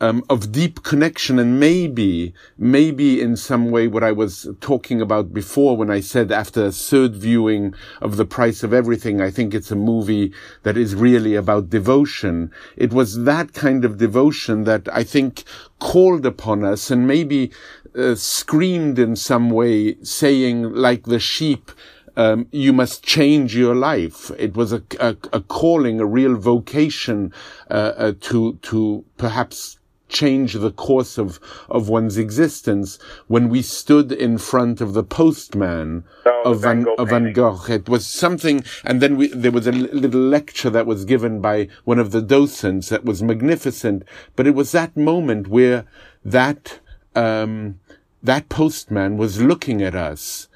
um, 0.00 0.24
of 0.30 0.50
deep 0.50 0.82
connection 0.82 1.38
and 1.38 1.60
maybe, 1.60 2.32
maybe 2.56 3.20
in 3.20 3.36
some 3.36 3.70
way 3.70 3.86
what 3.86 4.02
I 4.02 4.12
was 4.12 4.48
talking 4.60 5.00
about 5.00 5.34
before 5.34 5.76
when 5.76 5.90
I 5.90 6.00
said 6.00 6.32
after 6.32 6.64
a 6.64 6.72
third 6.72 7.14
viewing 7.14 7.74
of 8.00 8.16
The 8.16 8.24
Price 8.24 8.62
of 8.62 8.72
Everything, 8.72 9.20
I 9.20 9.30
think 9.30 9.54
it's 9.54 9.70
a 9.70 9.76
movie 9.76 10.32
that 10.62 10.76
is 10.76 10.94
really 10.94 11.34
about 11.34 11.70
devotion. 11.70 12.50
It 12.76 12.92
was 12.92 13.24
that 13.24 13.52
kind 13.52 13.84
of 13.84 13.98
devotion 13.98 14.64
that 14.64 14.88
I 14.92 15.04
think 15.04 15.44
called 15.78 16.24
upon 16.24 16.64
us 16.64 16.90
and 16.90 17.06
maybe 17.06 17.50
uh, 17.96 18.14
screamed 18.14 18.98
in 18.98 19.16
some 19.16 19.50
way 19.50 19.96
saying 20.02 20.72
like 20.74 21.04
the 21.04 21.18
sheep, 21.18 21.70
um, 22.16 22.46
you 22.50 22.72
must 22.72 23.04
change 23.04 23.56
your 23.56 23.74
life. 23.74 24.30
It 24.38 24.56
was 24.56 24.72
a, 24.72 24.82
a, 24.98 25.16
a 25.32 25.40
calling, 25.40 26.00
a 26.00 26.06
real 26.06 26.36
vocation 26.36 27.32
uh, 27.70 27.92
uh, 27.96 28.12
to 28.20 28.58
to 28.62 29.04
perhaps 29.16 29.80
change 30.10 30.54
the 30.54 30.72
course 30.72 31.16
of, 31.16 31.40
of 31.70 31.88
one's 31.88 32.18
existence 32.18 32.98
when 33.28 33.48
we 33.48 33.62
stood 33.62 34.12
in 34.12 34.36
front 34.36 34.80
of 34.80 34.92
the 34.92 35.04
postman 35.04 36.04
oh, 36.26 36.42
of, 36.44 36.62
Van, 36.62 36.84
of 36.98 37.08
Van 37.08 37.32
Gogh. 37.32 37.64
It 37.68 37.88
was 37.88 38.06
something, 38.06 38.62
and 38.84 39.00
then 39.00 39.16
we, 39.16 39.28
there 39.28 39.52
was 39.52 39.66
a 39.66 39.72
little 39.72 40.20
lecture 40.20 40.70
that 40.70 40.86
was 40.86 41.04
given 41.04 41.40
by 41.40 41.68
one 41.84 41.98
of 41.98 42.10
the 42.10 42.20
docents 42.20 42.88
that 42.88 43.04
was 43.04 43.22
magnificent, 43.22 44.02
but 44.36 44.46
it 44.46 44.54
was 44.54 44.72
that 44.72 44.96
moment 44.96 45.46
where 45.48 45.86
that, 46.24 46.80
um, 47.14 47.80
that 48.22 48.48
postman 48.48 49.16
was 49.16 49.40
looking 49.40 49.82
at 49.82 49.94
us 49.94 50.48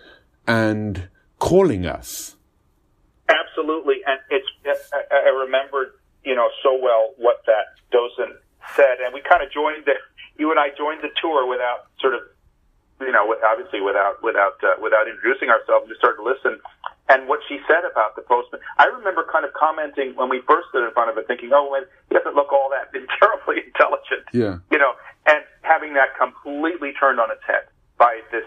and 0.46 1.08
calling 1.38 1.86
us. 1.86 2.36
Absolutely, 3.28 3.96
and 4.06 4.20
it's 4.30 4.46
I 5.10 5.28
remembered 5.28 5.92
you 6.24 6.34
know 6.34 6.48
so 6.62 6.78
well 6.80 7.14
what 7.16 7.42
that 7.46 7.80
docent 7.90 8.36
said, 8.76 9.00
and 9.04 9.14
we 9.14 9.20
kind 9.20 9.42
of 9.42 9.50
joined 9.50 9.84
the 9.86 9.94
you 10.36 10.50
and 10.50 10.58
I 10.58 10.68
joined 10.76 11.02
the 11.02 11.10
tour 11.20 11.46
without 11.48 11.86
sort 12.00 12.14
of 12.14 12.20
you 13.00 13.12
know 13.12 13.34
obviously 13.44 13.80
without 13.80 14.22
without 14.22 14.60
uh, 14.62 14.76
without 14.82 15.08
introducing 15.08 15.48
ourselves. 15.48 15.88
We 15.88 15.96
started 15.96 16.20
to 16.20 16.26
listen, 16.26 16.60
and 17.08 17.28
what 17.28 17.40
she 17.48 17.60
said 17.68 17.84
about 17.88 18.16
the 18.16 18.22
postman, 18.22 18.60
I 18.78 18.86
remember 18.86 19.26
kind 19.30 19.44
of 19.44 19.52
commenting 19.54 20.14
when 20.16 20.28
we 20.28 20.40
first 20.46 20.68
stood 20.68 20.84
in 20.84 20.92
front 20.92 21.10
of 21.10 21.18
it, 21.18 21.26
thinking, 21.26 21.50
oh, 21.52 21.68
well, 21.70 21.84
he 22.08 22.14
doesn't 22.14 22.34
look 22.34 22.52
all 22.52 22.70
that 22.72 22.92
terribly 23.20 23.64
intelligent, 23.64 24.24
yeah, 24.32 24.60
you 24.70 24.78
know, 24.78 24.92
having 25.64 25.94
that 25.94 26.16
completely 26.16 26.92
turned 26.92 27.18
on 27.18 27.30
its 27.30 27.42
head 27.46 27.64
by 27.98 28.20
this 28.30 28.46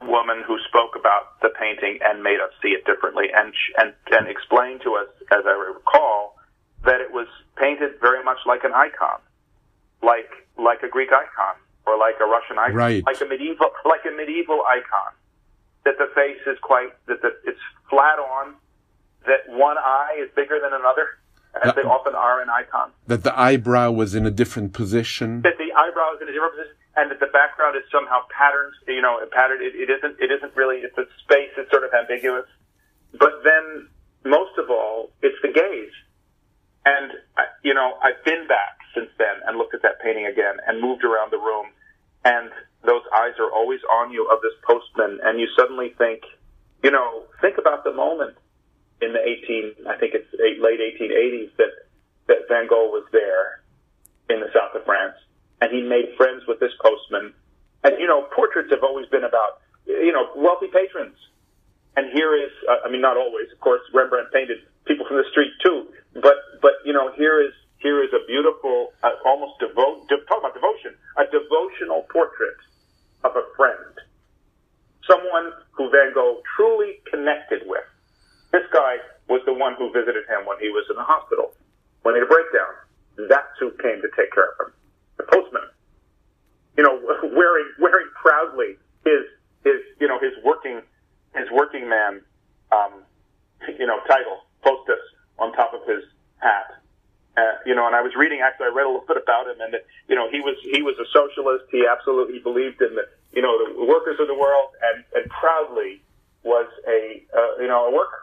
woman 0.00 0.42
who 0.46 0.58
spoke 0.66 0.96
about 0.98 1.38
the 1.40 1.50
painting 1.60 1.98
and 2.02 2.22
made 2.22 2.40
us 2.40 2.50
see 2.60 2.74
it 2.74 2.84
differently 2.84 3.30
and 3.30 3.54
and 3.78 3.94
and 4.10 4.26
explained 4.26 4.80
to 4.82 4.94
us, 4.96 5.08
as 5.30 5.44
I 5.46 5.54
recall, 5.54 6.36
that 6.84 7.00
it 7.00 7.12
was 7.12 7.28
painted 7.56 8.00
very 8.00 8.24
much 8.24 8.38
like 8.46 8.64
an 8.64 8.72
icon, 8.74 9.20
like 10.02 10.30
like 10.58 10.82
a 10.82 10.88
Greek 10.88 11.10
icon 11.12 11.56
or 11.86 11.98
like 11.98 12.16
a 12.20 12.26
Russian 12.26 12.58
icon, 12.58 12.76
right. 12.76 13.02
like 13.06 13.20
a 13.20 13.26
medieval 13.26 13.70
like 13.84 14.02
a 14.08 14.14
medieval 14.14 14.62
icon. 14.66 15.14
That 15.84 15.98
the 15.98 16.06
face 16.14 16.38
is 16.46 16.56
quite 16.62 16.94
that 17.06 17.22
the, 17.22 17.34
it's 17.44 17.58
flat 17.90 18.22
on, 18.22 18.54
that 19.26 19.50
one 19.50 19.76
eye 19.78 20.14
is 20.22 20.30
bigger 20.36 20.60
than 20.62 20.72
another, 20.72 21.18
Uh, 21.62 21.68
as 21.68 21.74
they 21.74 21.82
often 21.82 22.14
are 22.14 22.42
in 22.42 22.48
icons. 22.50 22.92
That 23.06 23.22
the 23.22 23.38
eyebrow 23.38 23.92
was 23.92 24.14
in 24.14 24.26
a 24.26 24.30
different 24.30 24.72
position. 24.72 25.42
That 25.42 25.58
the 25.58 25.72
eyebrow 25.72 26.16
is 26.16 26.22
in 26.22 26.28
a 26.28 26.32
different 26.32 26.54
position 26.54 26.76
and 26.96 27.10
that 27.10 27.20
the 27.20 27.32
background 27.32 27.76
is 27.76 27.82
somehow 27.90 28.20
patterned, 28.28 28.74
you 28.86 29.00
know, 29.00 29.18
patterned. 29.32 29.62
It, 29.62 29.74
it 29.74 29.88
isn't. 29.88 30.20
It 30.20 30.30
isn't 30.30 30.54
really. 30.56 30.78
It's 30.84 30.96
a 30.98 31.06
space. 31.24 31.50
It's 31.56 31.70
sort 31.70 31.84
of 31.84 31.90
ambiguous. 31.94 32.46
But 33.18 33.44
then, 33.44 33.88
most 34.24 34.58
of 34.58 34.70
all, 34.70 35.10
it's 35.22 35.38
the 35.42 35.52
gaze. 35.52 35.94
And 36.84 37.12
you 37.62 37.74
know, 37.74 37.96
I've 38.02 38.22
been 38.24 38.46
back 38.46 38.82
since 38.94 39.08
then 39.16 39.40
and 39.46 39.56
looked 39.56 39.74
at 39.74 39.82
that 39.82 40.00
painting 40.00 40.26
again 40.26 40.58
and 40.66 40.80
moved 40.80 41.04
around 41.04 41.32
the 41.32 41.38
room, 41.38 41.66
and 42.24 42.50
those 42.84 43.02
eyes 43.14 43.38
are 43.38 43.50
always 43.50 43.80
on 43.90 44.10
you 44.10 44.28
of 44.28 44.42
this 44.42 44.52
postman, 44.66 45.20
and 45.22 45.40
you 45.40 45.48
suddenly 45.56 45.94
think, 45.96 46.22
you 46.82 46.90
know, 46.90 47.22
think 47.40 47.56
about 47.56 47.84
the 47.84 47.92
moment 47.92 48.36
in 49.02 49.12
the 49.12 49.20
18, 49.20 49.86
I 49.88 49.96
think 49.96 50.14
it's 50.14 50.28
late 50.38 50.80
1880s 50.80 51.56
that 51.56 51.72
that 52.28 52.48
Van 52.48 52.68
Gogh 52.68 52.88
was 52.88 53.04
there 53.12 53.62
in 54.30 54.40
the 54.40 54.48
south 54.54 54.74
of 54.74 54.84
France 54.84 55.16
and 55.62 55.70
he 55.70 55.80
made 55.80 56.10
friends 56.18 56.42
with 56.50 56.58
this 56.58 56.74
postman. 56.82 57.32
And 57.84 57.94
you 57.98 58.06
know, 58.06 58.26
portraits 58.34 58.70
have 58.70 58.82
always 58.82 59.06
been 59.06 59.22
about 59.24 59.62
you 59.86 60.12
know 60.12 60.26
wealthy 60.34 60.66
patrons. 60.66 61.16
And 61.94 62.10
here 62.10 62.34
is, 62.34 62.50
uh, 62.68 62.88
I 62.88 62.90
mean, 62.90 63.02
not 63.02 63.16
always, 63.16 63.52
of 63.52 63.60
course. 63.60 63.82
Rembrandt 63.92 64.32
painted 64.32 64.58
people 64.86 65.06
from 65.06 65.18
the 65.18 65.28
street 65.30 65.52
too, 65.62 65.86
but 66.14 66.34
but 66.60 66.82
you 66.84 66.92
know, 66.92 67.12
here 67.14 67.40
is 67.40 67.52
here 67.78 68.02
is 68.02 68.10
a 68.12 68.24
beautiful, 68.26 68.92
uh, 69.02 69.10
almost 69.26 69.58
devote. 69.60 70.08
De- 70.08 70.24
talk 70.26 70.38
about 70.38 70.54
devotion, 70.54 70.94
a 71.18 71.24
devotional 71.30 72.06
portrait 72.10 72.58
of 73.24 73.36
a 73.36 73.44
friend, 73.56 73.94
someone 75.06 75.52
who 75.72 75.90
Van 75.90 76.12
Gogh 76.14 76.42
truly 76.56 77.02
connected 77.10 77.62
with. 77.66 77.86
This 78.52 78.68
guy 78.72 78.96
was 79.28 79.40
the 79.46 79.54
one 79.54 79.74
who 79.74 79.90
visited 79.92 80.28
him 80.28 80.44
when 80.46 80.58
he 80.60 80.68
was 80.68 80.84
in 80.90 80.96
the 80.96 81.04
hospital, 81.04 81.52
when 82.02 82.14
he 82.14 82.20
had 82.20 82.28
a 82.28 82.32
breakdown. 82.32 82.72
That's 83.28 83.56
who 83.58 83.70
came 83.82 84.00
to 84.00 84.08
take 84.16 84.32
care 84.32 84.52
of 84.52 84.68
him 84.68 84.72
the 85.16 85.24
postman, 85.24 85.68
you 86.76 86.82
know, 86.82 86.98
wearing 87.22 87.68
wearing 87.78 88.08
proudly 88.20 88.76
his 89.04 89.24
his 89.64 89.80
you 90.00 90.08
know 90.08 90.18
his 90.18 90.32
working 90.44 90.82
his 91.34 91.48
working 91.50 91.88
man, 91.88 92.20
um, 92.72 93.02
you 93.78 93.86
know, 93.86 93.98
title 94.06 94.44
postus 94.64 95.00
on 95.38 95.52
top 95.52 95.72
of 95.74 95.80
his 95.88 96.04
hat. 96.38 96.66
Uh, 97.34 97.56
you 97.64 97.74
know, 97.74 97.86
and 97.86 97.96
I 97.96 98.02
was 98.02 98.12
reading. 98.14 98.40
Actually, 98.44 98.66
I 98.66 98.76
read 98.76 98.84
a 98.84 98.92
little 98.92 99.08
bit 99.08 99.16
about 99.16 99.48
him, 99.48 99.56
and 99.60 99.72
that, 99.72 99.86
you 100.06 100.14
know, 100.14 100.28
he 100.30 100.40
was 100.40 100.56
he 100.60 100.82
was 100.82 100.96
a 101.00 101.08
socialist. 101.12 101.64
He 101.70 101.86
absolutely 101.88 102.40
believed 102.40 102.82
in 102.82 102.94
the 102.94 103.08
you 103.32 103.40
know 103.40 103.56
the 103.56 103.86
workers 103.86 104.20
of 104.20 104.28
the 104.28 104.36
world, 104.36 104.76
and 104.82 105.04
and 105.14 105.30
proudly 105.30 106.02
was 106.44 106.68
a 106.86 107.24
uh, 107.32 107.62
you 107.62 107.68
know 107.68 107.88
a 107.88 107.92
worker. 107.92 108.21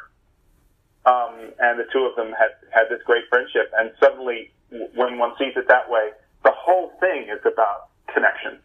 Um, 1.05 1.53
and 1.59 1.79
the 1.79 1.85
two 1.91 2.05
of 2.05 2.15
them 2.15 2.33
had 2.37 2.51
had 2.71 2.89
this 2.89 3.01
great 3.05 3.23
friendship, 3.29 3.71
and 3.77 3.91
suddenly, 3.99 4.51
when 4.69 5.17
one 5.17 5.31
sees 5.39 5.53
it 5.55 5.67
that 5.67 5.89
way, 5.89 6.09
the 6.43 6.51
whole 6.51 6.91
thing 6.99 7.27
is 7.29 7.39
about 7.45 7.89
connection. 8.13 8.59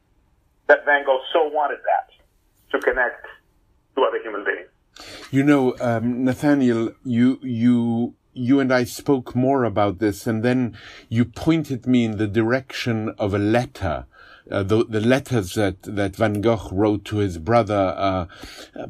That 0.67 0.85
Van 0.85 1.05
Gogh 1.05 1.21
so 1.33 1.49
wanted 1.49 1.79
that 1.79 2.11
to 2.73 2.85
connect 2.85 3.27
to 3.95 4.03
other 4.03 4.21
human 4.23 4.45
beings. 4.45 4.69
You 5.31 5.43
know, 5.43 5.77
um, 5.81 6.25
Nathaniel, 6.25 6.93
you 7.05 7.39
you 7.43 8.15
you 8.33 8.61
and 8.61 8.73
I 8.73 8.85
spoke 8.85 9.35
more 9.35 9.65
about 9.65 9.99
this, 9.99 10.27
and 10.27 10.43
then 10.43 10.77
you 11.09 11.25
pointed 11.25 11.87
me 11.87 12.05
in 12.05 12.17
the 12.17 12.27
direction 12.27 13.15
of 13.19 13.33
a 13.33 13.39
letter 13.39 14.07
uh, 14.51 14.63
the, 14.63 14.85
the 14.85 15.01
letters 15.01 15.55
that, 15.55 15.83
that 15.83 16.17
Van 16.17 16.41
Gogh 16.41 16.69
wrote 16.71 17.05
to 17.07 17.17
his 17.17 17.39
brother, 17.39 17.95
are 17.97 18.29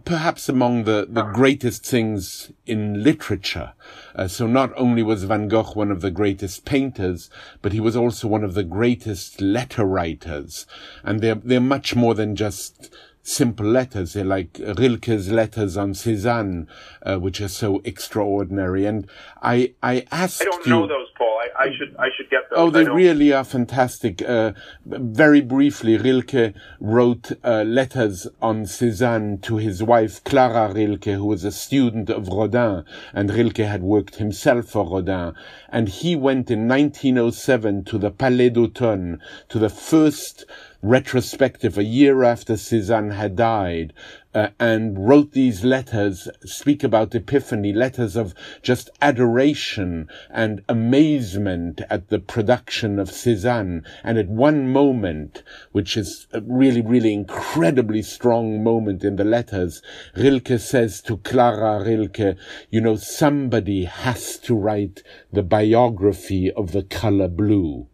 perhaps 0.04 0.48
among 0.48 0.84
the, 0.84 1.06
the 1.08 1.22
greatest 1.22 1.86
things 1.86 2.50
in 2.66 3.02
literature. 3.02 3.72
Uh, 4.14 4.26
so 4.26 4.46
not 4.46 4.72
only 4.76 5.02
was 5.02 5.24
Van 5.24 5.48
Gogh 5.48 5.72
one 5.74 5.90
of 5.90 6.00
the 6.00 6.10
greatest 6.10 6.64
painters, 6.64 7.30
but 7.62 7.72
he 7.72 7.80
was 7.80 7.96
also 7.96 8.26
one 8.26 8.44
of 8.44 8.54
the 8.54 8.64
greatest 8.64 9.40
letter 9.40 9.84
writers. 9.84 10.66
And 11.02 11.20
they're, 11.20 11.36
they're 11.36 11.60
much 11.60 11.94
more 11.94 12.14
than 12.14 12.34
just 12.34 12.92
simple 13.24 13.66
letters. 13.66 14.14
Like 14.14 14.60
Rilke's 14.78 15.30
letters 15.30 15.76
on 15.76 15.94
Cézanne, 15.94 16.68
uh, 17.02 17.16
which 17.16 17.40
are 17.40 17.48
so 17.48 17.80
extraordinary. 17.84 18.86
And 18.86 19.08
I, 19.42 19.74
I 19.82 20.06
asked 20.12 20.42
I 20.42 20.44
don't 20.44 20.66
you, 20.66 20.72
know 20.72 20.86
those, 20.86 21.08
Paul. 21.16 21.40
I, 21.40 21.64
I 21.64 21.66
should, 21.76 21.96
I 21.98 22.08
should 22.16 22.30
get 22.30 22.42
those. 22.50 22.58
Oh, 22.58 22.70
they 22.70 22.84
really 22.84 23.32
are 23.32 23.44
fantastic. 23.44 24.22
Uh, 24.22 24.52
very 24.84 25.40
briefly, 25.40 25.96
Rilke 25.96 26.54
wrote 26.78 27.32
uh, 27.42 27.62
letters 27.62 28.28
on 28.40 28.64
Cézanne 28.64 29.42
to 29.42 29.56
his 29.56 29.82
wife 29.82 30.22
Clara 30.24 30.72
Rilke, 30.72 31.04
who 31.04 31.24
was 31.24 31.44
a 31.44 31.52
student 31.52 32.10
of 32.10 32.28
Rodin, 32.28 32.84
and 33.12 33.30
Rilke 33.30 33.58
had 33.58 33.82
worked 33.82 34.16
himself 34.16 34.66
for 34.66 34.88
Rodin. 34.88 35.34
And 35.70 35.88
he 35.88 36.14
went 36.14 36.50
in 36.50 36.68
1907 36.68 37.84
to 37.84 37.98
the 37.98 38.10
Palais 38.10 38.50
d'Automne, 38.50 39.18
to 39.48 39.58
the 39.58 39.70
first 39.70 40.44
retrospective 40.84 41.78
a 41.78 41.82
year 41.82 42.22
after 42.22 42.54
Cézanne 42.54 43.14
had 43.14 43.36
died, 43.36 43.94
uh, 44.34 44.48
and 44.60 45.08
wrote 45.08 45.32
these 45.32 45.64
letters, 45.64 46.28
speak 46.44 46.84
about 46.84 47.14
Epiphany, 47.14 47.72
letters 47.72 48.16
of 48.16 48.34
just 48.60 48.90
adoration 49.00 50.06
and 50.28 50.62
amazement 50.68 51.80
at 51.88 52.10
the 52.10 52.18
production 52.18 52.98
of 52.98 53.08
Cézanne. 53.08 53.82
And 54.02 54.18
at 54.18 54.28
one 54.28 54.68
moment, 54.68 55.42
which 55.72 55.96
is 55.96 56.26
a 56.32 56.42
really, 56.42 56.82
really 56.82 57.14
incredibly 57.14 58.02
strong 58.02 58.62
moment 58.62 59.04
in 59.04 59.16
the 59.16 59.24
letters, 59.24 59.80
Rilke 60.14 60.58
says 60.58 61.00
to 61.02 61.16
Clara 61.16 61.82
Rilke, 61.82 62.36
you 62.68 62.82
know, 62.82 62.96
somebody 62.96 63.84
has 63.84 64.36
to 64.40 64.54
write 64.54 65.02
the 65.32 65.42
biography 65.42 66.52
of 66.52 66.72
the 66.72 66.82
color 66.82 67.28
blue. 67.28 67.86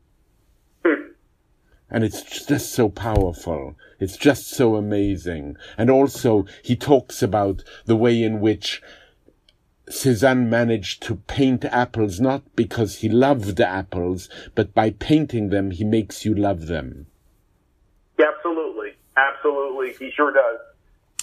And 1.90 2.04
it's 2.04 2.46
just 2.46 2.72
so 2.72 2.88
powerful. 2.88 3.76
It's 3.98 4.16
just 4.16 4.48
so 4.48 4.76
amazing. 4.76 5.56
And 5.76 5.90
also, 5.90 6.46
he 6.62 6.76
talks 6.76 7.22
about 7.22 7.64
the 7.84 7.96
way 7.96 8.22
in 8.22 8.40
which 8.40 8.80
Cézanne 9.90 10.46
managed 10.48 11.02
to 11.02 11.16
paint 11.16 11.64
apples 11.64 12.20
not 12.20 12.42
because 12.54 12.98
he 12.98 13.08
loved 13.08 13.60
apples, 13.60 14.28
but 14.54 14.72
by 14.72 14.90
painting 14.90 15.48
them, 15.48 15.72
he 15.72 15.84
makes 15.84 16.24
you 16.24 16.32
love 16.34 16.66
them. 16.66 17.06
Absolutely, 18.18 18.92
absolutely, 19.16 19.92
he 19.98 20.12
sure 20.12 20.32
does. 20.32 20.58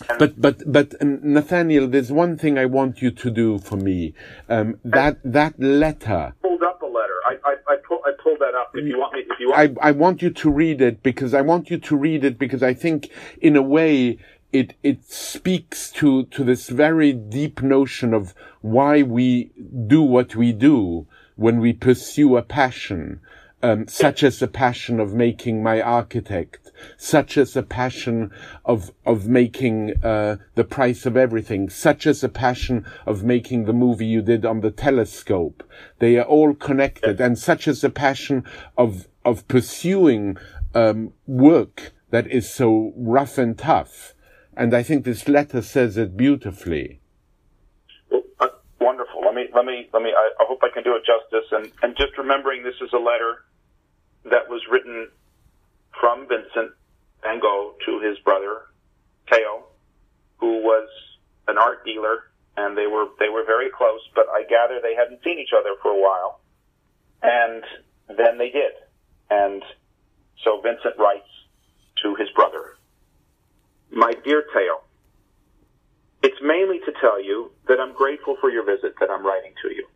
And 0.09 0.19
but 0.19 0.39
but 0.39 0.71
but 0.71 1.01
Nathaniel, 1.01 1.87
there's 1.87 2.11
one 2.11 2.37
thing 2.37 2.57
I 2.57 2.65
want 2.65 3.01
you 3.01 3.11
to 3.11 3.31
do 3.31 3.57
for 3.59 3.77
me. 3.77 4.13
Um, 4.47 4.79
that 4.83 5.19
that 5.23 5.59
letter. 5.59 6.33
Pulled 6.41 6.63
up 6.63 6.81
a 6.81 6.85
letter. 6.85 7.19
I 7.25 7.37
I, 7.45 7.55
I, 7.67 7.75
pull, 7.87 7.99
I 8.05 8.11
pulled 8.21 8.39
that 8.39 8.53
up. 8.53 8.71
If 8.73 8.85
you 8.85 8.99
want 8.99 9.13
me, 9.13 9.21
if 9.21 9.39
you 9.39 9.49
want. 9.49 9.79
I 9.81 9.89
I 9.89 9.91
want 9.91 10.21
you 10.21 10.29
to 10.29 10.51
read 10.51 10.81
it 10.81 11.01
because 11.01 11.33
I 11.33 11.41
want 11.41 11.69
you 11.71 11.77
to 11.79 11.95
read 11.95 12.23
it 12.23 12.37
because 12.37 12.61
I 12.61 12.73
think 12.73 13.09
in 13.41 13.55
a 13.55 13.61
way 13.61 14.19
it 14.53 14.75
it 14.83 15.03
speaks 15.05 15.91
to 15.91 16.25
to 16.25 16.43
this 16.43 16.69
very 16.69 17.11
deep 17.13 17.61
notion 17.61 18.13
of 18.13 18.33
why 18.61 19.01
we 19.01 19.51
do 19.87 20.01
what 20.01 20.35
we 20.35 20.51
do 20.51 21.07
when 21.35 21.59
we 21.59 21.73
pursue 21.73 22.37
a 22.37 22.41
passion 22.41 23.19
um, 23.63 23.87
such 23.87 24.23
as 24.23 24.39
the 24.39 24.47
passion 24.47 24.99
of 24.99 25.13
making 25.13 25.63
my 25.63 25.81
architect, 25.81 26.71
such 26.95 27.37
as 27.37 27.53
the 27.53 27.63
passion 27.63 28.31
of 28.65 28.91
of 29.05 29.27
making 29.27 29.93
uh, 30.03 30.37
the 30.55 30.63
price 30.63 31.05
of 31.05 31.17
everything, 31.17 31.69
such 31.69 32.05
as 32.05 32.21
the 32.21 32.29
passion 32.29 32.85
of 33.05 33.23
making 33.23 33.65
the 33.65 33.73
movie 33.73 34.05
you 34.05 34.21
did 34.21 34.45
on 34.45 34.61
the 34.61 34.71
telescope. 34.71 35.63
They 35.99 36.17
are 36.17 36.25
all 36.25 36.53
connected, 36.53 37.19
and 37.19 37.37
such 37.37 37.67
as 37.67 37.81
the 37.81 37.89
passion 37.89 38.43
of 38.77 39.07
of 39.25 39.47
pursuing 39.47 40.37
um, 40.75 41.13
work 41.25 41.93
that 42.11 42.27
is 42.27 42.49
so 42.49 42.93
rough 42.95 43.37
and 43.37 43.57
tough. 43.57 44.13
And 44.55 44.73
I 44.73 44.83
think 44.83 45.03
this 45.03 45.27
letter 45.27 45.61
says 45.61 45.97
it 45.97 46.15
beautifully. 46.15 46.99
Uh, 48.11 48.47
wonderful. 48.79 49.21
Let 49.21 49.33
me 49.33 49.47
let 49.53 49.65
me 49.65 49.89
let 49.93 50.03
me. 50.03 50.09
I, 50.15 50.29
I 50.39 50.45
hope 50.47 50.59
I 50.61 50.69
can 50.71 50.83
do 50.83 50.95
it 50.95 51.01
justice. 51.05 51.49
And 51.51 51.71
and 51.81 51.97
just 51.97 52.17
remembering 52.19 52.63
this 52.63 52.75
is 52.81 52.93
a 52.93 52.97
letter 52.97 53.46
that 54.29 54.49
was 54.49 54.61
written 54.69 55.09
from 55.99 56.27
Vincent 56.27 56.71
van 57.23 57.39
Gogh 57.39 57.75
to 57.85 57.99
his 57.99 58.17
brother 58.19 58.61
Theo, 59.29 59.65
who 60.37 60.61
was 60.61 60.89
an 61.47 61.57
art 61.57 61.83
dealer, 61.85 62.29
and 62.55 62.77
they 62.77 62.87
were 62.87 63.07
they 63.19 63.29
were 63.29 63.43
very 63.45 63.69
close. 63.69 64.01
But 64.15 64.27
I 64.29 64.43
gather 64.43 64.79
they 64.81 64.95
hadn't 64.95 65.23
seen 65.23 65.39
each 65.39 65.53
other 65.57 65.75
for 65.81 65.91
a 65.91 65.99
while, 65.99 66.39
and 67.21 67.63
then 68.07 68.37
they 68.37 68.49
did. 68.49 68.73
And 69.29 69.63
so 70.43 70.61
Vincent 70.61 70.97
writes 70.97 71.29
to 72.03 72.15
his 72.15 72.29
brother, 72.31 72.77
"My 73.91 74.13
dear 74.13 74.45
Theo." 74.53 74.81
It's 76.23 76.41
mainly 76.41 76.79
to 76.79 76.91
tell 76.99 77.21
you 77.21 77.51
that 77.67 77.79
I'm 77.79 77.93
grateful 77.93 78.37
for 78.41 78.49
your 78.49 78.63
visit 78.63 78.95
that 78.99 79.09
I'm 79.09 79.25
writing 79.25 79.53
to 79.61 79.73
you. 79.73 79.87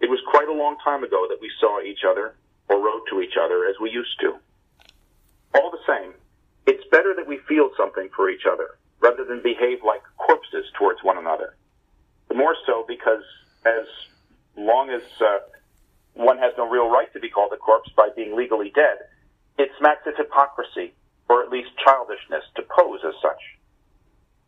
It 0.00 0.10
was 0.10 0.20
quite 0.30 0.48
a 0.48 0.52
long 0.52 0.76
time 0.82 1.04
ago 1.04 1.26
that 1.28 1.40
we 1.40 1.50
saw 1.60 1.80
each 1.80 2.04
other, 2.04 2.34
or 2.72 2.80
wrote 2.82 3.04
to 3.10 3.20
each 3.20 3.36
other 3.36 3.66
as 3.66 3.76
we 3.80 3.90
used 3.90 4.18
to. 4.20 4.34
All 5.54 5.70
the 5.70 5.84
same, 5.86 6.14
it's 6.66 6.84
better 6.90 7.12
that 7.14 7.28
we 7.28 7.38
feel 7.46 7.70
something 7.76 8.08
for 8.16 8.30
each 8.30 8.46
other 8.50 8.78
rather 9.00 9.24
than 9.24 9.42
behave 9.42 9.84
like 9.84 10.00
corpses 10.16 10.64
towards 10.78 11.02
one 11.02 11.18
another. 11.18 11.54
The 12.28 12.34
more 12.34 12.56
so 12.66 12.84
because 12.88 13.24
as 13.66 13.86
long 14.56 14.88
as 14.88 15.02
uh, 15.20 15.38
one 16.14 16.38
has 16.38 16.54
no 16.56 16.66
real 16.66 16.88
right 16.88 17.12
to 17.12 17.20
be 17.20 17.28
called 17.28 17.52
a 17.52 17.58
corpse 17.58 17.90
by 17.94 18.08
being 18.16 18.36
legally 18.36 18.72
dead, 18.74 19.04
it 19.58 19.70
smacks 19.78 20.06
of 20.06 20.16
hypocrisy, 20.16 20.94
or 21.28 21.42
at 21.42 21.50
least 21.50 21.70
childishness, 21.84 22.44
to 22.56 22.62
pose 22.62 23.00
as 23.06 23.14
such. 23.20 23.42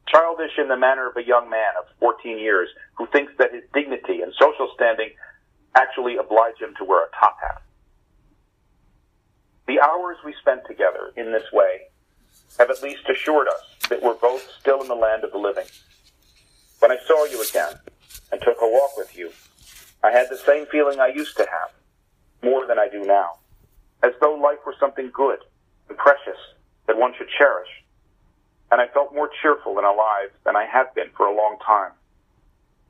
Childish 0.08 0.56
in 0.56 0.68
the 0.68 0.76
manner 0.76 1.08
of 1.08 1.16
a 1.16 1.26
young 1.26 1.50
man 1.50 1.72
of 1.78 1.86
14 2.00 2.38
years 2.38 2.68
who 2.94 3.06
thinks 3.08 3.32
that 3.38 3.52
his 3.52 3.64
dignity 3.74 4.22
and 4.22 4.32
social 4.38 4.70
standing 4.74 5.10
actually 5.74 6.16
oblige 6.16 6.56
him 6.60 6.74
to 6.78 6.84
wear 6.84 7.04
a 7.04 7.10
top 7.18 7.36
hat. 7.42 7.62
The 9.66 9.80
hours 9.80 10.18
we 10.24 10.34
spent 10.40 10.66
together 10.66 11.10
in 11.16 11.32
this 11.32 11.50
way 11.50 11.88
have 12.58 12.70
at 12.70 12.82
least 12.82 13.08
assured 13.08 13.48
us 13.48 13.88
that 13.88 14.02
we're 14.02 14.14
both 14.14 14.46
still 14.60 14.82
in 14.82 14.88
the 14.88 14.94
land 14.94 15.24
of 15.24 15.32
the 15.32 15.38
living. 15.38 15.64
When 16.80 16.92
I 16.92 16.98
saw 17.06 17.24
you 17.24 17.42
again 17.42 17.78
and 18.30 18.42
took 18.42 18.58
a 18.60 18.68
walk 18.68 18.96
with 18.98 19.16
you, 19.16 19.30
I 20.02 20.10
had 20.10 20.28
the 20.28 20.36
same 20.36 20.66
feeling 20.66 21.00
I 21.00 21.06
used 21.06 21.38
to 21.38 21.46
have, 21.50 21.70
more 22.42 22.66
than 22.66 22.78
I 22.78 22.88
do 22.88 23.04
now, 23.06 23.38
as 24.02 24.12
though 24.20 24.34
life 24.34 24.58
were 24.66 24.74
something 24.78 25.10
good 25.14 25.38
and 25.88 25.96
precious 25.96 26.38
that 26.86 26.98
one 26.98 27.14
should 27.16 27.28
cherish. 27.38 27.68
And 28.70 28.82
I 28.82 28.88
felt 28.88 29.14
more 29.14 29.30
cheerful 29.40 29.78
and 29.78 29.86
alive 29.86 30.30
than 30.44 30.56
I 30.56 30.66
have 30.66 30.94
been 30.94 31.08
for 31.16 31.24
a 31.24 31.34
long 31.34 31.56
time. 31.64 31.92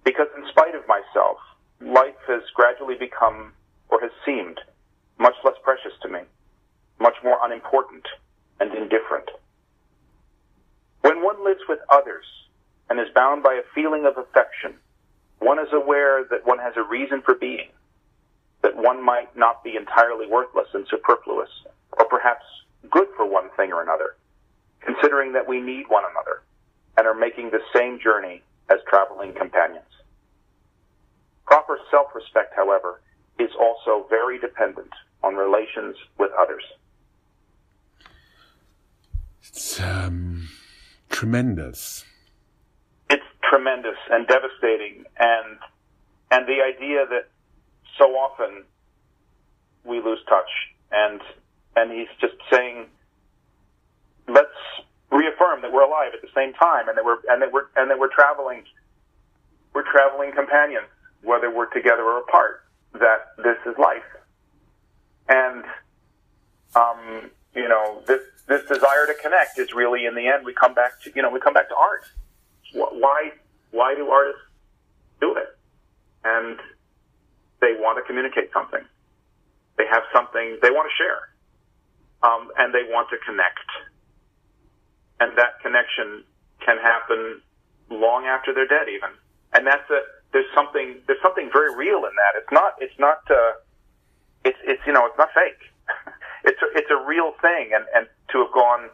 Because 0.05 0.29
in 0.37 0.45
spite 0.49 0.75
of 0.75 0.89
myself, 0.89 1.39
life 1.81 2.19
has 2.27 2.43
gradually 2.53 2.97
become, 2.97 3.53
or 3.91 4.01
has 4.01 4.11
seemed, 4.27 4.61
much 5.19 5.35
less 5.45 5.55
precious 5.63 5.93
to 6.03 6.09
me 6.09 6.21
much 7.01 7.15
more 7.23 7.39
unimportant 7.43 8.07
and 8.61 8.73
indifferent. 8.73 9.31
When 11.01 11.23
one 11.23 11.45
lives 11.45 11.61
with 11.69 11.81
others 11.91 12.25
and 12.89 12.99
is 12.99 13.13
bound 13.15 13.43
by 13.43 13.55
a 13.55 13.75
feeling 13.75 14.07
of 14.07 14.17
affection, 14.17 14.75
one 15.39 15.59
is 15.59 15.73
aware 15.73 16.25
that 16.31 16.47
one 16.47 16.59
has 16.59 16.75
a 16.77 16.83
reason 16.83 17.23
for 17.23 17.35
being, 17.35 17.69
that 18.63 18.77
one 18.77 19.05
might 19.05 19.37
not 19.37 19.63
be 19.63 19.77
entirely 19.77 20.27
worthless 20.27 20.69
and 20.73 20.87
superfluous, 20.89 21.51
or 21.93 22.07
perhaps 22.07 22.45
good 22.91 23.09
for 23.17 23.27
one 23.27 23.51
thing 23.57 23.73
or 23.73 23.83
another, 23.83 24.17
considering 24.81 25.33
that 25.33 25.49
we 25.49 25.61
need 25.61 25.85
one 25.89 26.05
another 26.11 26.43
and 26.97 27.07
are 27.07 27.15
making 27.15 27.51
the 27.51 27.61
same 27.75 27.99
journey 28.01 28.43
as 28.71 28.79
traveling 28.89 29.35
companions. 29.35 29.85
Proper 31.45 31.79
self-respect, 31.91 32.55
however, 32.57 33.01
is 33.39 33.51
also 33.61 34.07
very 34.09 34.39
dependent 34.39 34.91
on 35.23 35.35
relations 35.35 35.97
with 36.19 36.31
others. 36.39 36.63
It's 39.49 39.79
um, 39.79 40.49
tremendous. 41.11 42.05
It's 43.11 43.25
tremendous 43.43 43.99
and 44.11 44.27
devastating, 44.27 45.05
and 45.19 45.59
and 46.31 46.47
the 46.49 46.63
idea 46.63 47.05
that 47.11 47.29
so 47.99 48.05
often 48.15 48.65
we 49.85 50.01
lose 50.01 50.21
touch, 50.29 50.49
and 50.91 51.21
and 51.77 51.93
he's 51.93 52.09
just 52.21 52.35
saying, 52.51 52.87
let's 54.29 54.49
reaffirm 55.13 55.61
that 55.61 55.73
we're 55.73 55.85
alive 55.85 56.13
at 56.15 56.23
the 56.23 56.33
same 56.35 56.55
time, 56.55 56.89
and 56.89 56.97
that 56.97 57.05
we're 57.05 57.19
and 57.29 57.43
that 57.43 57.53
we're 57.53 57.67
and 57.77 57.91
that 57.91 57.99
we're 57.99 58.13
traveling, 58.15 58.65
we're 59.75 59.91
traveling 59.93 60.33
companions, 60.33 60.87
whether 61.23 61.55
we're 61.55 61.71
together 61.71 62.03
or 62.03 62.21
apart. 62.21 62.63
That 62.95 63.35
this 63.37 63.59
is 63.67 63.77
life, 63.79 64.09
and 65.29 65.65
um, 66.75 67.31
you 67.55 67.69
know 67.69 68.03
this 68.07 68.21
this 68.47 68.63
desire 68.69 69.07
to 69.07 69.15
connect 69.23 69.59
is 69.59 69.73
really, 69.75 70.05
in 70.05 70.15
the 70.15 70.27
end, 70.29 70.45
we 70.45 70.53
come 70.53 70.75
back 70.75 71.01
to, 71.03 71.13
you 71.15 71.23
know, 71.23 71.31
we 71.31 71.41
come 71.41 71.55
back 71.55 71.69
to 71.69 71.77
art. 71.77 72.05
Why, 72.73 73.33
why 73.71 73.95
do 73.95 74.09
artists 74.11 74.43
do 75.21 75.37
it? 75.37 75.57
And 76.25 76.59
they 77.61 77.75
want 77.79 77.99
to 77.99 78.03
communicate 78.03 78.53
something. 78.53 78.85
They 79.79 79.87
have 79.91 80.03
something 80.13 80.59
they 80.61 80.71
want 80.71 80.91
to 80.91 80.95
share. 80.97 81.33
Um, 82.23 82.51
and 82.59 82.73
they 82.73 82.85
want 82.89 83.09
to 83.11 83.17
connect. 83.25 83.69
And 85.21 85.37
that 85.39 85.61
connection 85.63 86.25
can 86.65 86.77
happen 86.79 87.41
long 87.91 88.27
after 88.27 88.53
they're 88.53 88.69
dead 88.69 88.89
even. 88.89 89.11
And 89.53 89.67
that's 89.67 89.89
a, 89.91 90.01
there's 90.33 90.51
something, 90.55 91.01
there's 91.07 91.21
something 91.23 91.49
very 91.53 91.75
real 91.77 92.05
in 92.05 92.13
that. 92.17 92.41
It's 92.41 92.53
not, 92.53 92.75
it's 92.81 92.99
not, 92.99 93.23
uh, 93.31 93.53
it's, 94.45 94.59
it's, 94.65 94.83
you 94.87 94.93
know, 94.93 95.07
it's 95.07 95.17
not 95.17 95.29
fake. 95.33 95.61
it's 96.45 96.61
a, 96.63 96.79
it's 96.79 96.91
a 96.91 97.07
real 97.07 97.33
thing. 97.41 97.71
And, 97.75 97.85
and 97.95 98.07
to 98.33 98.39
have 98.45 98.53
gone 98.53 98.91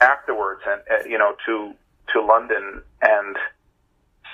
afterwards 0.00 0.62
and, 0.66 0.80
uh, 0.90 1.08
you 1.08 1.18
know, 1.18 1.34
to, 1.46 1.74
to 2.12 2.24
London 2.24 2.82
and 3.02 3.36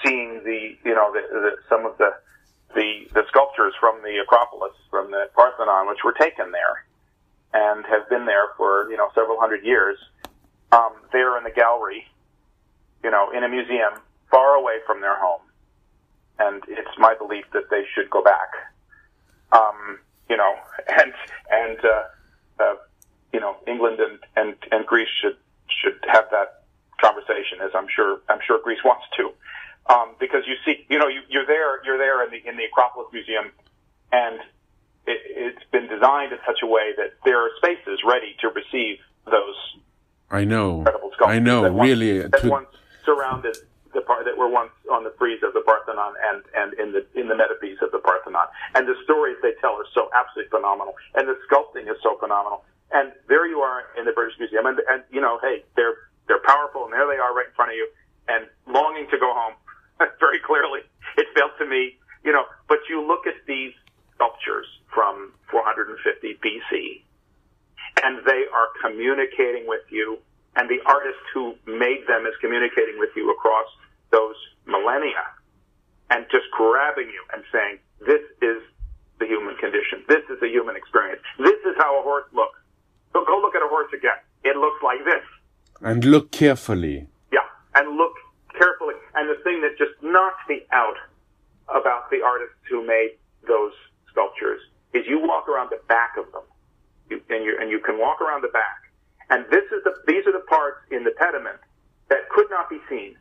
seeing 0.05 0.43
the, 0.45 0.77
you 0.85 0.95
know, 0.95 1.13
the, 1.13 1.23
the, 1.31 1.51
some 1.69 1.85
of 1.85 1.99
the, 1.99 2.11
the, 2.75 3.07
the 3.15 3.23
sculptures 3.29 3.75
from 3.81 4.03
the 4.03 4.19
Acropolis, 4.23 4.75
from 4.91 5.11
the 5.11 5.29
Parthenon, 5.35 5.89
which 5.89 6.05
were 6.05 6.13
taken 6.13 6.53
there 6.53 6.85
and 7.53 7.85
have 7.87 8.09
been 8.09 8.27
there 8.27 8.49
for, 8.57 8.91
you 8.91 8.97
know, 8.97 9.09
several 9.15 9.41
hundred 9.41 9.65
years, 9.65 9.99
um, 10.73 10.93
there 11.13 11.39
in 11.39 11.45
the 11.45 11.51
gallery, 11.51 12.05
you 13.03 13.11
know, 13.11 13.31
in 13.31 13.45
a 13.45 13.49
museum 13.49 13.95
far 14.31 14.55
away 14.55 14.75
from 14.87 15.01
their 15.01 15.19
home. 15.19 15.41
And 16.39 16.63
it's 16.69 16.99
my 16.99 17.15
belief 17.15 17.47
that 17.55 17.71
they 17.71 17.85
should 17.95 18.11
go 18.11 18.23
back. 18.23 18.51
Um, 19.53 20.01
you 20.29 20.37
know, 20.37 20.55
and, 20.89 21.13
and, 21.51 21.79
uh, 21.85 22.63
uh, 22.63 22.75
you 23.33 23.41
know, 23.41 23.57
England 23.67 23.99
and, 24.01 24.19
and, 24.37 24.57
and 24.73 24.87
Greece 24.87 25.09
should, 25.21 25.37
should 25.69 25.99
have 26.09 26.25
that 26.31 26.65
conversation 27.01 27.59
as 27.63 27.71
I'm 27.75 27.87
sure, 27.95 28.21
I'm 28.29 28.41
sure 28.47 28.61
Greece 28.63 28.85
wants 28.85 29.05
to. 29.19 29.31
Um, 29.93 30.17
because 30.19 30.43
you 30.47 30.55
see, 30.65 30.85
you 30.89 30.99
know, 30.99 31.07
you, 31.07 31.21
you're 31.29 31.47
there, 31.47 31.85
you're 31.85 31.99
there 31.99 32.25
in 32.25 32.31
the, 32.31 32.49
in 32.49 32.57
the 32.57 32.65
Acropolis 32.65 33.09
Museum 33.13 33.53
and 34.11 34.41
it, 35.07 35.21
it's 35.27 35.65
been 35.71 35.87
designed 35.87 36.33
in 36.33 36.39
such 36.47 36.59
a 36.63 36.67
way 36.67 36.93
that 36.97 37.15
there 37.25 37.39
are 37.39 37.51
spaces 37.59 38.01
ready 38.05 38.35
to 38.41 38.49
receive 38.49 38.99
those 39.27 39.77
I 40.31 40.45
know. 40.45 40.85
I 41.25 41.39
know, 41.39 41.69
really. 41.71 42.21
That 42.21 42.43
to... 42.43 42.49
once 42.49 42.69
surrounded 43.05 43.57
the 43.97 44.05
part 44.05 44.29
that 44.29 44.37
were 44.37 44.53
once 44.53 44.71
on 44.93 45.03
the 45.03 45.11
frieze 45.17 45.41
of 45.43 45.57
the 45.57 45.65
Parthenon 45.65 46.13
and 46.29 46.45
and 46.53 46.69
in 46.77 46.93
the 46.93 47.03
in 47.19 47.27
the 47.27 47.35
metopes 47.35 47.81
of 47.81 47.91
the 47.91 47.99
Parthenon. 47.99 48.47
And 48.77 48.87
the 48.87 48.95
stories 49.03 49.41
they 49.41 49.57
tell 49.65 49.81
are 49.81 49.89
so 49.97 50.13
absolutely 50.13 50.53
phenomenal, 50.53 50.95
and 51.17 51.25
the 51.27 51.41
sculpting 51.49 51.89
is 51.89 51.97
so 52.05 52.21
phenomenal. 52.21 52.63
And 52.93 53.11
there 53.27 53.49
you 53.49 53.65
are 53.65 53.89
in 53.99 54.05
the 54.05 54.13
British 54.13 54.39
Museum, 54.39 54.67
and, 54.67 54.79
and 54.87 55.03
you 55.11 55.21
know, 55.21 55.41
hey, 55.41 55.65
they're 55.75 55.97
they're 56.29 56.45
powerful, 56.45 56.85
and 56.85 56.93
there 56.93 57.09
they 57.09 57.17
are 57.19 57.33
right 57.33 57.49
in 57.49 57.57
front 57.57 57.73
of 57.73 57.77
you, 57.81 57.89
and 58.29 58.47
longing 58.69 59.09
to 59.11 59.19
go 59.19 59.33
home. 59.33 59.57
Very 60.21 60.39
clearly, 60.45 60.85
it 61.17 61.27
felt 61.35 61.57
to 61.59 61.67
me, 61.67 61.97
you 62.23 62.31
know. 62.31 62.45
But 62.69 62.85
you 62.89 63.01
look 63.01 63.27
at 63.27 63.41
these 63.49 63.73
sculptures 64.15 64.69
from 64.93 65.33
450 65.51 65.97
BC, 66.45 67.01
and 68.05 68.21
they 68.29 68.45
are 68.53 68.69
communicating 68.85 69.67
with 69.67 69.89
you 69.89 70.21
and 70.57 70.69
the 70.71 70.81
artist 70.89 71.21
who 71.35 71.55
made 71.67 72.09
them 72.09 72.25
is 72.25 72.33
communicating 72.41 72.99
with 72.99 73.11
you 73.15 73.31
across 73.31 73.69
those 74.11 74.37
millennia 74.67 75.25
and 76.11 76.27
just 76.31 76.47
grabbing 76.53 77.09
you 77.09 77.23
and 77.33 77.43
saying, 77.53 77.79
this 78.07 78.23
is 78.43 78.63
the 79.19 79.27
human 79.27 79.57
condition. 79.57 80.05
This 80.09 80.23
is 80.31 80.39
the 80.41 80.49
human 80.49 80.77
experience. 80.77 81.23
This 81.39 81.61
is 81.67 81.75
how 81.79 81.99
a 81.99 82.03
horse 82.03 82.27
looks. 82.33 82.59
So 83.13 83.25
go 83.25 83.39
look 83.41 83.55
at 83.55 83.63
a 83.63 83.69
horse 83.69 83.91
again. 83.97 84.21
It 84.45 84.57
looks 84.57 84.83
like 84.83 85.05
this. 85.05 85.25
And 85.81 86.05
look 86.05 86.31
carefully. 86.31 87.07
Yeah, 87.33 87.49
and 87.75 87.97
look 87.97 88.13
carefully. 88.59 88.95
And 89.15 89.29
the 89.29 89.43
thing 89.43 89.61
that 89.63 89.77
just 89.79 89.93
knocks 90.03 90.41
me 90.49 90.63
out 90.73 90.97
about 91.69 92.11
the 92.11 92.23
artists 92.23 92.57
who 92.71 92.87
made 92.87 93.17
those 93.47 93.73
sculptures 94.11 94.61
is 94.93 95.05
you 95.07 95.21
walk 95.21 95.49
around 95.49 95.71
the 95.71 95.81
back 95.89 96.17
of 96.17 96.31
them, 96.33 96.43
you, 97.11 97.21
and 97.29 97.45
you 97.45 97.57
and 97.61 97.71
you 97.71 97.81
can 97.81 97.99
walk 97.99 98.21
around 98.21 98.43
the 98.43 98.53
back, 98.53 98.81
and 99.31 99.45
this 99.51 99.65
is 99.73 99.83
the, 99.85 99.93
these 100.07 100.27
are 100.27 100.33
the 100.33 100.45
parts 100.49 100.79
in 100.91 101.05
the 101.05 101.13
pediment 101.19 101.59
that 102.09 102.29
could 102.31 102.49
not 102.51 102.71
be 102.71 102.79
seen. 102.89 103.17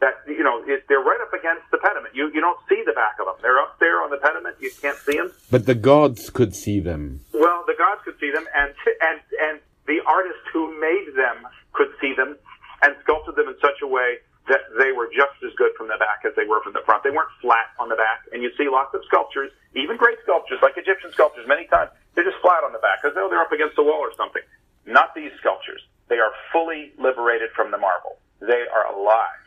That, 0.00 0.20
you 0.28 0.44
know, 0.44 0.60
it, 0.66 0.84
they're 0.88 1.00
right 1.00 1.20
up 1.22 1.32
against 1.32 1.70
the 1.72 1.78
pediment. 1.78 2.14
You, 2.14 2.28
you 2.34 2.40
don't 2.40 2.60
see 2.68 2.82
the 2.84 2.92
back 2.92 3.16
of 3.18 3.26
them. 3.26 3.36
They're 3.40 3.58
up 3.58 3.80
there 3.80 4.02
on 4.04 4.10
the 4.10 4.20
pediment. 4.20 4.56
You 4.60 4.70
can't 4.82 4.98
see 4.98 5.16
them. 5.16 5.32
But 5.50 5.64
the 5.64 5.74
gods 5.74 6.28
could 6.28 6.54
see 6.54 6.80
them. 6.80 7.24
Well, 7.32 7.64
the 7.66 7.74
gods 7.78 8.02
could 8.04 8.20
see 8.20 8.30
them 8.30 8.44
and, 8.54 8.74
and, 9.00 9.20
and 9.40 9.60
the 9.86 10.04
artist 10.04 10.44
who 10.52 10.68
made 10.78 11.16
them 11.16 11.48
could 11.72 11.88
see 12.00 12.12
them 12.12 12.36
and 12.82 12.94
sculpted 13.02 13.36
them 13.36 13.48
in 13.48 13.56
such 13.60 13.80
a 13.82 13.88
way 13.88 14.20
that 14.48 14.62
they 14.78 14.92
were 14.92 15.10
just 15.10 15.34
as 15.42 15.50
good 15.58 15.74
from 15.74 15.88
the 15.88 15.98
back 15.98 16.22
as 16.22 16.34
they 16.36 16.46
were 16.46 16.62
from 16.62 16.72
the 16.72 16.84
front. 16.86 17.02
They 17.02 17.10
weren't 17.10 17.32
flat 17.42 17.74
on 17.80 17.88
the 17.88 17.98
back. 17.98 18.28
And 18.30 18.42
you 18.42 18.50
see 18.54 18.70
lots 18.70 18.94
of 18.94 19.02
sculptures, 19.06 19.50
even 19.74 19.96
great 19.96 20.18
sculptures 20.22 20.58
like 20.62 20.78
Egyptian 20.78 21.10
sculptures 21.10 21.46
many 21.48 21.66
times, 21.66 21.90
they're 22.14 22.26
just 22.26 22.38
flat 22.40 22.62
on 22.62 22.72
the 22.72 22.78
back 22.78 23.02
because 23.02 23.16
oh, 23.18 23.26
they're 23.28 23.42
up 23.42 23.52
against 23.52 23.74
the 23.74 23.82
wall 23.82 24.00
or 24.00 24.14
something. 24.14 24.42
Not 24.86 25.14
these 25.14 25.34
sculptures. 25.42 25.82
They 26.08 26.22
are 26.22 26.30
fully 26.52 26.94
liberated 26.98 27.50
from 27.58 27.74
the 27.74 27.78
marble. 27.78 28.22
They 28.38 28.62
are 28.70 28.86
alive. 28.86 29.45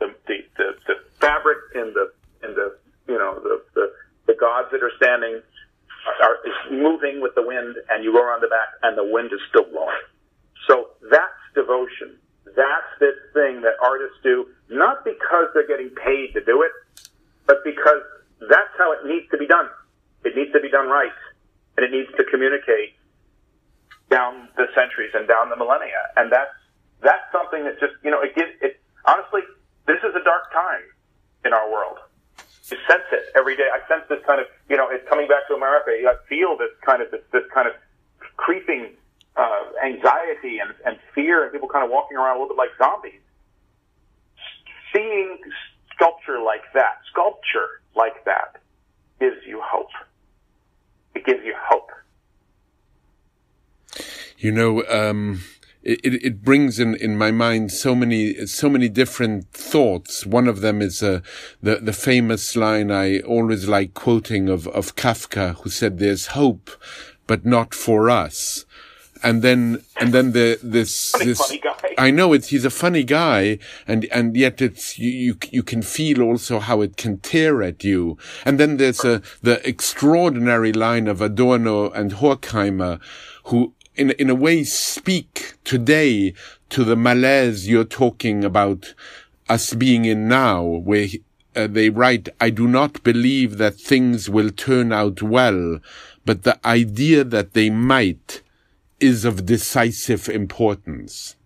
The, 0.00 0.14
the, 0.26 0.36
the, 0.56 0.68
the 0.86 0.94
fabric 1.20 1.58
in 1.74 1.92
the, 1.92 2.12
in 2.42 2.54
the, 2.54 2.76
you 3.06 3.18
know, 3.18 3.38
the, 3.38 3.62
the, 3.74 3.92
the 4.26 4.34
gods 4.34 4.68
that 4.72 4.82
are 4.82 4.92
standing 4.96 5.42
are, 6.22 6.36
is 6.48 6.56
moving 6.72 7.20
with 7.20 7.34
the 7.34 7.42
wind 7.42 7.76
and 7.90 8.02
you 8.02 8.12
go 8.12 8.24
around 8.24 8.40
the 8.40 8.48
back 8.48 8.68
and 8.82 8.96
the 8.96 9.04
wind 9.04 9.30
is 9.32 9.40
still 9.48 9.64
blowing. 9.64 10.04
So 10.66 10.96
that's 11.10 11.36
devotion. 11.54 12.16
That's 12.44 12.90
this 12.98 13.16
thing 13.34 13.60
that 13.62 13.76
artists 13.82 14.16
do, 14.22 14.48
not 14.70 15.04
because 15.04 15.52
they're 15.54 15.68
getting 15.68 15.90
paid 15.90 16.32
to 16.34 16.44
do 16.44 16.62
it, 16.62 16.72
but 17.46 17.62
because 17.64 18.02
that's 18.40 18.74
how 18.78 18.92
it 18.92 19.04
needs 19.04 19.28
to 19.30 19.38
be 19.38 19.46
done. 19.46 19.68
It 20.24 20.36
needs 20.36 20.52
to 20.52 20.60
be 20.60 20.70
done 20.70 20.88
right. 20.88 21.12
And 21.76 21.84
it 21.84 21.92
needs 21.92 22.10
to 22.16 22.24
communicate 22.24 22.96
down 24.10 24.48
the 24.56 24.66
centuries 24.74 25.12
and 25.14 25.28
down 25.28 25.48
the 25.50 25.56
millennia. 25.56 26.10
And 26.16 26.32
that's, 26.32 26.50
that's 27.02 27.24
something 27.32 27.64
that 27.64 27.78
just, 27.78 27.94
you 28.02 28.10
know, 28.10 28.20
it 28.20 28.34
gives, 28.34 28.50
it, 28.60 28.80
honestly, 29.04 29.42
this 29.86 29.98
is 29.98 30.14
a 30.14 30.24
dark 30.24 30.52
time 30.52 30.82
in 31.44 31.52
our 31.52 31.70
world. 31.70 31.98
You 32.70 32.76
sense 32.86 33.02
it 33.12 33.32
every 33.34 33.56
day. 33.56 33.68
I 33.72 33.86
sense 33.88 34.04
this 34.08 34.20
kind 34.26 34.40
of, 34.40 34.46
you 34.68 34.76
know, 34.76 34.88
it's 34.90 35.06
coming 35.08 35.26
back 35.26 35.48
to 35.48 35.54
America. 35.54 35.90
I 35.90 36.14
feel 36.28 36.56
this 36.56 36.70
kind 36.84 37.02
of, 37.02 37.10
this, 37.10 37.22
this 37.32 37.42
kind 37.52 37.66
of 37.66 37.74
creeping, 38.36 38.90
uh, 39.36 39.64
anxiety 39.84 40.58
and, 40.58 40.74
and 40.86 40.98
fear 41.14 41.42
and 41.42 41.52
people 41.52 41.68
kind 41.68 41.84
of 41.84 41.90
walking 41.90 42.16
around 42.16 42.36
a 42.36 42.40
little 42.40 42.54
bit 42.54 42.58
like 42.58 42.70
zombies. 42.78 43.20
Seeing 44.92 45.38
sculpture 45.94 46.40
like 46.40 46.62
that, 46.74 47.00
sculpture 47.10 47.82
like 47.96 48.24
that 48.24 48.60
gives 49.18 49.44
you 49.46 49.60
hope. 49.62 49.90
It 51.14 51.24
gives 51.24 51.44
you 51.44 51.54
hope. 51.58 51.90
You 54.38 54.52
know, 54.52 54.84
um, 54.86 55.42
it, 55.82 56.24
it 56.24 56.42
brings 56.42 56.78
in, 56.78 56.94
in 56.96 57.16
my 57.16 57.30
mind 57.30 57.72
so 57.72 57.94
many, 57.94 58.46
so 58.46 58.68
many 58.68 58.88
different 58.88 59.50
thoughts. 59.52 60.26
One 60.26 60.46
of 60.46 60.60
them 60.60 60.82
is, 60.82 61.02
uh, 61.02 61.20
the, 61.62 61.76
the 61.76 61.92
famous 61.92 62.54
line 62.54 62.90
I 62.90 63.20
always 63.20 63.66
like 63.68 63.94
quoting 63.94 64.48
of, 64.48 64.68
of 64.68 64.96
Kafka, 64.96 65.56
who 65.60 65.70
said, 65.70 65.98
there's 65.98 66.28
hope, 66.28 66.70
but 67.26 67.46
not 67.46 67.74
for 67.74 68.10
us. 68.10 68.66
And 69.22 69.42
then, 69.42 69.84
and 69.98 70.14
then 70.14 70.32
the, 70.32 70.58
this, 70.62 71.10
funny, 71.10 71.24
this, 71.26 71.38
funny 71.38 71.60
I 71.98 72.10
know 72.10 72.32
it's, 72.32 72.48
he's 72.48 72.64
a 72.64 72.70
funny 72.70 73.04
guy 73.04 73.58
and, 73.86 74.06
and 74.06 74.34
yet 74.34 74.62
it's, 74.62 74.98
you, 74.98 75.10
you, 75.10 75.38
you 75.50 75.62
can 75.62 75.82
feel 75.82 76.22
also 76.22 76.58
how 76.58 76.80
it 76.80 76.96
can 76.96 77.18
tear 77.18 77.62
at 77.62 77.84
you. 77.84 78.16
And 78.46 78.58
then 78.58 78.78
there's 78.78 79.04
a, 79.04 79.20
the 79.42 79.66
extraordinary 79.68 80.72
line 80.72 81.06
of 81.06 81.20
Adorno 81.20 81.90
and 81.90 82.12
Horkheimer, 82.12 82.98
who 83.44 83.74
in, 84.00 84.12
in 84.12 84.30
a 84.30 84.34
way 84.34 84.64
speak 84.64 85.56
today 85.62 86.32
to 86.70 86.84
the 86.84 86.96
malaise 86.96 87.68
you're 87.68 87.84
talking 87.84 88.44
about 88.44 88.94
us 89.50 89.74
being 89.74 90.06
in 90.06 90.26
now, 90.26 90.64
where 90.64 91.06
uh, 91.54 91.66
they 91.66 91.90
write, 91.90 92.30
I 92.40 92.48
do 92.48 92.66
not 92.66 93.02
believe 93.02 93.58
that 93.58 93.74
things 93.74 94.30
will 94.30 94.50
turn 94.50 94.90
out 94.90 95.20
well, 95.20 95.80
but 96.24 96.44
the 96.44 96.58
idea 96.66 97.24
that 97.24 97.52
they 97.52 97.68
might 97.68 98.40
is 99.00 99.26
of 99.26 99.44
decisive 99.44 100.30
importance. 100.30 101.36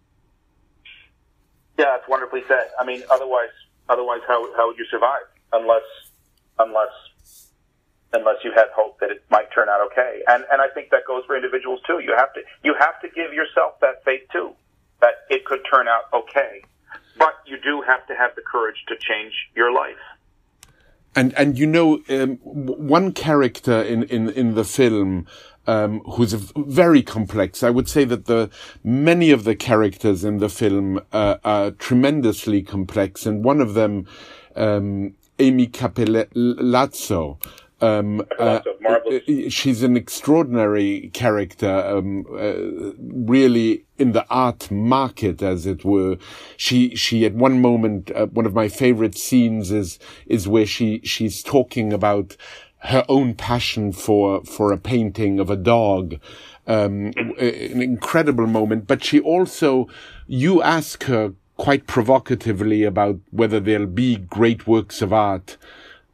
Yeah, 1.76 1.96
it's 1.96 2.08
wonderfully 2.08 2.44
said. 2.46 2.68
I 2.78 2.84
mean, 2.84 3.02
otherwise, 3.10 3.54
otherwise, 3.88 4.20
how 4.28 4.46
how 4.56 4.68
would 4.68 4.78
you 4.78 4.86
survive 4.86 5.26
unless 5.52 5.82
unless 6.60 6.92
unless 8.14 8.36
you 8.44 8.52
had 8.52 8.66
hope 8.74 9.00
that 9.00 9.10
it 9.10 9.24
might 9.30 9.52
turn 9.54 9.68
out 9.68 9.80
okay. 9.92 10.22
And 10.28 10.44
and 10.50 10.62
I 10.62 10.68
think 10.68 10.90
that 10.90 11.02
goes 11.06 11.24
for 11.26 11.36
individuals 11.36 11.80
too. 11.86 12.00
You 12.00 12.14
have 12.16 12.32
to 12.34 12.40
you 12.62 12.74
have 12.78 13.00
to 13.00 13.08
give 13.08 13.32
yourself 13.32 13.80
that 13.80 14.04
faith 14.04 14.22
too, 14.32 14.52
that 15.00 15.14
it 15.30 15.44
could 15.44 15.60
turn 15.70 15.88
out 15.88 16.04
okay. 16.12 16.62
But 17.18 17.34
you 17.46 17.58
do 17.60 17.82
have 17.86 18.06
to 18.08 18.14
have 18.14 18.34
the 18.34 18.42
courage 18.42 18.84
to 18.88 18.94
change 18.96 19.32
your 19.54 19.72
life. 19.72 20.02
And 21.16 21.32
and 21.34 21.58
you 21.58 21.66
know, 21.66 22.00
um, 22.08 22.36
one 22.38 23.12
character 23.12 23.82
in 23.82 24.04
in 24.04 24.28
in 24.30 24.54
the 24.54 24.64
film. 24.64 25.26
Um, 25.66 26.00
who's 26.00 26.34
very 26.58 27.02
complex. 27.02 27.62
I 27.62 27.70
would 27.70 27.88
say 27.88 28.04
that 28.04 28.26
the 28.26 28.50
many 28.82 29.30
of 29.30 29.44
the 29.44 29.56
characters 29.56 30.22
in 30.22 30.36
the 30.36 30.50
film 30.50 31.00
uh, 31.10 31.36
are 31.42 31.70
tremendously 31.70 32.60
complex, 32.60 33.24
and 33.24 33.42
one 33.42 33.62
of 33.62 33.72
them, 33.72 34.06
um, 34.56 35.14
Amy 35.38 35.66
Cappellazzo, 35.68 37.38
um, 37.84 38.26
uh, 38.38 38.60
she's 39.48 39.82
an 39.82 39.96
extraordinary 39.96 41.10
character, 41.12 41.70
um, 41.70 42.24
uh, 42.32 42.92
really 42.98 43.84
in 43.98 44.12
the 44.12 44.26
art 44.30 44.70
market, 44.70 45.42
as 45.42 45.66
it 45.66 45.84
were. 45.84 46.16
She, 46.56 46.94
she 46.96 47.26
at 47.26 47.34
one 47.34 47.60
moment, 47.60 48.10
uh, 48.14 48.26
one 48.26 48.46
of 48.46 48.54
my 48.54 48.68
favorite 48.68 49.18
scenes 49.18 49.70
is, 49.70 49.98
is 50.26 50.48
where 50.48 50.66
she, 50.66 51.00
she's 51.04 51.42
talking 51.42 51.92
about 51.92 52.36
her 52.78 53.04
own 53.08 53.34
passion 53.34 53.92
for, 53.92 54.42
for 54.44 54.72
a 54.72 54.78
painting 54.78 55.38
of 55.38 55.50
a 55.50 55.56
dog. 55.56 56.18
Um, 56.66 57.12
an 57.38 57.82
incredible 57.82 58.46
moment, 58.46 58.86
but 58.86 59.04
she 59.04 59.20
also, 59.20 59.86
you 60.26 60.62
ask 60.62 61.04
her 61.04 61.34
quite 61.58 61.86
provocatively 61.86 62.84
about 62.84 63.20
whether 63.30 63.60
there'll 63.60 63.86
be 63.86 64.16
great 64.16 64.66
works 64.66 65.02
of 65.02 65.12
art 65.12 65.58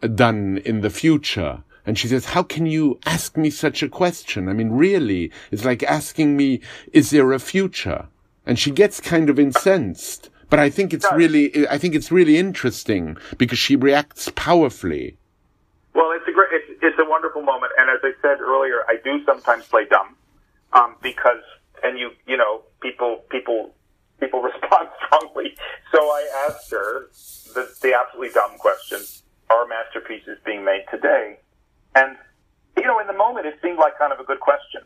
done 0.01 0.59
in 0.65 0.81
the 0.81 0.91
future. 0.91 1.63
And 1.87 1.99
she 1.99 2.09
says, 2.09 2.27
how 2.27 2.43
can 2.43 2.67
you 2.67 2.99
ask 3.07 3.37
me 3.37 3.51
such 3.51 3.83
a 3.83 3.89
question? 3.89 4.49
I 4.49 4.53
mean, 4.53 4.71
really, 4.71 5.33
it's 5.51 5.65
like 5.65 5.83
asking 5.83 6.37
me, 6.37 6.61
is 6.93 7.11
there 7.11 7.33
a 7.33 7.39
future? 7.39 8.07
And 8.47 8.59
she 8.59 8.71
gets 8.71 9.01
kind 9.01 9.31
of 9.31 9.39
incensed. 9.39 10.31
But 10.51 10.59
I 10.59 10.69
think 10.69 10.93
it's 10.93 11.07
really, 11.13 11.67
I 11.69 11.79
think 11.79 11.95
it's 11.95 12.11
really 12.11 12.37
interesting 12.37 13.17
because 13.39 13.59
she 13.59 13.77
reacts 13.77 14.31
powerfully. 14.35 15.17
Well, 15.95 16.11
it's 16.13 16.27
a 16.29 16.33
great, 16.33 16.49
it's, 16.53 16.81
it's 16.83 16.99
a 16.99 17.09
wonderful 17.09 17.43
moment. 17.43 17.73
And 17.79 17.89
as 17.89 18.01
I 18.03 18.13
said 18.21 18.41
earlier, 18.41 18.85
I 18.89 18.97
do 19.03 19.25
sometimes 19.25 19.67
play 19.67 19.85
dumb, 19.89 20.17
um, 20.73 20.97
because, 21.03 21.43
and 21.85 21.99
you, 21.99 22.11
you 22.27 22.37
know, 22.37 22.63
people, 22.83 23.23
people, 23.31 23.75
people 24.19 24.43
respond 24.53 24.89
strongly. 25.07 25.55
So 25.93 25.99
I 25.99 26.49
asked 26.49 26.71
her 26.73 27.09
the, 27.55 27.73
the 27.81 27.95
absolutely 27.95 28.35
dumb 28.35 28.59
question 28.59 28.99
are 29.51 29.67
masterpieces 29.67 30.39
being 30.47 30.65
made 30.65 30.85
today? 30.91 31.39
And, 31.95 32.17
you 32.77 32.85
know, 32.85 32.99
in 33.01 33.07
the 33.07 33.19
moment, 33.19 33.47
it 33.47 33.59
seemed 33.61 33.79
like 33.79 33.99
kind 33.99 34.13
of 34.13 34.21
a 34.21 34.25
good 34.25 34.41
question. 34.41 34.83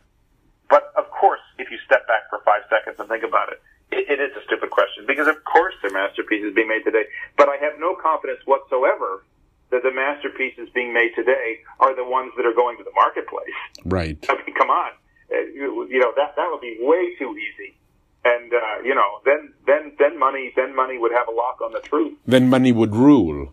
But 0.68 0.92
of 0.96 1.10
course, 1.10 1.44
if 1.58 1.70
you 1.70 1.78
step 1.84 2.08
back 2.08 2.26
for 2.30 2.40
five 2.44 2.62
seconds 2.72 2.96
and 2.98 3.08
think 3.08 3.22
about 3.22 3.52
it, 3.52 3.60
it, 3.92 4.18
it 4.18 4.20
is 4.20 4.32
a 4.36 4.42
stupid 4.44 4.70
question 4.70 5.04
because, 5.06 5.28
of 5.28 5.44
course, 5.44 5.74
their 5.82 5.92
masterpieces 5.92 6.54
being 6.54 6.68
made 6.68 6.82
today. 6.84 7.04
But 7.36 7.48
I 7.48 7.56
have 7.60 7.78
no 7.78 7.94
confidence 7.94 8.40
whatsoever 8.46 9.22
that 9.70 9.82
the 9.82 9.92
masterpieces 9.92 10.68
being 10.74 10.92
made 10.92 11.12
today 11.14 11.60
are 11.80 11.94
the 11.94 12.04
ones 12.04 12.32
that 12.36 12.46
are 12.46 12.54
going 12.54 12.78
to 12.78 12.84
the 12.84 12.94
marketplace. 12.94 13.58
Right. 13.84 14.18
I 14.28 14.34
mean, 14.34 14.54
come 14.56 14.70
on, 14.70 14.90
uh, 15.30 15.36
you, 15.52 15.86
you 15.90 15.98
know 15.98 16.12
that 16.16 16.36
that 16.36 16.48
would 16.50 16.60
be 16.60 16.78
way 16.80 17.14
too 17.18 17.36
easy. 17.36 17.76
And 18.24 18.52
uh, 18.54 18.82
you 18.82 18.94
know, 18.94 19.20
then 19.24 19.52
then 19.66 19.92
then 19.98 20.18
money 20.18 20.52
then 20.56 20.74
money 20.74 20.96
would 20.96 21.12
have 21.12 21.28
a 21.28 21.32
lock 21.32 21.60
on 21.60 21.72
the 21.72 21.80
truth. 21.80 22.16
Then 22.26 22.48
money 22.48 22.72
would 22.72 22.94
rule. 22.94 23.52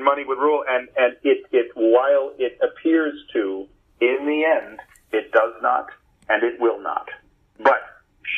And 0.00 0.04
money 0.06 0.24
would 0.24 0.38
rule. 0.38 0.64
And 0.66 0.88
and 0.96 1.16
it 1.22 1.44
it 1.52 1.72
while 1.74 2.32
it 2.38 2.58
appears 2.62 3.12
to, 3.34 3.68
in 4.00 4.24
the 4.24 4.44
end, 4.44 4.80
it 5.12 5.30
does 5.30 5.52
not 5.60 5.88
and 6.30 6.42
it 6.42 6.58
will 6.58 6.80
not. 6.80 7.08
But 7.58 7.82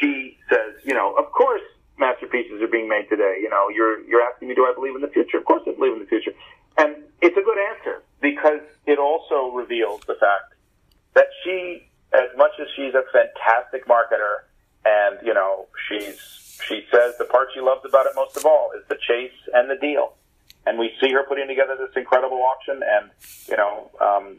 she 0.01 0.37
says, 0.49 0.83
you 0.83 0.95
know, 0.95 1.15
of 1.15 1.31
course 1.31 1.63
masterpieces 1.99 2.61
are 2.61 2.67
being 2.67 2.89
made 2.89 3.07
today. 3.09 3.37
You 3.41 3.51
know, 3.51 3.69
you're 3.69 4.01
you're 4.09 4.23
asking 4.23 4.49
me, 4.49 4.57
do 4.57 4.65
I 4.65 4.73
believe 4.75 4.97
in 4.97 5.03
the 5.03 5.15
future? 5.15 5.39
Of 5.39 5.45
course, 5.45 5.63
I 5.69 5.73
believe 5.73 5.93
in 5.93 6.01
the 6.01 6.07
future, 6.07 6.33
and 6.79 6.97
it's 7.21 7.37
a 7.37 7.43
good 7.43 7.59
answer 7.71 8.03
because 8.21 8.65
it 8.87 8.99
also 8.99 9.55
reveals 9.55 10.01
the 10.09 10.15
fact 10.15 10.55
that 11.15 11.27
she, 11.45 11.87
as 12.13 12.31
much 12.37 12.53
as 12.61 12.67
she's 12.75 12.95
a 12.95 13.05
fantastic 13.13 13.87
marketer, 13.87 14.51
and 14.85 15.25
you 15.25 15.35
know, 15.35 15.69
she's 15.89 16.19
she 16.67 16.83
says 16.91 17.15
the 17.19 17.27
part 17.27 17.49
she 17.55 17.61
loves 17.61 17.85
about 17.85 18.07
it 18.07 18.13
most 18.17 18.37
of 18.37 18.47
all 18.47 18.73
is 18.77 18.83
the 18.89 18.97
chase 19.07 19.39
and 19.55 19.71
the 19.71 19.77
deal. 19.77 20.15
And 20.65 20.79
we 20.79 20.93
see 21.01 21.11
her 21.13 21.25
putting 21.43 21.57
together 21.57 21.77
this 21.79 21.95
incredible 21.97 22.43
auction, 22.43 22.83
and 22.83 23.11
you 23.49 23.57
know, 23.57 23.91
um, 24.01 24.39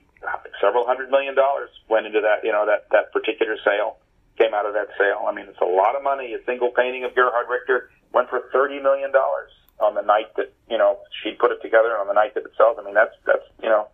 several 0.61 0.85
hundred 0.85 1.09
million 1.09 1.35
dollars 1.35 1.69
went 1.89 2.05
into 2.05 2.21
that. 2.21 2.45
You 2.45 2.51
know, 2.51 2.65
that 2.65 2.87
that 2.91 3.11
particular 3.11 3.57
sale 3.63 3.97
came 4.37 4.53
out 4.53 4.65
of 4.65 4.73
that 4.73 4.87
sale. 4.97 5.25
I 5.27 5.33
mean, 5.33 5.45
it's 5.47 5.61
a 5.61 5.65
lot 5.65 5.95
of 5.95 6.03
money. 6.03 6.33
A 6.33 6.43
single 6.45 6.71
painting 6.71 7.03
of 7.03 7.15
Gerhard 7.15 7.47
Richter 7.49 7.89
went 8.13 8.29
for 8.29 8.43
thirty 8.51 8.79
million 8.79 9.11
dollars 9.11 9.51
on 9.79 9.95
the 9.95 10.01
night 10.01 10.35
that 10.37 10.53
you 10.69 10.77
know 10.77 10.99
she 11.23 11.31
put 11.31 11.51
it 11.51 11.61
together, 11.61 11.91
and 11.91 12.01
on 12.01 12.07
the 12.07 12.13
night 12.13 12.33
that 12.35 12.45
it 12.45 12.51
sells. 12.57 12.77
I 12.79 12.85
mean, 12.85 12.95
that's 12.95 13.15
that's 13.25 13.45
you 13.61 13.69
know, 13.69 13.87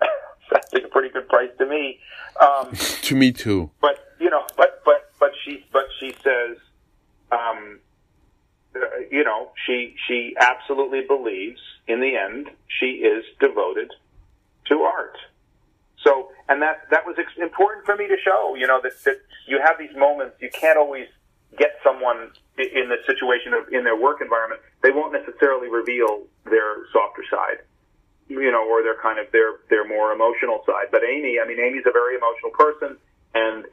that's 0.50 0.72
a 0.74 0.88
pretty 0.88 1.08
good 1.08 1.28
price 1.28 1.50
to 1.58 1.66
me. 1.66 1.98
Um, 2.40 2.72
to 3.02 3.16
me 3.16 3.32
too. 3.32 3.70
But 3.80 4.14
you 4.20 4.30
know, 4.30 4.44
but 4.56 4.82
but 4.84 5.10
but 5.18 5.30
she 5.44 5.64
but 5.72 5.86
she 5.98 6.14
says, 6.22 6.58
um, 7.30 7.80
uh, 8.74 8.80
you 9.10 9.24
know, 9.24 9.52
she 9.66 9.94
she 10.06 10.34
absolutely 10.38 11.02
believes 11.06 11.60
in 11.86 12.00
the 12.00 12.16
end 12.16 12.50
she 12.66 13.02
is 13.02 13.24
devoted 13.40 13.90
to 14.66 14.80
art. 14.82 15.16
So, 16.04 16.30
and 16.48 16.62
that 16.62 16.88
that 16.90 17.06
was 17.06 17.16
ex- 17.18 17.38
important 17.40 17.86
for 17.86 17.96
me 17.96 18.08
to 18.08 18.16
show. 18.24 18.54
You 18.56 18.61
know 18.72 18.80
that 18.82 18.96
that 19.04 19.20
you 19.46 19.60
have 19.60 19.76
these 19.78 19.94
moments. 19.96 20.36
You 20.40 20.50
can't 20.50 20.78
always 20.78 21.08
get 21.58 21.76
someone 21.84 22.32
in 22.56 22.88
the 22.88 23.00
situation 23.06 23.52
of 23.52 23.68
in 23.72 23.84
their 23.84 23.96
work 23.96 24.20
environment. 24.20 24.60
They 24.82 24.90
won't 24.90 25.12
necessarily 25.12 25.68
reveal 25.68 26.24
their 26.44 26.88
softer 26.92 27.24
side, 27.28 27.60
you 28.28 28.50
know, 28.50 28.64
or 28.64 28.82
their 28.82 28.96
kind 28.96 29.18
of 29.18 29.30
their 29.32 29.60
their 29.68 29.86
more 29.86 30.12
emotional 30.12 30.64
side. 30.64 30.88
But 30.90 31.04
Amy, 31.04 31.36
I 31.42 31.46
mean, 31.46 31.60
Amy's 31.60 31.84
a 31.86 31.92
very 31.92 32.16
emotional 32.16 32.52
person, 32.56 32.96
and 33.34 33.64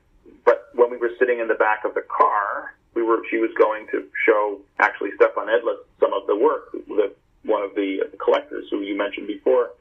but 0.44 0.70
when 0.76 0.92
we 0.92 0.98
were 0.98 1.12
sitting 1.18 1.40
in 1.40 1.48
the 1.48 1.60
back 1.60 1.86
of 1.86 1.94
the 1.96 2.04
car, 2.04 2.76
we 2.94 3.04
were 3.04 3.24
she 3.30 3.38
was 3.38 3.52
going 3.58 3.88
to 3.92 4.08
show 4.26 4.60
actually 4.80 5.12
Stefan 5.16 5.48
Edlis 5.48 5.80
some 6.00 6.14
of 6.14 6.28
the 6.28 6.36
work 6.36 6.72
that 7.00 7.16
one 7.44 7.64
of 7.64 7.74
the 7.76 8.04
collectors 8.20 8.68
who 8.70 8.82
you 8.82 8.98
mentioned 8.98 9.28
before 9.28 9.72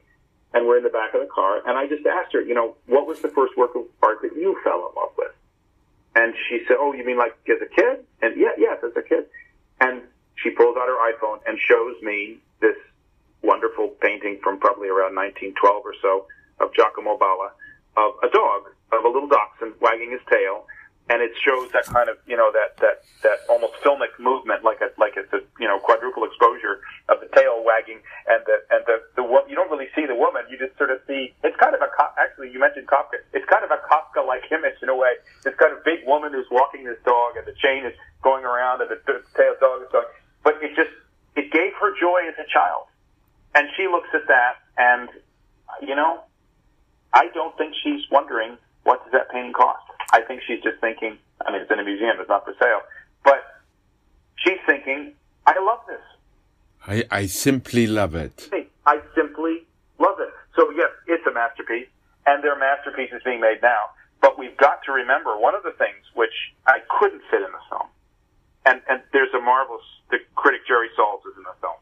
and 0.53 0.65
we're 0.67 0.77
in 0.77 0.83
the 0.83 0.89
back 0.89 1.13
of 1.13 1.21
the 1.21 1.27
car. 1.27 1.61
And 1.65 1.77
I 1.77 1.87
just 1.87 2.05
asked 2.05 2.33
her, 2.33 2.41
you 2.41 2.53
know, 2.55 2.75
what 2.87 3.07
was 3.07 3.21
the 3.21 3.29
first 3.29 3.55
work 3.57 3.75
of 3.75 3.83
art 4.01 4.19
that 4.21 4.33
you 4.35 4.59
fell 4.63 4.89
in 4.89 4.95
love? 4.95 4.98
And 6.19 6.35
she 6.49 6.59
said, 6.67 6.75
oh, 6.77 6.91
you 6.91 7.05
mean 7.05 7.17
like 7.17 7.31
as 7.47 7.61
a 7.63 7.71
kid? 7.73 8.03
And 8.21 8.35
yeah, 8.35 8.51
yes, 8.57 8.83
as 8.83 8.91
a 8.97 9.01
kid. 9.01 9.23
And 9.79 10.01
she 10.35 10.49
pulls 10.49 10.75
out 10.75 10.91
her 10.91 10.99
iPhone 10.99 11.39
and 11.47 11.57
shows 11.57 11.95
me 12.03 12.39
this 12.59 12.75
wonderful 13.41 13.95
painting 14.01 14.37
from 14.43 14.59
probably 14.59 14.89
around 14.89 15.15
1912 15.15 15.55
or 15.85 15.95
so 16.01 16.27
of 16.59 16.75
Giacomo 16.75 17.17
Balla 17.17 17.55
of 17.95 18.19
a 18.19 18.27
dog, 18.27 18.67
of 18.91 19.05
a 19.05 19.07
little 19.07 19.29
dachshund 19.29 19.79
wagging 19.79 20.11
his 20.11 20.19
tail 20.29 20.67
and 21.09 21.25
it 21.25 21.33
shows 21.41 21.73
that 21.73 21.89
kind 21.89 22.07
of 22.07 22.21
you 22.29 22.37
know 22.37 22.53
that 22.53 22.77
that 22.77 23.01
that 23.25 23.41
almost 23.49 23.73
filmic 23.81 24.13
movement, 24.21 24.63
like 24.63 24.77
a 24.79 24.93
like 25.01 25.17
it's 25.17 25.33
a 25.33 25.41
you 25.59 25.67
know 25.67 25.81
quadruple 25.81 26.23
exposure 26.23 26.85
of 27.09 27.17
the 27.19 27.29
tail 27.33 27.65
wagging, 27.65 27.99
and 28.29 28.45
the 28.45 28.57
and 28.69 28.85
the 28.85 29.01
the 29.17 29.25
you 29.49 29.57
don't 29.57 29.73
really 29.73 29.89
see 29.97 30.05
the 30.05 30.15
woman, 30.15 30.45
you 30.49 30.57
just 30.57 30.77
sort 30.77 30.93
of 30.93 31.01
see. 31.09 31.33
It's 31.43 31.57
kind 31.57 31.73
of 31.73 31.81
a 31.81 31.89
actually 32.21 32.53
you 32.53 32.61
mentioned 32.61 32.87
Kafka. 32.87 33.25
It's 33.33 33.45
kind 33.49 33.65
of 33.65 33.73
a 33.73 33.81
Kafka 33.89 34.21
like 34.25 34.45
image 34.53 34.77
in 34.81 34.89
a 34.89 34.95
way. 34.95 35.17
This 35.43 35.57
kind 35.57 35.73
of 35.73 35.83
big 35.83 36.05
woman 36.05 36.31
who's 36.31 36.47
walking 36.53 36.85
this 36.85 37.01
dog, 37.03 37.35
and 37.35 37.45
the 37.45 37.57
chain 37.57 37.85
is 37.85 37.93
going 38.21 38.45
around, 38.45 38.81
and 38.85 38.89
the, 38.93 39.01
the 39.09 39.25
tail 39.33 39.57
dog 39.59 39.81
is 39.81 39.89
going. 39.91 40.07
But 40.45 40.61
it 40.61 40.77
just 40.77 40.93
it 41.35 41.49
gave 41.51 41.73
her 41.81 41.89
joy 41.97 42.29
as 42.29 42.37
a 42.37 42.45
child, 42.45 42.85
and 43.57 43.65
she 43.75 43.89
looks 43.89 44.13
at 44.13 44.29
that, 44.29 44.61
and 44.77 45.09
you 45.81 45.97
know, 45.97 46.21
I 47.13 47.33
don't 47.33 47.57
think 47.57 47.73
she's 47.81 48.05
wondering 48.13 48.61
what 48.83 49.03
does 49.03 49.11
that 49.13 49.33
painting 49.33 49.53
cost. 49.53 49.89
I 50.11 50.21
think 50.21 50.41
she's 50.47 50.61
just 50.61 50.79
thinking, 50.81 51.17
I 51.45 51.51
mean, 51.51 51.61
it's 51.61 51.71
in 51.71 51.79
a 51.79 51.83
museum, 51.83 52.17
it's 52.19 52.29
not 52.29 52.45
for 52.45 52.53
sale, 52.59 52.81
but 53.23 53.43
she's 54.37 54.57
thinking, 54.65 55.13
I 55.45 55.59
love 55.59 55.79
this. 55.87 56.98
I, 57.11 57.25
simply 57.25 57.87
love 57.87 58.15
it. 58.15 58.49
I 58.85 58.99
simply 59.15 59.65
love 59.97 60.19
it. 60.19 60.29
So 60.55 60.69
yes, 60.71 60.89
it's 61.07 61.25
a 61.27 61.33
masterpiece, 61.33 61.87
and 62.25 62.43
there 62.43 62.53
are 62.53 62.59
masterpieces 62.59 63.21
being 63.23 63.39
made 63.39 63.61
now. 63.61 63.91
But 64.21 64.37
we've 64.37 64.57
got 64.57 64.83
to 64.85 64.91
remember 64.91 65.37
one 65.37 65.55
of 65.55 65.63
the 65.63 65.71
things 65.71 66.03
which 66.13 66.33
I 66.67 66.79
couldn't 66.99 67.21
fit 67.31 67.41
in 67.41 67.51
the 67.51 67.63
film, 67.69 67.87
and 68.65 68.81
and 68.89 69.01
there's 69.13 69.33
a 69.33 69.39
marvelous 69.39 69.85
the 70.11 70.19
critic 70.35 70.67
Jerry 70.67 70.89
Saltz 70.97 71.23
is 71.29 71.37
in 71.37 71.43
the 71.43 71.55
film, 71.61 71.79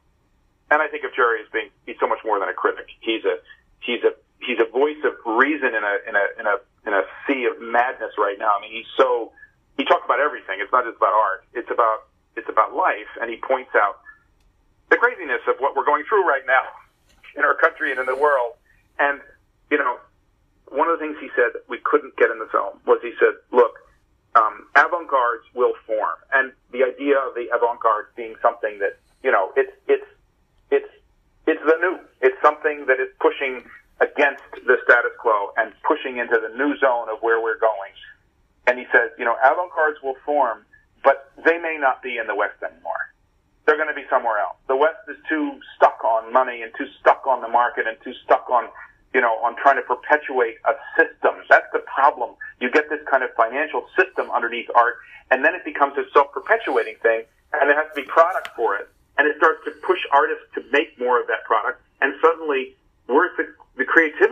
and 0.70 0.82
I 0.82 0.88
think 0.88 1.04
of 1.04 1.16
Jerry 1.16 1.42
as 1.42 1.50
being 1.52 1.70
he's 1.88 1.98
so 2.00 2.08
much 2.08 2.20
more 2.24 2.40
than 2.40 2.50
a 2.50 2.54
critic. 2.54 2.86
He's 3.02 3.26
a 3.26 3.42
he's 3.80 4.04
a 4.04 4.14
he's 4.40 4.60
a 4.60 4.70
voice 4.70 5.02
of 5.04 5.14
reason 5.26 5.74
in 5.74 5.84
a 5.84 5.96
in 6.08 6.16
a 6.16 6.26
in 6.40 6.46
a 6.46 6.56
in 6.86 6.94
a 6.94 7.04
sea 7.26 7.46
of 7.46 7.62
madness 7.62 8.14
right 8.18 8.38
now. 8.40 8.58
I 8.58 8.62
mean, 8.62 8.72
he's 8.72 8.90
so 8.96 9.32
he 9.78 9.86
talks 9.86 10.06
about 10.06 10.20
everything. 10.20 10.60
It's 10.62 10.72
not 10.72 10.86
just 10.86 10.98
about 10.98 11.14
art. 11.14 11.46
It's 11.54 11.70
about 11.72 12.08
it's 12.36 12.50
about 12.50 12.74
life, 12.74 13.10
and 13.22 13.30
he 13.30 13.38
points 13.38 13.72
out 13.76 14.00
the 14.90 14.98
craziness 14.98 15.42
of 15.48 15.56
what 15.60 15.76
we're 15.76 15.86
going 15.86 16.04
through 16.08 16.28
right 16.28 16.46
now 16.46 16.64
in 17.36 17.44
our 17.44 17.56
country 17.56 17.92
and 17.92 18.00
in 18.00 18.06
the 18.06 18.16
world. 18.16 18.54
And 19.00 19.22
you 19.70 19.78
know, 19.78 19.98
one 20.70 20.88
of 20.88 21.00
the 21.00 21.06
things 21.06 21.18
he 21.20 21.30
said 21.36 21.60
we 21.68 21.80
couldn't 21.84 22.16
get 22.18 22.32
in 22.32 22.40
the 22.40 22.48
film 22.52 22.80
was 22.86 23.00
he 23.02 23.14
said, 23.20 23.36
"Look, 23.52 23.76
um, 24.36 24.68
avant-gardes 24.76 25.46
will 25.54 25.74
form," 25.86 26.18
and 26.34 26.54
the 26.72 26.84
idea 26.84 27.18
of 27.20 27.36
the 27.36 27.50
avant-garde 27.54 28.16
being 28.16 28.36
something 28.42 28.80
that 28.80 28.98
you 29.24 29.32
know, 29.32 29.52
it's 29.56 29.74
it's 29.88 30.08
it's 30.72 30.90
it's 31.46 31.62
the 31.66 31.78
new. 31.82 32.00
It's 32.22 32.40
something 32.42 32.86
that 32.88 33.00
is 33.00 33.10
pushing 33.20 33.64
against 34.00 34.46
the 34.66 34.78
status 34.84 35.12
quo 35.20 35.54
and 35.58 35.74
pushing 35.82 36.18
into 36.18 36.38
the 36.38 36.54
new 36.56 36.78
zone 36.78 37.10
of 37.10 37.18
where 37.22 37.42
we're 37.42 37.58
going. 37.58 37.94
And 38.68 38.78
he 38.78 38.86
says, 38.92 39.12
you 39.18 39.26
know, 39.26 39.36
avant-gardes 39.44 40.04
will 40.04 40.18
form, 40.26 40.66
but 41.04 41.32
they 41.46 41.58
may 41.58 41.78
not 41.80 42.04
be 42.04 42.18
in 42.18 42.28
the 42.28 42.36
West 42.36 42.62
anymore. 42.62 43.00
They're 43.66 43.78
going 43.78 43.90
to 43.90 43.96
be 43.96 44.06
somewhere 44.10 44.40
else. 44.40 44.58
The 44.68 44.76
West 44.76 45.02
is 45.08 45.18
too 45.28 45.60
stuck 45.76 46.04
on 46.04 46.32
money 46.32 46.62
and 46.62 46.72
too 46.78 46.88
stuck 47.00 47.26
on 47.26 47.42
the 47.42 47.48
market 47.48 47.88
and 47.88 47.98
too 48.04 48.14
stuck 48.24 48.50
on, 48.50 48.70
you 49.14 49.22
know, 49.22 49.40
on 49.44 49.56
trying 49.56 49.78
to 49.78 49.82
perpetuate 49.82 50.56
a 50.66 50.76
system. 50.96 51.36
That's 51.50 51.68
the 51.74 51.84
problem. 51.88 52.36
You 52.60 52.70
get 52.70 52.90
this 52.90 53.00
kind 53.10 53.24
of 53.24 53.32
financial 53.36 53.88
system 53.98 54.30
underneath 54.32 54.70
art, 54.76 55.00
and 55.32 55.44
then 55.44 55.56
it 55.56 55.66
becomes 55.66 55.98
a 55.98 56.04
self-perpetuating 56.14 56.96
thing, 57.02 57.24
and 57.54 57.70
there 57.70 57.76
has 57.76 57.88
to 57.96 58.02
be 58.02 58.08
product 58.08 58.50
for 58.56 58.76
it, 58.76 58.88
and 59.18 59.28
it 59.28 59.36
starts 59.38 59.64
to 59.66 59.72
push 59.84 60.00
artists 60.12 60.46
to 60.56 60.64
make 60.72 60.98
more 61.00 61.20
of 61.20 61.28
that 61.28 61.44
product, 61.46 61.82
and 62.02 62.14
suddenly 62.22 62.76
where's 63.08 63.36
the 63.38 63.48
the 63.78 63.86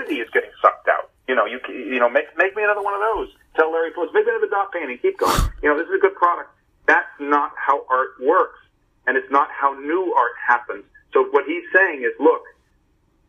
creativity 0.06 0.22
is 0.22 0.30
getting 0.34 0.52
sucked 0.62 0.88
out. 0.88 1.10
You 1.28 1.36
know, 1.36 1.46
you 1.46 1.60
you 1.70 2.00
know, 2.00 2.10
make 2.10 2.26
make 2.38 2.56
me 2.56 2.64
another 2.64 2.82
one 2.82 2.94
of 2.94 3.02
those. 3.02 3.30
Tell 3.56 3.72
Larry 3.72 3.92
Phillips, 3.94 4.14
make 4.14 4.26
me 4.26 4.32
another 4.32 4.50
dot 4.50 4.72
painting. 4.72 4.98
Keep 5.02 5.20
going. 5.20 5.42
You 5.64 5.70
know, 5.70 5.78
this 5.78 5.88
is 5.88 5.96
a 5.96 6.02
good 6.02 6.16
product. 6.16 6.50
That's 6.88 7.10
not 7.20 7.52
how 7.58 7.86
art 7.90 8.22
works, 8.22 8.60
and 9.08 9.18
it's 9.18 9.32
not 9.32 9.50
how 9.50 9.74
new 9.74 10.14
art 10.14 10.34
happens. 10.48 10.84
So 11.14 11.26
what 11.32 11.46
he's 11.46 11.64
saying 11.74 12.04
is, 12.04 12.12
look, 12.20 12.44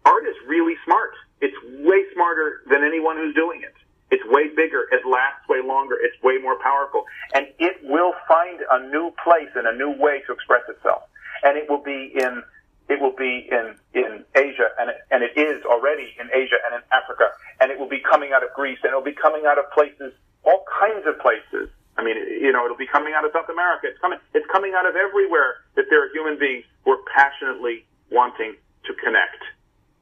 art 0.05 0.25
is 0.27 0.37
really 0.47 0.75
smart. 0.85 1.13
It's 1.41 1.57
way 1.87 2.05
smarter 2.13 2.63
than 2.69 2.85
anyone 2.85 3.17
who's 3.17 3.35
doing 3.35 3.63
it. 3.63 3.75
It's 4.11 4.25
way 4.27 4.49
bigger. 4.55 4.87
It 4.93 5.07
lasts 5.07 5.49
way 5.49 5.63
longer. 5.65 5.97
It's 6.01 6.21
way 6.23 6.37
more 6.39 6.59
powerful, 6.61 7.05
and 7.33 7.47
it 7.59 7.77
will 7.83 8.13
find 8.29 8.61
a 8.71 8.89
new 8.89 9.13
place 9.25 9.51
and 9.55 9.67
a 9.67 9.75
new 9.75 9.93
way 9.97 10.23
to 10.27 10.33
express 10.33 10.63
itself. 10.69 11.03
And 11.43 11.57
it 11.57 11.69
will 11.69 11.83
be 11.83 12.13
in 12.15 12.43
it 12.89 13.01
will 13.01 13.15
be 13.15 13.49
in, 13.51 13.75
in 13.95 14.25
Asia, 14.35 14.71
and 14.79 14.91
it, 14.91 14.99
and 15.11 15.23
it 15.23 15.35
is 15.35 15.65
already 15.67 16.15
in 16.21 16.31
Asia 16.31 16.59
and 16.67 16.79
in 16.79 16.83
Africa, 16.95 17.35
and 17.61 17.71
it 17.71 17.79
will 17.79 17.89
be 17.89 17.99
coming 17.99 18.31
out 18.33 18.43
of 18.47 18.55
Greece, 18.55 18.79
and 18.83 18.93
it 18.93 18.97
will 18.97 19.07
be 19.07 19.17
coming 19.17 19.43
out 19.47 19.59
of 19.59 19.67
places, 19.75 20.15
all 20.45 20.63
kinds 20.71 21.03
of 21.07 21.19
places. 21.19 21.69
I 21.99 22.05
mean, 22.05 22.15
you 22.17 22.53
know, 22.53 22.65
it'll 22.65 22.79
be 22.79 22.87
coming 22.87 23.15
out 23.15 23.25
of 23.25 23.33
South 23.35 23.49
America. 23.51 23.89
It's 23.91 23.99
coming, 23.99 24.19
it's 24.35 24.47
coming 24.53 24.75
out 24.79 24.87
of 24.87 24.95
everywhere 24.95 25.67
that 25.75 25.87
there 25.91 26.05
are 26.05 26.11
human 26.11 26.39
beings 26.39 26.65
who 26.85 26.93
are 26.93 27.03
passionately 27.11 27.85
wanting 28.13 28.55
to 28.85 28.93
connect 29.03 29.43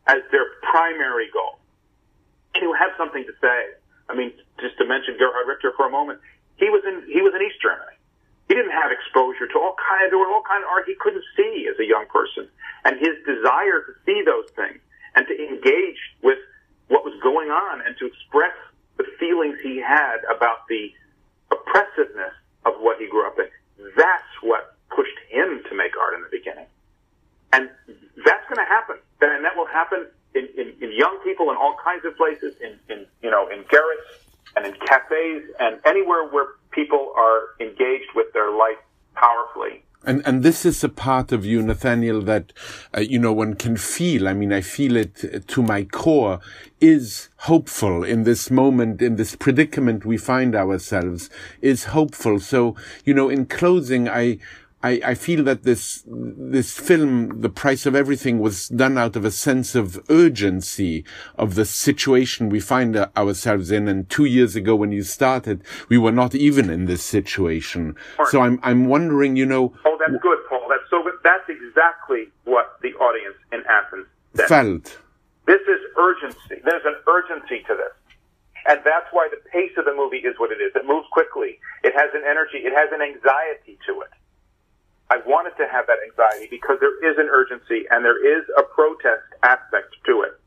as 0.07 0.21
their 0.31 0.61
primary 0.61 1.31
goal. 1.33 1.57
You 2.61 2.75
have 2.75 2.93
something 2.99 3.25
to 3.25 3.33
say. 3.41 3.81
I 4.09 4.15
mean, 4.15 4.33
just 4.61 4.77
to 4.77 4.85
mention 4.85 5.17
Gerhard 5.17 5.49
Richter 5.49 5.73
for 5.77 5.89
a 5.89 5.91
moment, 5.91 6.21
he 6.57 6.69
was 6.69 6.85
in 6.85 7.09
he 7.09 7.23
was 7.23 7.33
in 7.33 7.41
East 7.41 7.63
Germany. 7.63 7.97
He 8.49 8.55
didn't 8.55 8.77
have 8.77 8.93
exposure 8.93 9.49
kind, 9.95 10.11
there 10.11 10.19
were 10.19 10.29
all 10.29 10.43
kind 10.43 10.63
of 10.65 10.71
art 10.71 10.85
he 10.87 10.95
couldn't 10.99 11.25
see 11.37 11.69
as 11.71 11.79
a 11.79 11.85
young 11.87 12.07
person, 12.11 12.49
and 12.85 12.99
his 12.99 13.17
desire 13.25 13.85
to 13.87 13.93
see 14.05 14.23
those 14.25 14.51
things 14.57 14.81
and 15.15 15.27
to 15.27 15.35
engage 15.35 16.01
with 16.23 16.39
what 16.89 17.05
was 17.05 17.15
going 17.23 17.51
on 17.51 17.81
and 17.87 17.97
to 17.99 18.07
express 18.07 18.55
the 18.97 19.05
feelings 19.19 19.59
he 19.63 19.81
had 19.81 20.19
about 20.29 20.67
the 20.69 20.93
oppressiveness 21.51 22.35
of 22.67 22.75
what 22.79 22.99
he 23.01 23.09
grew 23.09 23.27
up 23.27 23.39
in. 23.39 23.49
That's 23.97 24.35
what 24.43 24.77
pushed 24.91 25.19
him 25.29 25.63
to 25.69 25.77
make 25.77 25.97
art 25.97 26.15
in 26.15 26.23
the 26.23 26.29
beginning. 26.31 26.67
And 27.53 27.71
that's 28.25 28.45
going 28.51 28.59
to 28.59 28.69
happen. 28.69 28.97
And 29.23 29.45
that 29.45 29.57
will 29.57 29.67
happen 29.67 30.07
in, 30.35 30.49
in, 30.59 30.75
in 30.83 30.93
young 30.93 31.19
people 31.25 31.51
in 31.51 31.57
all 31.57 31.77
kinds 31.83 32.05
of 32.05 32.17
places, 32.17 32.55
in, 32.61 32.79
in, 32.91 33.07
you 33.23 33.31
know, 33.31 33.49
in 33.49 33.65
garrets 33.71 34.27
and 34.57 34.67
in 34.67 34.75
cafes 34.87 35.43
and 35.59 35.81
anywhere 35.85 36.29
where 36.29 36.47
people 36.71 37.13
are 37.17 37.55
engaged 37.61 38.11
with 38.15 38.33
their 38.33 38.51
life 38.51 38.79
powerfully. 39.15 39.83
And 40.07 40.23
and 40.27 40.34
this 40.45 40.67
is 40.67 40.85
a 40.85 40.91
part 40.91 41.33
of 41.33 41.47
you, 41.47 41.63
Nathaniel, 41.63 42.21
that 42.21 42.53
uh, 42.95 43.01
you 43.01 43.19
know 43.19 43.33
one 43.33 43.55
can 43.55 43.79
feel. 43.79 44.29
I 44.29 44.35
mean, 44.35 44.53
I 44.53 44.61
feel 44.61 44.95
it 44.95 45.49
to 45.49 45.63
my 45.63 45.85
core. 45.85 46.39
Is 46.83 47.31
hopeful 47.49 48.05
in 48.05 48.25
this 48.25 48.51
moment, 48.51 49.01
in 49.01 49.17
this 49.17 49.35
predicament 49.37 50.05
we 50.05 50.19
find 50.19 50.55
ourselves. 50.55 51.31
Is 51.63 51.85
hopeful. 51.85 52.41
So 52.41 52.77
you 53.07 53.15
know, 53.15 53.31
in 53.31 53.47
closing, 53.47 54.07
I 54.07 54.39
I, 54.85 55.01
I 55.03 55.15
feel 55.15 55.43
that 55.45 55.63
this 55.63 56.05
this 56.07 56.79
film, 56.79 57.41
The 57.41 57.49
Price 57.49 57.87
of 57.87 57.95
Everything, 57.95 58.39
was 58.39 58.69
done 58.69 58.99
out 58.99 59.17
of 59.17 59.25
a 59.25 59.31
sense 59.31 59.75
of 59.75 59.99
urgency 60.11 61.07
of 61.37 61.55
the 61.55 61.65
situation 61.65 62.51
we 62.51 62.61
find 62.61 62.95
ourselves 63.17 63.71
in. 63.71 63.89
And 63.89 64.11
two 64.11 64.27
years 64.27 64.55
ago, 64.55 64.77
when 64.77 64.93
you 64.93 65.03
started, 65.03 65.65
we 65.89 65.97
were 65.97 66.13
not 66.13 66.35
even 66.35 66.69
in 66.69 66.85
this 66.85 67.03
situation. 67.03 67.97
So 68.29 68.43
I'm 68.43 68.61
I'm 68.63 68.85
wondering, 68.85 69.37
you 69.37 69.47
know. 69.47 69.73
Oh, 69.87 69.97
that's 69.99 70.23
good, 70.23 70.39
Paul. 70.51 70.67
That's 70.69 70.89
so 70.91 71.03
good. 71.03 71.15
That's 71.25 71.49
exactly 71.49 72.29
what 72.45 72.77
the 72.83 72.93
audience 73.01 73.37
in 73.53 73.63
Athens 73.67 74.07
said. 74.35 74.49
felt. 74.49 74.99
This 75.47 75.63
is 75.63 75.81
urgency. 75.97 76.61
There's 76.63 76.85
an 76.85 76.97
urgency 77.09 77.65
to 77.69 77.75
this. 77.75 77.97
And 78.67 78.81
that's 78.85 79.09
why 79.13 79.29
the 79.31 79.41
pace 79.51 79.73
of 79.77 79.85
the 79.85 79.95
movie 79.95 80.25
is 80.25 80.37
what 80.39 80.51
it 80.51 80.61
is. 80.61 80.73
It 80.75 80.87
moves 80.87 81.07
quickly. 81.13 81.59
It 81.83 81.93
has 81.97 82.11
an 82.15 82.23
energy. 82.29 82.65
It 82.65 82.73
has 82.73 82.89
an 82.93 83.01
anxiety 83.01 83.79
to 83.89 84.01
it. 84.01 84.13
I 85.11 85.19
wanted 85.27 85.57
to 85.59 85.69
have 85.71 85.87
that 85.87 85.99
anxiety 86.05 86.49
because 86.51 86.79
there 86.81 86.97
is 87.05 87.19
an 87.19 87.29
urgency 87.29 87.85
and 87.91 88.05
there 88.05 88.19
is 88.19 88.45
a 88.57 88.63
protest 88.63 89.25
aspect 89.43 89.95
to 90.07 90.23
it. 90.23 90.41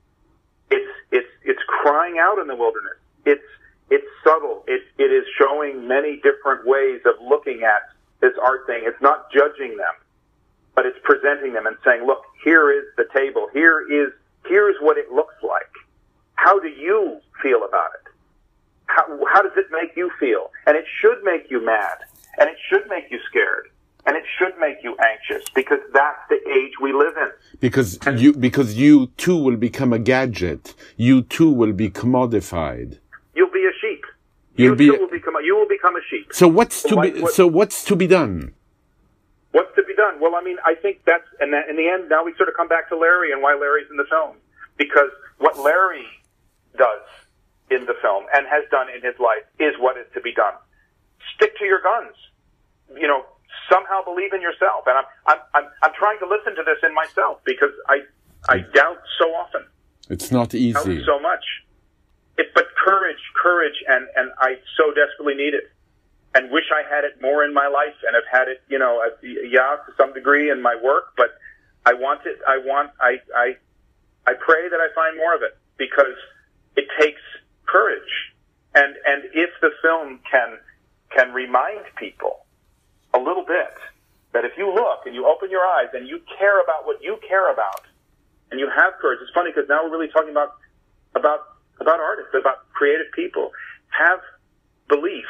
It's 0.70 0.92
it's 1.12 1.30
it's 1.44 1.62
crying 1.68 2.18
out 2.20 2.40
in 2.40 2.48
the 2.48 2.56
wilderness. 2.56 2.98
It's 3.26 3.46
it's 3.90 4.08
subtle. 4.24 4.64
It 4.68 4.82
it 4.98 5.12
is 5.12 5.26
showing 5.38 5.88
many 5.88 6.18
different 6.18 6.66
ways 6.66 7.02
of 7.06 7.16
looking 7.22 7.64
at 7.64 7.84
this 8.20 8.34
art 8.42 8.66
thing. 8.66 8.82
It's 8.84 9.02
not 9.02 9.32
judging 9.32 9.78
them, 9.78 9.94
but 10.76 10.86
it's 10.86 10.98
presenting 11.04 11.54
them 11.54 11.68
and 11.68 11.78
saying, 11.86 12.06
"Look, 12.06 12.24
here 12.44 12.72
is 12.72 12.86
the 12.98 13.06
table. 13.16 13.48
Here 13.54 13.86
is 13.90 14.12
here's 14.48 14.76
what 14.82 14.98
it 14.98 15.12
looks 15.12 15.36
like. 15.44 15.72
How 16.36 16.60
do 16.60 16.68
you 16.68 17.22
feel 17.42 17.64
about 17.64 17.92
it? 18.02 18.12
How 18.88 19.06
how 19.32 19.42
does 19.44 19.56
it 19.56 19.68
make 19.72 19.96
you 19.96 20.12
feel? 20.20 20.52
And 20.66 20.76
it 20.76 20.86
should 21.00 21.24
make 21.24 21.50
you 21.50 21.64
mad, 21.64 22.00
and 22.40 22.50
it 22.50 22.58
should 22.68 22.90
make 22.90 23.12
you 23.12 23.20
scared." 23.30 23.70
And 24.08 24.16
it 24.16 24.24
should 24.40 24.58
make 24.58 24.78
you 24.84 24.96
anxious 24.98 25.48
because 25.54 25.80
that's 25.94 26.20
the 26.30 26.40
age 26.50 26.72
we 26.82 26.94
live 26.94 27.16
in. 27.18 27.30
Because 27.60 28.00
and 28.08 28.20
you, 28.20 28.34
because 28.34 28.76
you 28.76 29.08
too 29.18 29.38
will 29.38 29.58
become 29.58 29.92
a 29.92 30.00
gadget. 30.00 30.74
You 30.96 31.22
too 31.22 31.52
will 31.52 31.74
be 31.74 31.90
commodified. 31.90 33.00
You'll 33.36 33.52
be 33.52 33.66
a 33.68 33.76
sheep. 33.82 34.04
You'll 34.56 34.70
you 34.72 34.76
be. 34.76 34.90
will 34.98 35.10
become. 35.10 35.36
A, 35.36 35.44
you 35.44 35.56
will 35.56 35.68
become 35.68 35.96
a 35.98 36.02
sheep. 36.10 36.30
So 36.32 36.48
what's 36.48 36.82
to 36.84 37.00
be? 37.02 37.22
What, 37.22 37.34
so 37.34 37.46
what's 37.46 37.84
to 37.84 37.96
be 37.96 38.08
done? 38.08 38.54
What's 39.52 39.76
to 39.76 39.84
be 39.84 39.94
done? 39.94 40.20
Well, 40.22 40.36
I 40.36 40.42
mean, 40.42 40.58
I 40.66 40.74
think 40.74 41.02
that's 41.06 41.28
and 41.42 41.54
that 41.54 41.70
in 41.70 41.76
the 41.76 41.88
end. 41.88 42.10
Now 42.10 42.24
we 42.24 42.34
sort 42.38 42.50
of 42.50 42.56
come 42.56 42.70
back 42.70 42.88
to 42.90 42.98
Larry 42.98 43.34
and 43.34 43.42
why 43.42 43.54
Larry's 43.54 43.92
in 43.92 43.98
the 43.98 44.08
film 44.10 44.38
because 44.78 45.12
what 45.40 45.60
Larry 45.60 46.06
does 46.78 47.04
in 47.70 47.86
the 47.86 47.96
film 48.02 48.26
and 48.34 48.48
has 48.48 48.64
done 48.72 48.88
in 48.90 49.02
his 49.02 49.20
life 49.20 49.44
is 49.60 49.76
what 49.80 49.98
is 49.98 50.06
to 50.14 50.22
be 50.22 50.34
done. 50.34 50.54
Stick 51.36 51.58
to 51.60 51.66
your 51.66 51.82
guns. 51.82 52.16
You 52.96 53.08
know, 53.08 53.26
somehow 53.70 54.04
believe 54.04 54.34
in 54.34 54.42
yourself. 54.42 54.86
And 54.88 54.98
I'm, 54.98 55.06
I'm, 55.26 55.40
I'm, 55.54 55.66
I'm 55.84 55.94
trying 55.98 56.20
to 56.20 56.28
listen 56.28 56.56
to 56.56 56.64
this 56.64 56.80
in 56.84 56.94
myself 56.94 57.40
because 57.44 57.72
I, 57.88 58.02
I 58.50 58.60
doubt 58.74 59.02
so 59.20 59.26
often. 59.36 59.66
It's 60.10 60.32
not 60.32 60.54
easy. 60.54 61.04
so 61.06 61.20
much. 61.20 61.44
It, 62.38 62.54
but 62.54 62.68
courage, 62.84 63.20
courage, 63.42 63.76
and, 63.88 64.08
and 64.16 64.32
I 64.40 64.56
so 64.78 64.94
desperately 64.94 65.36
need 65.36 65.54
it. 65.54 65.72
And 66.36 66.52
wish 66.52 66.66
I 66.72 66.88
had 66.88 67.04
it 67.04 67.22
more 67.22 67.44
in 67.44 67.54
my 67.54 67.68
life 67.68 67.98
and 68.06 68.14
have 68.14 68.28
had 68.32 68.48
it, 68.48 68.62
you 68.70 68.78
know, 68.78 69.02
yeah, 69.24 69.78
to 69.86 69.92
some 69.98 70.14
degree 70.14 70.52
in 70.52 70.62
my 70.62 70.76
work, 70.76 71.14
but 71.18 71.38
I 71.86 71.94
want 71.94 72.26
it, 72.26 72.38
I 72.48 72.58
want, 72.60 72.92
I, 73.00 73.18
I, 73.36 73.58
I 74.28 74.34
pray 74.34 74.70
that 74.70 74.80
I 74.80 74.94
find 74.94 75.18
more 75.18 75.34
of 75.34 75.42
it 75.42 75.58
because 75.78 76.20
it 76.76 76.86
takes 77.00 77.22
courage. 77.66 78.34
And, 78.76 78.96
and 79.08 79.24
if 79.34 79.50
the 79.62 79.72
film 79.82 80.20
can, 80.30 80.60
can 81.10 81.34
remind 81.34 81.86
people 81.98 82.46
a 83.18 83.22
little 83.22 83.44
bit 83.44 83.74
that 84.34 84.46
if 84.46 84.54
you 84.58 84.70
look 84.70 85.10
and 85.10 85.16
you 85.16 85.26
open 85.26 85.50
your 85.50 85.66
eyes 85.66 85.90
and 85.94 86.08
you 86.08 86.22
care 86.38 86.62
about 86.62 86.86
what 86.86 87.02
you 87.02 87.18
care 87.28 87.52
about 87.52 87.82
and 88.52 88.60
you 88.60 88.70
have 88.70 88.94
courage, 89.02 89.20
it's 89.22 89.34
funny 89.34 89.50
because 89.50 89.68
now 89.68 89.84
we're 89.84 89.98
really 89.98 90.12
talking 90.14 90.30
about, 90.30 90.56
about, 91.16 91.58
about 91.82 92.00
artists, 92.00 92.32
about 92.38 92.70
creative 92.72 93.10
people. 93.14 93.52
Have 93.90 94.20
belief 94.88 95.26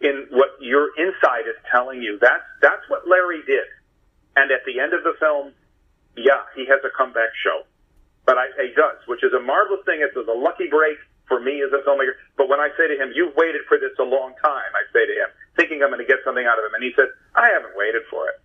in 0.00 0.26
what 0.30 0.60
your 0.60 0.92
inside 1.00 1.48
is 1.48 1.56
telling 1.72 2.02
you. 2.02 2.18
That's, 2.20 2.44
that's 2.60 2.84
what 2.88 3.08
Larry 3.08 3.40
did. 3.46 3.64
And 4.36 4.50
at 4.52 4.60
the 4.66 4.80
end 4.80 4.92
of 4.92 5.02
the 5.02 5.14
film, 5.18 5.56
yeah, 6.16 6.44
he 6.54 6.66
has 6.66 6.84
a 6.84 6.92
comeback 6.92 7.32
show. 7.42 7.64
But 8.26 8.36
I, 8.38 8.50
he 8.60 8.74
does, 8.74 9.00
which 9.06 9.22
is 9.22 9.32
a 9.32 9.40
marvelous 9.40 9.84
thing. 9.86 10.04
It's 10.04 10.16
a 10.16 10.24
lucky 10.32 10.68
break 10.68 10.98
for 11.28 11.40
me 11.40 11.62
as 11.62 11.72
a 11.72 11.80
filmmaker. 11.86 12.16
But 12.36 12.48
when 12.48 12.60
I 12.60 12.68
say 12.76 12.88
to 12.88 12.96
him, 12.96 13.12
you've 13.14 13.36
waited 13.36 13.62
for 13.68 13.78
this 13.78 13.92
a 13.98 14.04
long 14.04 14.34
time, 14.42 14.70
I 14.74 14.84
say 14.92 15.06
to 15.06 15.14
him, 15.14 15.30
thinking 15.56 15.82
I'm 15.82 15.90
going 15.90 16.02
to 16.02 16.08
get 16.08 16.22
something 16.24 16.44
out 16.44 16.58
of 16.58 16.64
him. 16.64 16.74
And 16.74 16.82
he 16.82 16.92
said, 16.96 17.08
I 17.34 17.50
haven't 17.52 17.76
waited 17.76 18.02
for 18.10 18.28
it. 18.28 18.38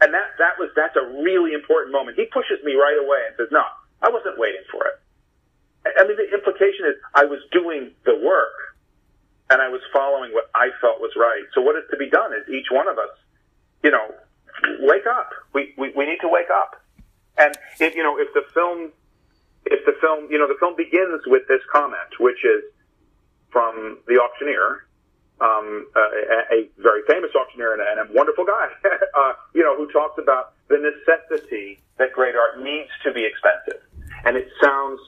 And 0.00 0.12
that, 0.12 0.36
that 0.38 0.58
was, 0.58 0.70
that's 0.74 0.96
a 0.96 1.06
really 1.22 1.54
important 1.54 1.92
moment. 1.92 2.18
He 2.18 2.26
pushes 2.26 2.62
me 2.64 2.74
right 2.74 2.98
away 2.98 3.24
and 3.28 3.36
says, 3.36 3.48
no, 3.52 3.64
I 4.02 4.10
wasn't 4.10 4.38
waiting 4.38 4.64
for 4.70 4.84
it. 4.86 4.96
I 5.84 6.04
mean, 6.08 6.16
the 6.16 6.28
implication 6.32 6.88
is 6.88 6.96
I 7.14 7.24
was 7.24 7.40
doing 7.52 7.92
the 8.04 8.16
work 8.16 8.76
and 9.50 9.60
I 9.60 9.68
was 9.68 9.80
following 9.92 10.32
what 10.32 10.50
I 10.54 10.70
felt 10.80 11.00
was 11.00 11.12
right. 11.16 11.44
So 11.54 11.60
what 11.60 11.76
is 11.76 11.84
to 11.90 11.96
be 11.96 12.08
done 12.08 12.32
is 12.32 12.48
each 12.48 12.72
one 12.72 12.88
of 12.88 12.98
us, 12.98 13.12
you 13.82 13.90
know, 13.90 14.12
wake 14.80 15.06
up. 15.06 15.30
We, 15.52 15.74
we, 15.76 15.92
we 15.92 16.06
need 16.06 16.20
to 16.22 16.28
wake 16.28 16.48
up. 16.52 16.80
And 17.36 17.54
if, 17.80 17.94
you 17.94 18.02
know, 18.02 18.18
if 18.18 18.32
the 18.32 18.42
film 18.54 18.92
if 19.66 19.84
the 19.86 19.94
film, 20.00 20.28
you 20.30 20.38
know, 20.38 20.46
the 20.46 20.58
film 20.60 20.76
begins 20.76 21.22
with 21.26 21.42
this 21.48 21.60
comment, 21.72 22.20
which 22.20 22.44
is 22.44 22.64
from 23.50 23.98
the 24.06 24.20
auctioneer, 24.20 24.86
um, 25.40 25.86
a, 25.96 26.54
a, 26.54 26.68
very 26.78 27.02
famous 27.08 27.30
auctioneer 27.34 27.72
and 27.72 27.82
a, 27.82 27.86
and 27.90 28.10
a 28.10 28.12
wonderful 28.14 28.44
guy, 28.44 28.68
uh, 29.18 29.32
you 29.54 29.62
know, 29.62 29.76
who 29.76 29.90
talks 29.90 30.18
about 30.18 30.54
the 30.68 30.78
necessity 30.78 31.80
that 31.98 32.12
great 32.12 32.34
art 32.36 32.62
needs 32.62 32.90
to 33.02 33.12
be 33.12 33.26
expensive. 33.26 33.82
And 34.24 34.36
it 34.36 34.48
sounds 34.62 35.00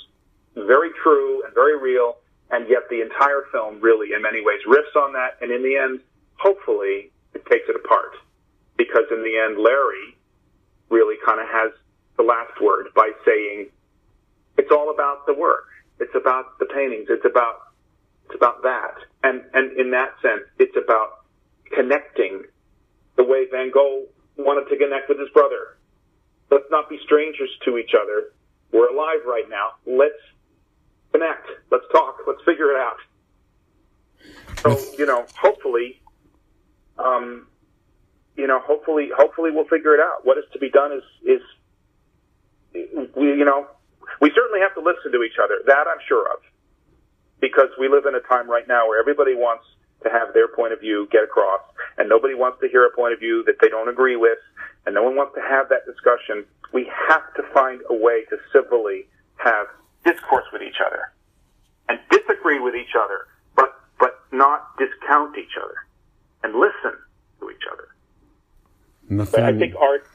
very 0.55 0.91
true 1.03 1.43
and 1.45 1.55
very 1.55 1.79
real, 1.79 2.17
and 2.51 2.69
yet 2.69 2.89
the 2.91 3.03
entire 3.03 3.45
film 3.53 3.81
really, 3.81 4.13
in 4.15 4.23
many 4.23 4.41
ways, 4.43 4.61
riffs 4.67 4.95
on 4.99 5.13
that, 5.13 5.39
and 5.41 5.53
in 5.53 5.63
the 5.63 5.77
end, 5.77 6.01
hopefully, 6.35 7.11
it 7.35 7.47
takes 7.47 7.69
it 7.69 7.77
apart. 7.77 8.13
Because 8.77 9.05
in 9.11 9.23
the 9.23 9.39
end, 9.39 9.59
Larry 9.63 10.17
really 10.91 11.17
kind 11.25 11.41
of 11.41 11.47
has 11.49 11.73
the 12.17 12.23
last 12.23 12.61
word 12.61 12.89
by 12.95 13.11
saying, 13.25 13.69
it's 14.59 14.71
all 14.73 14.91
about 14.91 15.27
the 15.27 15.35
work. 15.35 15.67
It's 15.99 16.15
about 16.15 16.59
the 16.59 16.67
paintings. 16.67 17.07
It's 17.09 17.25
about 17.25 17.66
it's 18.27 18.35
about 18.35 18.63
that. 18.63 18.95
And 19.23 19.43
and 19.55 19.79
in 19.79 19.91
that 19.93 20.15
sense, 20.21 20.43
it's 20.59 20.77
about 20.77 21.25
connecting 21.73 22.43
the 23.17 23.25
way 23.25 23.47
Van 23.51 23.71
Gogh 23.71 24.07
wanted 24.37 24.69
to 24.71 24.77
connect 24.77 25.09
with 25.09 25.19
his 25.19 25.29
brother. 25.31 25.79
Let's 26.51 26.67
not 26.71 26.89
be 26.89 26.99
strangers 27.05 27.51
to 27.65 27.79
each 27.79 27.93
other. 27.95 28.33
We're 28.73 28.89
alive 28.89 29.21
right 29.27 29.49
now. 29.49 29.71
Let's 29.87 30.21
connect. 31.13 31.47
Let's 31.71 31.85
talk. 31.93 32.19
Let's 32.27 32.43
figure 32.45 32.71
it 32.71 32.77
out. 32.77 32.97
So 34.59 34.79
you 34.99 35.07
know, 35.07 35.25
hopefully, 35.37 36.01
um, 36.99 37.47
you 38.37 38.47
know, 38.47 38.61
hopefully, 38.61 39.11
hopefully 39.17 39.51
we'll 39.53 39.69
figure 39.69 39.95
it 39.95 40.01
out. 40.01 40.25
What 40.25 40.39
is 40.39 40.45
to 40.53 40.59
be 40.59 40.71
done 40.71 40.93
is 40.93 41.03
is 41.25 41.43
we, 43.15 43.29
you 43.29 43.45
know, 43.45 43.67
we 44.21 44.33
certainly 44.35 44.61
have 44.61 44.75
to 44.75 44.81
listen 44.81 45.13
to 45.13 45.23
each 45.23 45.39
other. 45.43 45.61
That 45.67 45.87
I'm 45.89 46.03
sure 46.09 46.27
of. 46.33 46.39
Because 47.41 47.69
we 47.79 47.89
live 47.89 48.07
in 48.07 48.15
a 48.15 48.21
time 48.21 48.49
right 48.49 48.67
now 48.67 48.89
where 48.89 48.99
everybody 48.99 49.35
wants 49.35 49.65
to 50.03 50.11
have 50.11 50.33
their 50.35 50.49
point 50.49 50.73
of 50.73 50.81
view 50.81 51.09
get 51.11 51.25
across, 51.25 51.61
and 51.99 52.09
nobody 52.09 52.35
wants 52.35 52.61
to 52.61 52.69
hear 52.69 52.87
a 52.87 52.91
point 52.91 53.13
of 53.13 53.19
view 53.19 53.43
that 53.47 53.57
they 53.61 53.69
don't 53.69 53.89
agree 53.89 54.17
with, 54.17 54.39
and 54.85 54.95
no 54.95 55.03
one 55.03 55.17
wants 55.17 55.35
to 55.35 55.43
have 55.43 55.69
that 55.69 55.85
discussion. 55.87 56.45
We 56.73 56.91
have 57.09 57.23
to 57.35 57.43
find 57.53 57.81
a 57.91 57.95
way 57.95 58.25
to 58.31 58.37
civilly 58.53 59.09
have 59.37 59.67
discourse 60.05 60.45
with 60.53 60.63
each 60.63 60.81
other 60.85 61.13
and 61.89 61.99
disagree 62.11 62.61
with 62.61 62.75
each 62.75 62.95
other, 62.99 63.27
but, 63.55 63.75
but 63.99 64.21
not 64.33 64.77
discount 64.79 65.37
each 65.39 65.57
other 65.63 65.75
and 66.43 66.55
listen 66.55 66.99
to 67.41 67.51
each 67.51 67.67
other. 67.73 67.89
Nathaniel, 69.09 69.55
I 69.55 69.59
think 69.59 69.75
art 69.77 70.07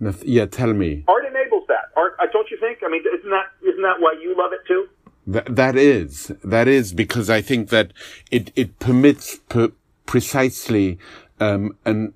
Nath- 0.00 0.24
yeah, 0.24 0.46
tell 0.46 0.72
me. 0.72 1.04
art 1.08 1.24
enables 1.26 1.64
that. 1.68 1.90
Art, 1.96 2.14
uh, 2.20 2.26
don't 2.32 2.48
you 2.50 2.58
think? 2.60 2.78
I 2.84 2.88
mean, 2.88 3.02
isn't 3.02 3.30
that 3.30 3.50
isn't 3.66 3.82
that 3.82 3.98
why 3.98 4.14
you 4.22 4.36
love 4.36 4.52
it 4.52 4.60
too? 4.66 4.86
That, 5.28 5.56
that 5.56 5.76
is, 5.76 6.32
that 6.42 6.68
is 6.68 6.94
because 6.94 7.28
I 7.28 7.42
think 7.42 7.68
that 7.68 7.92
it, 8.30 8.50
it 8.56 8.78
permits 8.78 9.36
per, 9.50 9.72
precisely, 10.06 10.98
um, 11.38 11.76
an 11.84 12.14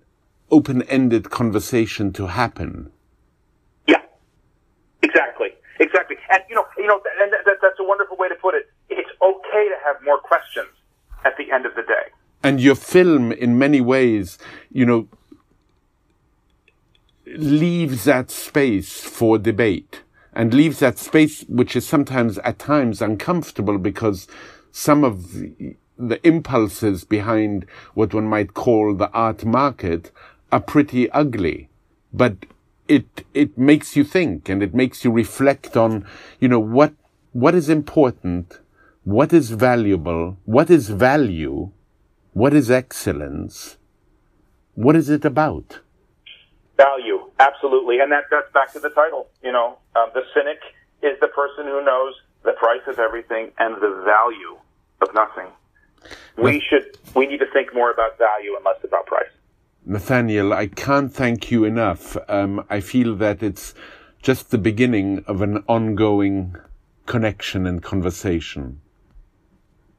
open-ended 0.51 1.29
conversation 1.29 2.15
to 2.15 2.29
happen. 2.29 2.91
Yeah, 3.87 4.01
exactly, 5.03 5.51
exactly. 5.79 6.17
And 6.31 6.43
you 6.49 6.55
know, 6.55 6.65
you 6.79 6.87
know, 6.87 7.03
and 7.21 7.33
that, 7.33 7.59
that's 7.61 7.79
a 7.79 7.85
wonderful 7.85 8.17
way 8.17 8.31
to 8.31 8.35
put 8.35 8.55
it. 8.55 8.71
It's 8.89 9.11
okay 9.21 9.69
to 9.69 9.77
have 9.85 9.97
more 10.03 10.19
questions 10.19 10.71
at 11.27 11.37
the 11.37 11.53
end 11.53 11.67
of 11.67 11.75
the 11.75 11.83
day. 11.83 12.13
And 12.43 12.63
your 12.63 12.77
film, 12.77 13.31
in 13.31 13.59
many 13.59 13.83
ways, 13.83 14.39
you 14.71 14.87
know, 14.87 15.07
leaves 17.27 18.05
that 18.05 18.31
space 18.31 19.03
for 19.03 19.37
debate 19.37 20.02
and 20.33 20.55
leaves 20.55 20.79
that 20.79 20.99
space, 20.99 21.43
which 21.49 21.77
is 21.77 21.87
sometimes 21.87 22.39
at 22.39 22.59
times 22.59 23.03
uncomfortable 23.03 23.79
because 23.79 24.27
some 24.71 25.05
of 25.05 25.33
the 25.99 26.27
impulses 26.27 27.05
behind 27.05 27.67
what 27.95 28.15
one 28.15 28.27
might 28.27 28.55
call 28.55 28.95
the 28.95 29.11
art 29.11 29.45
market 29.45 30.11
are 30.51 30.61
pretty 30.61 31.11
ugly. 31.11 31.69
But 32.13 32.47
it, 32.89 33.25
it 33.35 33.57
makes 33.59 33.95
you 33.97 34.05
think 34.05 34.49
and 34.49 34.63
it 34.63 34.75
makes 34.75 35.05
you 35.05 35.11
reflect 35.11 35.77
on, 35.77 36.07
you 36.41 36.49
know, 36.49 36.61
what, 36.61 36.95
what 37.33 37.55
is 37.55 37.69
important, 37.69 38.61
what 39.05 39.33
is 39.33 39.51
valuable, 39.51 40.39
what 40.45 40.71
is 40.71 40.89
value, 40.89 41.71
what 42.33 42.55
is 42.55 42.71
excellence, 42.71 43.77
what 44.75 44.97
is 44.97 45.09
it 45.09 45.25
about? 45.25 45.81
Value, 46.77 47.31
absolutely, 47.39 48.01
and 48.01 48.11
that 48.13 48.25
that's 48.31 48.51
back 48.53 48.73
to 48.73 48.81
the 48.81 48.91
title. 48.91 49.29
You 49.43 49.53
know, 49.53 49.79
um, 49.95 50.11
the 50.15 50.23
cynic 50.35 50.61
is 51.03 51.19
the 51.21 51.29
person 51.29 51.67
who 51.67 51.85
knows 51.85 52.15
the 52.45 52.53
price 52.53 52.83
of 52.87 52.99
everything 52.99 53.53
and 53.59 53.77
the 53.77 54.03
value 54.05 54.57
of 55.01 55.15
nothing. 55.15 55.49
We 56.37 56.63
should 56.69 56.97
we 57.15 57.27
need 57.27 57.39
to 57.39 57.51
think 57.53 57.75
more 57.75 57.91
about 57.91 58.19
value 58.19 58.57
and 58.57 58.65
less 58.65 58.83
about 58.83 59.07
price. 59.07 59.31
Nathaniel, 59.85 60.53
I 60.53 60.69
can't 60.69 61.13
thank 61.13 61.51
you 61.51 61.65
enough. 61.65 62.17
Um, 62.29 62.65
I 62.71 62.81
feel 62.81 63.17
that 63.17 63.43
it's 63.43 63.75
just 64.23 64.51
the 64.51 64.59
beginning 64.59 65.25
of 65.27 65.43
an 65.43 65.65
ongoing 65.69 66.57
connection 67.07 67.67
and 67.67 67.83
conversation. 67.83 68.81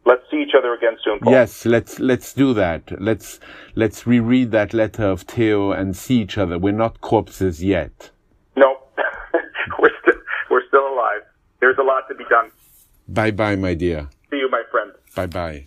Let's 0.05 0.23
see 0.29 0.41
each 0.41 0.53
other 0.57 0.73
again 0.73 0.97
soon, 1.03 1.19
Paul. 1.19 1.31
Yes, 1.31 1.65
let's 1.65 1.99
let's 1.99 2.33
do 2.33 2.53
that. 2.55 3.01
Let's 3.01 3.39
let's 3.75 4.05
reread 4.05 4.51
that 4.51 4.73
letter 4.73 5.05
of 5.05 5.21
Theo 5.21 5.71
and 5.71 5.95
see 5.95 6.21
each 6.21 6.37
other. 6.37 6.59
We're 6.59 6.73
not 6.73 6.99
corpses 7.01 7.63
yet. 7.63 8.11
No, 8.57 8.75
we're 9.79 9.91
still 10.01 10.19
we're 10.51 10.67
still 10.67 10.87
alive. 10.87 11.21
There's 11.61 11.77
a 11.79 11.83
lot 11.83 12.03
to 12.09 12.15
be 12.15 12.25
done. 12.29 12.51
Bye 13.07 13.31
bye, 13.31 13.55
my 13.55 13.73
dear. 13.75 14.09
See 14.29 14.37
you, 14.37 14.49
my 14.49 14.63
friend. 14.71 14.91
Bye 15.15 15.27
bye. 15.27 15.65